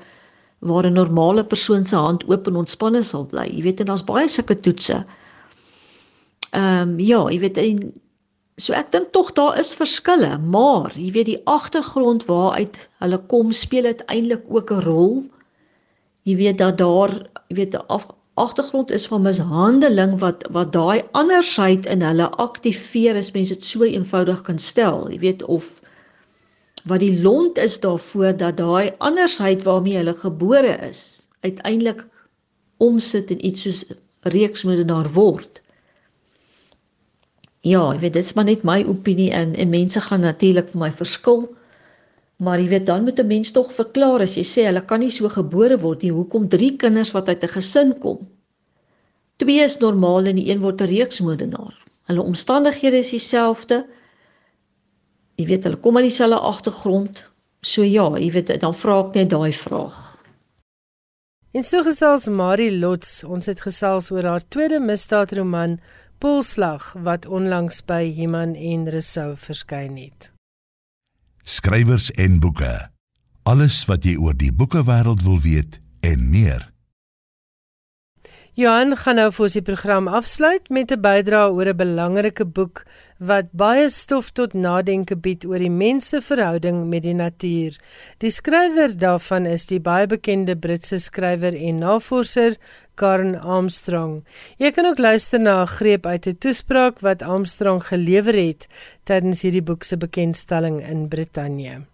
waar 0.59 0.85
'n 0.87 0.93
normale 0.93 1.43
persoon 1.43 1.85
se 1.85 1.95
hand 1.95 2.23
oop 2.29 2.47
en 2.47 2.55
ontspanne 2.55 3.03
sal 3.03 3.25
bly. 3.25 3.47
Jy 3.47 3.63
weet 3.63 3.79
en 3.79 3.85
daar's 3.85 4.05
baie 4.05 4.27
sulke 4.27 4.59
toetse. 4.59 5.05
Ehm 6.53 6.89
um, 6.89 6.99
ja, 6.99 7.29
jy 7.31 7.39
weet 7.39 7.57
en 7.57 7.93
so 8.57 8.73
ek 8.73 8.91
dink 8.91 9.11
tog 9.11 9.33
daar 9.33 9.57
is 9.59 9.73
verskille, 9.73 10.37
maar 10.37 10.91
jy 10.95 11.11
weet 11.11 11.25
die 11.25 11.41
agtergrond 11.45 12.25
waaruit 12.25 12.77
hulle 12.99 13.17
kom 13.27 13.51
speel 13.51 13.85
uiteindelik 13.85 14.43
ook 14.47 14.71
'n 14.71 14.83
rol 14.85 15.23
jy 16.23 16.35
weet 16.39 16.57
dat 16.57 16.77
daar 16.77 17.13
jy 17.47 17.55
weet 17.61 17.75
'n 17.75 18.01
agtergrond 18.33 18.91
is 18.91 19.07
van 19.07 19.21
mishandeling 19.21 20.19
wat 20.19 20.45
wat 20.51 20.73
daai 20.73 21.03
andersheid 21.11 21.85
in 21.85 22.01
hulle 22.01 22.29
aktiveer 22.45 23.15
as 23.15 23.31
mense 23.31 23.53
dit 23.53 23.65
so 23.65 23.83
eenvoudig 23.83 24.41
kan 24.41 24.59
stel 24.59 25.09
jy 25.11 25.19
weet 25.19 25.43
of 25.43 25.81
wat 26.83 26.99
die 26.99 27.21
lont 27.21 27.57
is 27.57 27.79
daarvoor 27.79 28.37
dat 28.37 28.57
daai 28.57 28.91
andersheid 28.97 29.63
waarmee 29.63 29.97
hulle 29.97 30.13
gebore 30.13 30.77
is 30.89 31.27
uiteindelik 31.39 32.05
omsit 32.77 33.31
in 33.31 33.45
iets 33.45 33.61
soos 33.61 33.83
reeksmoordenaar 34.21 35.09
word. 35.15 35.61
Ja 37.63 37.93
jy 37.93 37.99
weet 37.99 38.13
dit 38.17 38.25
is 38.25 38.33
maar 38.33 38.47
net 38.49 38.63
my 38.67 38.81
opinie 38.83 39.31
en 39.31 39.55
en 39.55 39.69
mense 39.69 40.01
gaan 40.01 40.25
natuurlik 40.27 40.71
vir 40.71 40.79
my 40.79 40.91
verskil 40.91 41.45
Maar 42.37 42.59
jy 42.59 42.67
weet 42.67 42.85
dan 42.85 43.03
moet 43.03 43.19
'n 43.19 43.27
mens 43.27 43.51
tog 43.51 43.73
verklaar 43.73 44.21
as 44.21 44.35
jy 44.35 44.43
sê 44.43 44.65
hulle 44.65 44.85
kan 44.85 44.99
nie 44.99 45.11
so 45.11 45.29
gebore 45.29 45.77
word 45.79 46.01
nie. 46.01 46.11
Hoekom 46.11 46.47
drie 46.49 46.75
kinders 46.75 47.11
wat 47.11 47.27
uit 47.27 47.43
'n 47.43 47.55
gesin 47.57 47.99
kom? 47.99 48.27
Twee 49.37 49.63
is 49.63 49.77
normaal 49.77 50.25
en 50.25 50.35
die 50.35 50.49
een 50.49 50.59
word 50.59 50.81
'n 50.81 50.85
reeksmoordenaar. 50.85 51.75
Hulle 52.03 52.21
omstandighede 52.21 52.97
is 52.97 53.09
dieselfde. 53.09 53.85
Jy 55.35 55.45
weet 55.45 55.63
hulle 55.63 55.77
kom 55.77 55.97
uit 55.97 56.05
dieselfde 56.05 56.39
agtergrond. 56.39 57.29
So 57.61 57.83
ja, 57.83 58.17
jy 58.17 58.31
weet 58.31 58.59
dan 58.59 58.73
vra 58.73 58.99
ek 58.99 59.13
net 59.13 59.29
daai 59.29 59.53
vraag. 59.53 60.13
En 61.51 61.63
so 61.63 61.83
gesels 61.83 62.27
Marie 62.27 62.71
Lots, 62.77 63.23
ons 63.23 63.45
het 63.45 63.61
gesels 63.61 64.11
oor 64.11 64.23
haar 64.23 64.47
tweede 64.47 64.79
misdaadroman 64.79 65.79
Polslag 66.17 66.93
wat 66.93 67.25
onlangs 67.25 67.85
by 67.85 68.13
Iman 68.17 68.55
en 68.55 68.89
Resou 68.89 69.35
verskyn 69.37 69.97
het 69.97 70.32
skrywers 71.43 72.11
en 72.11 72.39
boeke. 72.39 72.89
Alles 73.43 73.83
wat 73.85 74.05
jy 74.07 74.15
oor 74.15 74.35
die 74.35 74.51
boekewêreld 74.51 75.23
wil 75.23 75.39
weet 75.43 75.81
en 76.01 76.29
meer. 76.31 76.73
Johan 78.53 78.93
gaan 78.93 79.17
nou 79.17 79.31
vir 79.33 79.43
ons 79.47 79.53
die 79.57 79.65
program 79.65 80.07
afsluit 80.07 80.67
met 80.69 80.91
'n 80.93 81.01
bydrae 81.01 81.49
oor 81.49 81.69
'n 81.69 81.77
belangrike 81.77 82.45
boek 82.45 82.85
wat 83.17 83.49
baie 83.51 83.89
stof 83.89 84.29
tot 84.29 84.53
nadenke 84.53 85.15
bied 85.15 85.45
oor 85.45 85.57
die 85.57 85.73
mens 85.73 86.09
se 86.09 86.21
verhouding 86.21 86.85
met 86.89 87.03
die 87.03 87.15
natuur. 87.17 87.73
Die 88.19 88.29
skrywer 88.29 88.93
daarvan 88.97 89.45
is 89.45 89.65
die 89.65 89.79
baie 89.79 90.05
bekende 90.07 90.55
Britse 90.55 90.99
skrywer 90.99 91.55
en 91.55 91.79
navorser 91.79 92.55
Karen 92.95 93.39
Armstrong. 93.39 94.23
Jy 94.57 94.71
kan 94.71 94.85
ook 94.85 94.99
luister 94.99 95.39
na 95.39 95.61
'n 95.61 95.67
greep 95.67 96.05
uit 96.05 96.27
'n 96.27 96.37
toespraak 96.37 96.99
wat 96.99 97.21
Armstrong 97.21 97.83
gelewer 97.83 98.35
het 98.35 98.67
tydens 99.03 99.41
hierdie 99.41 99.63
boek 99.63 99.83
se 99.83 99.97
bekendstelling 99.97 100.81
in 100.87 101.07
Brittanje. 101.07 101.85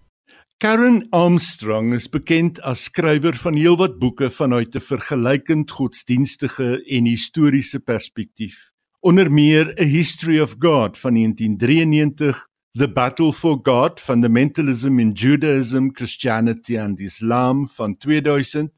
Karen 0.59 1.07
Armstrong 1.09 1.93
is 1.93 2.09
bekend 2.09 2.59
as 2.61 2.83
skrywer 2.83 3.35
van 3.35 3.55
heelwat 3.55 3.93
boeke 3.99 4.27
vanuit 4.29 4.75
'n 4.75 4.79
vergelykend 4.79 5.71
godsdienstige 5.71 6.83
en 6.83 7.05
historiese 7.05 7.79
perspektief. 7.79 8.71
Onder 9.01 9.31
meer 9.31 9.73
A 9.79 9.83
History 9.83 10.39
of 10.39 10.55
God 10.59 10.97
van 10.97 11.13
1993, 11.13 12.47
The 12.73 12.87
Battle 12.87 13.33
for 13.33 13.59
God: 13.63 13.99
Fundamentalism 13.99 14.99
in 14.99 15.11
Judaism, 15.11 15.89
Christianity 15.93 16.77
and 16.77 16.99
Islam 16.99 17.69
van 17.69 17.97
2000, 17.97 18.71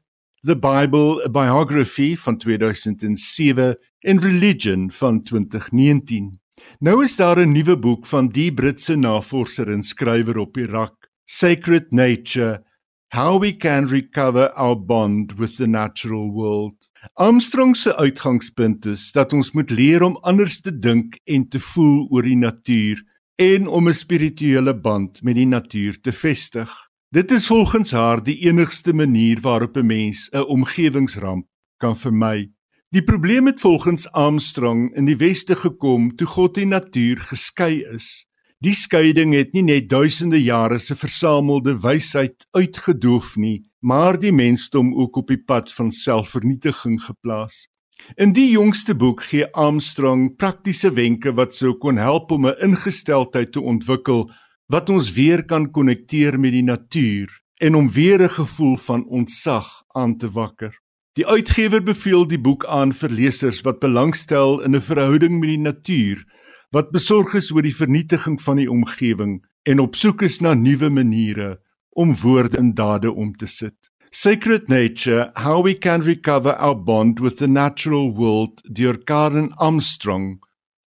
The 0.44 0.58
Bible: 0.58 1.22
A 1.24 1.28
Biography 1.28 2.16
van 2.16 2.36
2007 2.36 3.78
en 4.00 4.20
Religion 4.20 4.90
van 4.90 5.22
2019. 5.22 6.40
Nou 6.78 7.04
is 7.04 7.16
daar 7.16 7.38
'n 7.38 7.52
nuwe 7.52 7.78
boek 7.78 8.06
van 8.06 8.28
die 8.28 8.54
Britse 8.54 8.96
navorser 8.96 9.70
en 9.70 9.82
skrywer 9.82 10.38
op 10.38 10.56
Irak 10.56 11.10
sacred 11.24 11.92
nature, 11.92 12.64
how 13.08 13.38
we 13.38 13.56
can 13.56 13.86
recover 13.86 14.50
our 14.56 14.76
bond 14.86 15.32
with 15.38 15.56
the 15.56 15.66
natural 15.66 16.32
world. 16.32 16.90
Armstrong 17.14 17.76
se 17.76 17.96
uitgangspunt 17.96 18.86
is 18.86 19.12
dat 19.12 19.32
ons 19.32 19.52
moet 19.52 19.70
leer 19.70 20.02
om 20.02 20.16
anders 20.16 20.60
te 20.60 20.78
dink 20.78 21.18
en 21.24 21.48
te 21.48 21.60
voel 21.60 22.08
oor 22.10 22.22
die 22.22 22.36
natuur 22.36 23.02
en 23.34 23.68
om 23.68 23.88
'n 23.88 23.94
spirituele 23.94 24.80
band 24.80 25.22
met 25.22 25.34
die 25.34 25.46
natuur 25.46 26.00
te 26.00 26.12
vestig. 26.12 26.91
Dit 27.12 27.30
is 27.30 27.46
volgens 27.46 27.90
haar 27.92 28.22
die 28.24 28.38
enigste 28.48 28.94
manier 28.94 29.40
waarop 29.40 29.76
'n 29.76 29.86
mens 29.86 30.28
'n 30.32 30.46
omgewingsramp 30.48 31.46
kan 31.76 31.96
vermy. 31.96 32.50
Die 32.88 33.04
probleem 33.04 33.46
het 33.46 33.60
volgens 33.60 34.10
Armstrong 34.12 34.94
in 34.96 35.04
die 35.04 35.16
weste 35.16 35.56
gekom 35.56 36.16
toe 36.16 36.26
God 36.26 36.56
en 36.56 36.68
natuur 36.68 37.20
geskei 37.20 37.84
is. 37.94 38.26
Die 38.58 38.74
skeiding 38.74 39.34
het 39.34 39.52
nie 39.52 39.62
net 39.62 39.88
duisende 39.88 40.42
jare 40.42 40.78
se 40.78 40.94
versamelde 40.94 41.80
wysheid 41.80 42.46
uitgedoof 42.50 43.36
nie, 43.36 43.70
maar 43.78 44.18
die 44.18 44.32
mensdom 44.32 44.94
ook 44.94 45.16
op 45.16 45.26
die 45.26 45.44
pad 45.44 45.72
van 45.72 45.92
selfvernietiging 45.92 47.02
geplaas. 47.02 47.68
In 48.16 48.32
die 48.32 48.50
jongste 48.50 48.94
boek 48.94 49.22
gee 49.22 49.46
Armstrong 49.52 50.36
praktiese 50.36 50.92
wenke 50.92 51.32
wat 51.34 51.54
sou 51.54 51.74
kon 51.78 51.96
help 51.96 52.30
om 52.30 52.46
'n 52.46 52.60
ingesteldheid 52.60 53.52
te 53.52 53.60
ontwikkel 53.60 54.30
wat 54.66 54.90
ons 54.90 55.12
weer 55.12 55.44
kan 55.44 55.70
konnekteer 55.70 56.38
met 56.40 56.52
die 56.52 56.62
natuur 56.62 57.30
en 57.62 57.74
om 57.74 57.90
weer 57.90 58.22
'n 58.22 58.28
gevoel 58.28 58.76
van 58.76 59.06
ontsag 59.06 59.82
aan 59.94 60.16
te 60.16 60.30
wakker. 60.30 60.78
Die 61.12 61.26
uitgewer 61.26 61.82
beveel 61.82 62.26
die 62.26 62.40
boek 62.40 62.66
aan 62.66 62.92
vir 62.92 63.10
lesers 63.10 63.60
wat 63.60 63.80
belangstel 63.80 64.60
in 64.60 64.74
'n 64.74 64.80
verhouding 64.80 65.40
met 65.40 65.48
die 65.48 65.58
natuur 65.58 66.24
wat 66.70 66.90
besorg 66.90 67.34
is 67.34 67.52
oor 67.52 67.62
die 67.62 67.76
vernietiging 67.76 68.40
van 68.40 68.56
die 68.56 68.70
omgewing 68.70 69.44
en 69.62 69.80
op 69.80 69.94
soek 69.94 70.22
is 70.22 70.40
na 70.40 70.54
nuwe 70.54 70.88
maniere 70.90 71.60
om 71.90 72.16
woorde 72.16 72.58
in 72.58 72.72
dade 72.74 73.12
om 73.12 73.34
te 73.36 73.46
sit. 73.46 73.76
Sacred 74.10 74.68
Nature: 74.68 75.30
How 75.34 75.62
We 75.64 75.74
Can 75.78 76.02
Recover 76.02 76.52
Our 76.52 76.84
Bond 76.84 77.20
with 77.20 77.36
the 77.36 77.48
Natural 77.48 78.14
World 78.14 78.62
deur 78.64 78.98
Karen 79.04 79.52
Armstrong 79.56 80.42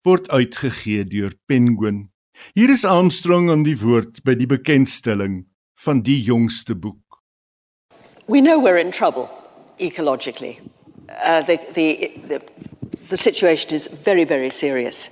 word 0.03 0.29
uitgegee 0.29 1.05
deur 1.05 1.33
Penguin. 1.45 2.10
Hier 2.53 2.69
is 2.69 2.85
Armstrong 2.85 3.49
aan 3.49 3.63
die 3.63 3.77
woord 3.79 4.23
by 4.23 4.35
die 4.35 4.47
bekendstelling 4.47 5.45
van 5.85 6.01
die 6.01 6.19
jongste 6.21 6.75
boek. 6.75 7.21
We 8.27 8.41
know 8.41 8.59
we're 8.59 8.79
in 8.79 8.91
trouble 8.91 9.29
ecologically. 9.79 10.59
Uh, 11.23 11.41
the, 11.41 11.59
the, 11.73 12.11
the, 12.27 12.41
the 13.09 13.17
situation 13.17 13.73
is 13.73 13.87
very, 13.87 14.23
very 14.23 14.49
serious. 14.49 15.09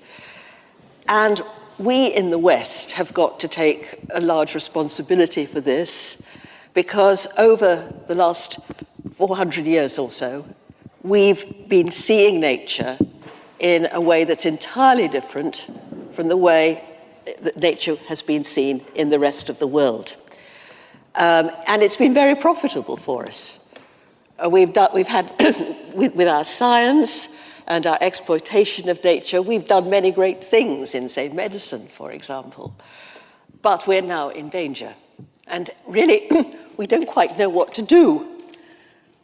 And 1.08 1.42
we 1.78 2.08
in 2.08 2.30
the 2.30 2.38
West 2.38 2.92
have 2.92 3.14
got 3.14 3.40
to 3.40 3.48
take 3.48 4.00
a 4.10 4.22
large 4.22 4.54
responsibility 4.54 5.46
for 5.46 5.62
this 5.62 6.22
because 6.74 7.28
over 7.38 7.92
the 8.08 8.16
last 8.16 8.60
400 9.16 9.66
years 9.66 9.98
or 9.98 10.12
so, 10.12 10.46
we've 11.04 11.68
been 11.68 11.92
seeing 11.92 12.40
nature 12.40 12.98
in 13.60 13.88
a 13.92 14.02
way 14.02 14.24
that's 14.24 14.46
entirely 14.46 15.08
different 15.08 15.66
from 16.14 16.28
the 16.28 16.38
way 16.38 16.84
nature 17.62 17.96
has 18.08 18.22
been 18.22 18.44
seen 18.44 18.86
in 18.96 19.10
the 19.10 19.20
rest 19.20 19.50
of 19.50 19.60
the 19.60 19.68
world. 19.68 20.16
Um, 21.16 21.52
and 21.68 21.82
it's 21.82 21.96
been 21.96 22.14
very 22.14 22.36
profitable 22.36 22.98
for 22.98 23.26
us. 23.26 23.60
Uh, 24.44 24.50
we've, 24.50 24.74
done, 24.74 24.90
we've 24.94 25.08
had, 25.08 25.32
with, 25.94 26.16
with 26.16 26.28
our 26.28 26.44
science, 26.44 27.28
and 27.70 27.86
our 27.86 28.00
exploitation 28.02 28.90
of 28.90 29.02
nature, 29.04 29.42
we've 29.42 29.68
done 29.68 29.90
many 29.90 30.12
great 30.12 30.44
things 30.44 30.96
in, 30.96 31.08
say, 31.08 31.30
medicine, 31.30 31.88
for 31.88 32.12
example. 32.12 32.76
But 33.62 33.86
we're 33.86 34.02
now 34.02 34.30
in 34.30 34.50
danger. 34.50 34.96
And 35.46 35.70
really, 35.88 36.28
we 36.78 36.88
don't 36.88 37.06
quite 37.06 37.38
know 37.38 37.48
what 37.48 37.76
to 37.76 37.84
do. 37.84 38.28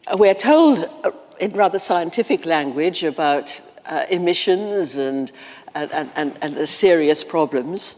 Uh, 0.06 0.18
we're 0.18 0.36
told 0.36 0.88
uh, 1.03 1.12
in 1.39 1.53
rather 1.53 1.80
scientific 1.80 2.45
language 2.45 3.03
about 3.03 3.49
uh, 3.88 4.06
emissions 4.10 4.96
and, 4.96 5.32
and, 5.74 6.10
and, 6.16 6.38
and 6.42 6.56
the 6.56 6.68
serious 6.68 7.24
problems. 7.24 7.96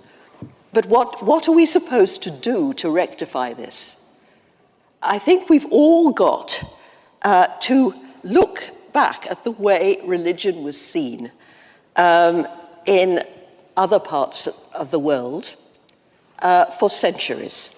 But 0.73 0.85
what, 0.85 1.23
what 1.23 1.47
are 1.47 1.53
we 1.53 1.65
supposed 1.65 2.23
to 2.23 2.31
do 2.31 2.73
to 2.75 2.89
rectify 2.89 3.53
this? 3.53 3.95
I 5.01 5.19
think 5.19 5.49
we've 5.49 5.67
all 5.71 6.11
got 6.11 6.63
uh, 7.21 7.47
to 7.61 7.93
look 8.23 8.63
back 8.93 9.27
at 9.29 9.43
the 9.43 9.51
way 9.51 9.97
religion 10.03 10.63
was 10.63 10.79
seen 10.79 11.31
um, 11.95 12.47
in 12.85 13.23
other 13.75 13.99
parts 13.99 14.47
of 14.73 14.91
the 14.91 14.99
world 14.99 15.55
uh, 16.39 16.65
for 16.65 16.89
centuries. 16.89 17.69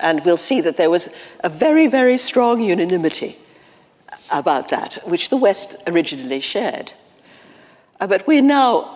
And 0.00 0.24
we'll 0.24 0.36
see 0.36 0.60
that 0.60 0.76
there 0.76 0.90
was 0.90 1.08
a 1.40 1.48
very, 1.48 1.86
very 1.86 2.18
strong 2.18 2.60
unanimity 2.60 3.38
about 4.30 4.68
that, 4.68 4.98
which 5.06 5.30
the 5.30 5.36
West 5.36 5.74
originally 5.86 6.40
shared. 6.40 6.92
Uh, 8.00 8.06
but 8.06 8.26
we're 8.26 8.42
now 8.42 8.94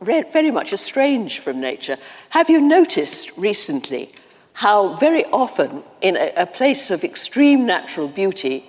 very 0.00 0.50
much 0.50 0.72
estranged 0.72 1.42
from 1.42 1.60
nature. 1.60 1.96
Have 2.30 2.50
you 2.50 2.60
noticed 2.60 3.30
recently 3.36 4.12
how 4.52 4.96
very 4.96 5.24
often, 5.26 5.82
in 6.00 6.16
a, 6.16 6.32
a 6.36 6.46
place 6.46 6.90
of 6.90 7.02
extreme 7.02 7.66
natural 7.66 8.06
beauty, 8.06 8.64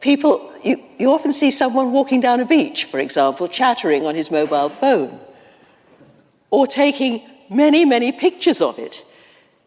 people, 0.00 0.52
you, 0.62 0.80
you 0.98 1.10
often 1.10 1.32
see 1.32 1.50
someone 1.50 1.90
walking 1.90 2.20
down 2.20 2.38
a 2.40 2.44
beach, 2.44 2.84
for 2.84 3.00
example, 3.00 3.48
chattering 3.48 4.06
on 4.06 4.14
his 4.14 4.30
mobile 4.30 4.68
phone, 4.68 5.18
or 6.50 6.66
taking 6.66 7.22
many, 7.50 7.84
many 7.84 8.12
pictures 8.12 8.60
of 8.60 8.78
it. 8.78 9.04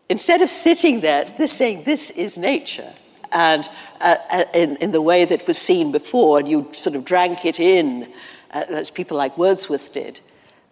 Instead 0.09 0.41
of 0.41 0.49
sitting 0.49 1.01
there, 1.01 1.33
they're 1.37 1.47
saying, 1.47 1.83
This 1.83 2.11
is 2.11 2.37
nature. 2.37 2.93
And 3.31 3.69
uh, 3.99 4.15
uh, 4.31 4.43
in, 4.53 4.77
in 4.77 4.91
the 4.91 5.01
way 5.01 5.25
that 5.25 5.45
was 5.47 5.57
seen 5.57 5.91
before, 5.91 6.39
and 6.39 6.47
you 6.47 6.69
sort 6.71 6.95
of 6.95 7.03
drank 7.03 7.43
it 7.43 7.59
in, 7.59 8.13
uh, 8.53 8.63
as 8.69 8.89
people 8.89 9.17
like 9.17 9.37
Wordsworth 9.37 9.93
did, 9.93 10.19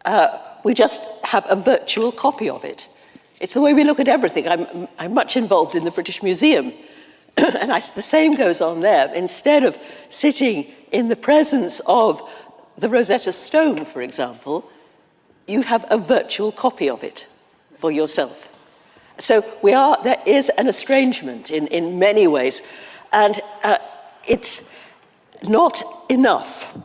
uh, 0.06 0.38
we 0.64 0.74
just 0.74 1.04
have 1.24 1.46
a 1.50 1.56
virtual 1.56 2.12
copy 2.12 2.50
of 2.50 2.64
it. 2.64 2.88
It's 3.40 3.54
the 3.54 3.62
way 3.62 3.74
we 3.74 3.84
look 3.84 4.00
at 4.00 4.08
everything. 4.08 4.48
I'm, 4.48 4.88
I'm 4.98 5.14
much 5.14 5.36
involved 5.36 5.76
in 5.76 5.84
the 5.84 5.92
British 5.92 6.24
Museum. 6.24 6.74
and 7.38 7.72
I, 7.72 7.80
the 7.80 8.02
same 8.02 8.34
goes 8.34 8.62
on 8.62 8.80
there. 8.82 9.14
Instead 9.14 9.64
of 9.64 9.78
sitting 10.10 10.72
in 10.92 11.10
the 11.10 11.16
presence 11.16 11.82
of 11.86 12.22
the 12.78 12.90
Rosetta 12.90 13.34
Stone, 13.34 13.86
for 13.86 14.02
example, 14.02 14.70
you 15.48 15.62
have 15.62 15.86
a 15.90 15.98
virtual 15.98 16.52
copy 16.52 16.90
of 16.90 17.04
it 17.04 17.28
for 17.78 17.92
yourself. 17.92 18.50
So 19.18 19.46
we 19.62 19.74
are, 19.74 19.98
there 20.04 20.22
is 20.26 20.50
an 20.58 20.68
estrangement 20.68 21.52
in, 21.52 21.68
in 21.68 22.00
many 22.00 22.28
ways. 22.28 22.62
And 23.12 23.40
uh, 23.64 23.78
it's 24.28 24.70
not 25.48 25.82
enough 26.10 26.76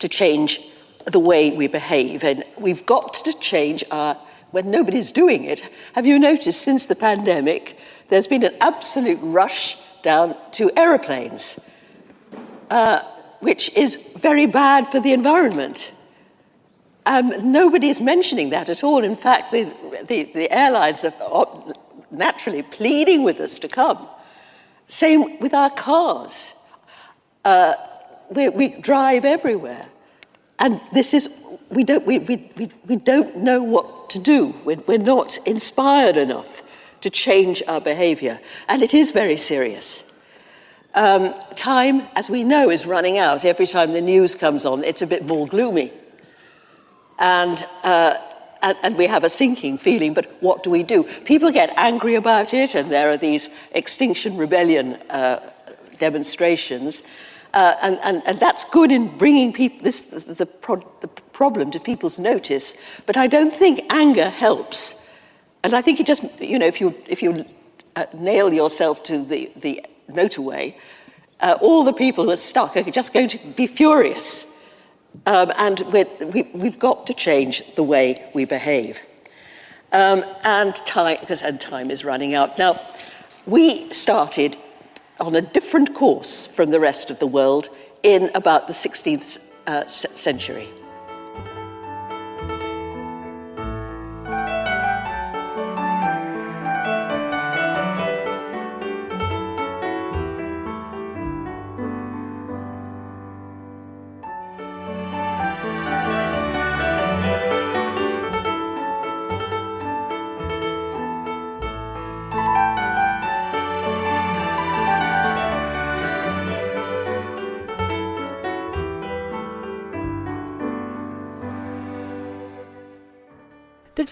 to 0.00 0.08
change 0.08 0.60
the 1.06 1.18
way 1.18 1.50
we 1.50 1.66
behave. 1.66 2.24
And 2.24 2.44
we've 2.58 2.84
got 2.84 3.14
to 3.14 3.32
change 3.32 3.84
our, 3.90 4.16
when 4.50 4.70
nobody's 4.70 5.12
doing 5.12 5.44
it. 5.44 5.62
Have 5.94 6.06
you 6.06 6.18
noticed 6.18 6.62
since 6.62 6.86
the 6.86 6.96
pandemic, 6.96 7.78
there's 8.08 8.26
been 8.26 8.42
an 8.42 8.56
absolute 8.60 9.18
rush 9.22 9.78
down 10.02 10.36
to 10.52 10.70
aeroplanes, 10.76 11.56
uh, 12.70 13.02
which 13.40 13.70
is 13.70 13.98
very 14.16 14.46
bad 14.46 14.86
for 14.88 15.00
the 15.00 15.12
environment. 15.12 15.92
Um, 17.06 17.52
nobody 17.52 17.88
is 17.88 18.00
mentioning 18.00 18.50
that 18.50 18.68
at 18.68 18.84
all. 18.84 19.02
In 19.02 19.16
fact, 19.16 19.52
the, 19.52 19.72
the, 20.06 20.24
the 20.34 20.50
airlines 20.50 21.04
are 21.04 21.74
naturally 22.10 22.62
pleading 22.62 23.22
with 23.22 23.40
us 23.40 23.58
to 23.60 23.68
come. 23.68 24.08
Same 24.88 25.38
with 25.38 25.54
our 25.54 25.70
cars. 25.70 26.52
Uh, 27.44 27.74
we, 28.30 28.48
we 28.48 28.68
drive 28.80 29.24
everywhere. 29.24 29.86
And 30.58 30.80
this 30.92 31.14
is, 31.14 31.28
we 31.70 31.84
don't, 31.84 32.06
we, 32.06 32.18
we, 32.20 32.50
we, 32.56 32.70
we 32.86 32.96
don't 32.96 33.36
know 33.38 33.62
what 33.62 34.10
to 34.10 34.18
do. 34.18 34.54
We're, 34.64 34.82
we're 34.86 34.98
not 34.98 35.38
inspired 35.46 36.16
enough 36.16 36.62
to 37.00 37.10
change 37.10 37.62
our 37.66 37.80
behavior. 37.80 38.38
And 38.68 38.82
it 38.82 38.94
is 38.94 39.10
very 39.10 39.36
serious. 39.36 40.04
Um, 40.94 41.34
time, 41.56 42.02
as 42.14 42.28
we 42.28 42.44
know, 42.44 42.68
is 42.68 42.84
running 42.84 43.16
out. 43.16 43.44
Every 43.44 43.66
time 43.66 43.92
the 43.92 44.00
news 44.00 44.34
comes 44.34 44.64
on, 44.64 44.84
it's 44.84 45.02
a 45.02 45.06
bit 45.06 45.24
more 45.24 45.46
gloomy. 45.46 45.92
And, 47.18 47.64
uh, 47.84 48.16
and, 48.60 48.76
and, 48.82 48.96
we 48.96 49.06
have 49.06 49.24
a 49.24 49.30
sinking 49.30 49.78
feeling, 49.78 50.14
but 50.14 50.26
what 50.40 50.62
do 50.62 50.70
we 50.70 50.82
do? 50.82 51.04
People 51.24 51.50
get 51.50 51.70
angry 51.76 52.14
about 52.14 52.52
it, 52.54 52.74
and 52.74 52.90
there 52.90 53.10
are 53.10 53.16
these 53.16 53.48
Extinction 53.72 54.36
Rebellion 54.36 54.94
uh, 55.10 55.40
demonstrations. 55.98 57.02
Uh, 57.52 57.74
and, 57.82 57.98
and, 58.02 58.22
and 58.26 58.38
that's 58.38 58.64
good 58.66 58.92
in 58.92 59.16
bringing 59.18 59.52
people, 59.52 59.82
this, 59.82 60.02
the, 60.02 60.34
the, 60.34 60.46
pro, 60.46 60.76
the 61.00 61.08
problem 61.32 61.70
to 61.72 61.80
people's 61.80 62.18
notice. 62.18 62.74
But 63.06 63.16
I 63.16 63.26
don't 63.26 63.52
think 63.52 63.80
anger 63.90 64.30
helps. 64.30 64.94
And 65.62 65.74
I 65.74 65.82
think 65.82 66.00
it 66.00 66.06
just, 66.06 66.22
you 66.40 66.58
know, 66.58 66.66
if 66.66 66.80
you, 66.80 66.94
if 67.06 67.22
you 67.22 67.44
uh, 67.96 68.06
nail 68.14 68.52
yourself 68.52 69.02
to 69.04 69.24
the, 69.24 69.50
the 69.56 69.84
motorway, 70.08 70.74
uh, 71.40 71.58
all 71.60 71.84
the 71.84 71.92
people 71.92 72.24
who 72.24 72.30
are 72.30 72.36
stuck 72.36 72.76
are 72.76 72.82
just 72.82 73.12
going 73.12 73.28
to 73.28 73.38
be 73.56 73.66
furious. 73.66 74.44
Um, 75.26 75.52
and 75.56 75.80
we, 76.32 76.42
we've 76.54 76.78
got 76.78 77.06
to 77.08 77.14
change 77.14 77.62
the 77.74 77.82
way 77.82 78.14
we 78.32 78.44
behave. 78.44 78.98
Um, 79.92 80.24
and 80.44 80.74
time, 80.86 81.16
because 81.18 81.42
and 81.42 81.60
time 81.60 81.90
is 81.90 82.04
running 82.04 82.34
out. 82.34 82.58
Now, 82.58 82.80
we 83.44 83.92
started 83.92 84.56
on 85.20 85.36
a 85.36 85.42
different 85.42 85.94
course 85.94 86.46
from 86.46 86.70
the 86.70 86.80
rest 86.80 87.10
of 87.10 87.18
the 87.18 87.26
world 87.26 87.68
in 88.02 88.30
about 88.34 88.66
the 88.66 88.72
16th 88.72 89.38
uh, 89.66 89.86
century. 89.86 90.68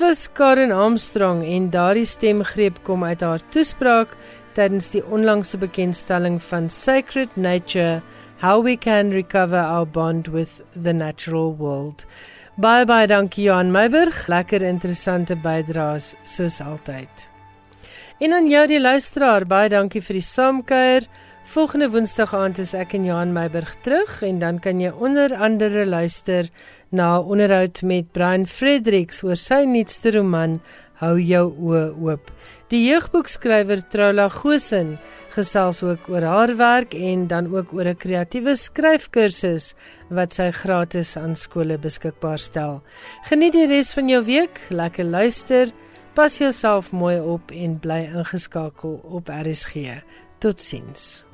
Was 0.08 0.32
Karen 0.32 0.72
Armstrong 0.72 1.42
en 1.44 1.66
daardie 1.70 2.06
stemgreep 2.08 2.78
kom 2.82 3.02
uit 3.04 3.20
haar 3.20 3.42
toespraak 3.52 4.14
tydens 4.56 4.86
die 4.94 5.02
onlangse 5.04 5.58
bekendstelling 5.60 6.38
van 6.40 6.70
Sacred 6.72 7.36
Nature: 7.36 8.00
How 8.40 8.62
We 8.64 8.78
Can 8.80 9.12
Recover 9.12 9.60
Our 9.60 9.84
Bond 9.84 10.30
with 10.32 10.62
the 10.72 10.92
Natural 10.92 11.52
World. 11.58 12.06
Bye 12.56 12.86
bye 12.88 13.06
dankie 13.06 13.50
Johan 13.50 13.68
Meiburg, 13.70 14.24
lekker 14.32 14.64
interessante 14.64 15.36
bydraes 15.36 16.14
soos 16.24 16.56
altyd. 16.64 17.28
En 18.18 18.32
aan 18.32 18.48
jou 18.48 18.64
die 18.66 18.80
luisteraar, 18.80 19.44
baie 19.44 19.68
dankie 19.68 20.00
vir 20.02 20.22
die 20.22 20.24
saamkuier. 20.24 21.04
Volgende 21.48 21.90
Woensdag 21.92 22.32
aand 22.36 22.58
is 22.64 22.74
ek 22.76 22.96
en 22.96 23.04
Johan 23.08 23.30
Meiburg 23.32 23.76
terug 23.84 24.22
en 24.24 24.40
dan 24.40 24.58
kan 24.60 24.80
jy 24.80 24.90
onder 24.92 25.36
andere 25.36 25.84
luister 25.88 26.48
na 26.90 27.18
'n 27.18 27.24
onderhoud 27.24 27.82
met 27.82 28.12
Brian 28.12 28.46
Fredericks 28.46 29.22
oor 29.22 29.36
sy 29.36 29.64
nuutste 29.64 30.10
roman 30.10 30.60
Hou 30.98 31.14
jou 31.22 31.44
oë 31.46 31.82
oop. 32.02 32.30
Die 32.72 32.80
jeugboekskrywer 32.88 33.84
Troula 33.86 34.26
Gosen 34.34 34.96
gesels 35.36 35.78
ook 35.86 36.08
oor 36.10 36.26
haar 36.26 36.52
werk 36.58 36.96
en 36.98 37.28
dan 37.30 37.46
ook 37.54 37.72
oor 37.72 37.86
'n 37.86 37.96
kreatiewe 37.96 38.56
skryfkursus 38.56 39.74
wat 40.10 40.34
sy 40.34 40.50
gratis 40.50 41.16
aan 41.16 41.36
skole 41.36 41.78
beskikbaar 41.78 42.38
stel. 42.38 42.82
Geniet 43.30 43.52
die 43.52 43.66
res 43.66 43.94
van 43.94 44.08
jou 44.08 44.24
week, 44.24 44.60
lekker 44.70 45.04
luister, 45.04 45.70
pas 46.14 46.38
jouself 46.38 46.92
mooi 46.92 47.20
op 47.20 47.50
en 47.50 47.78
bly 47.78 48.10
ingeskakel 48.14 49.00
op 49.04 49.28
RSG. 49.28 50.02
Totsiens. 50.38 51.27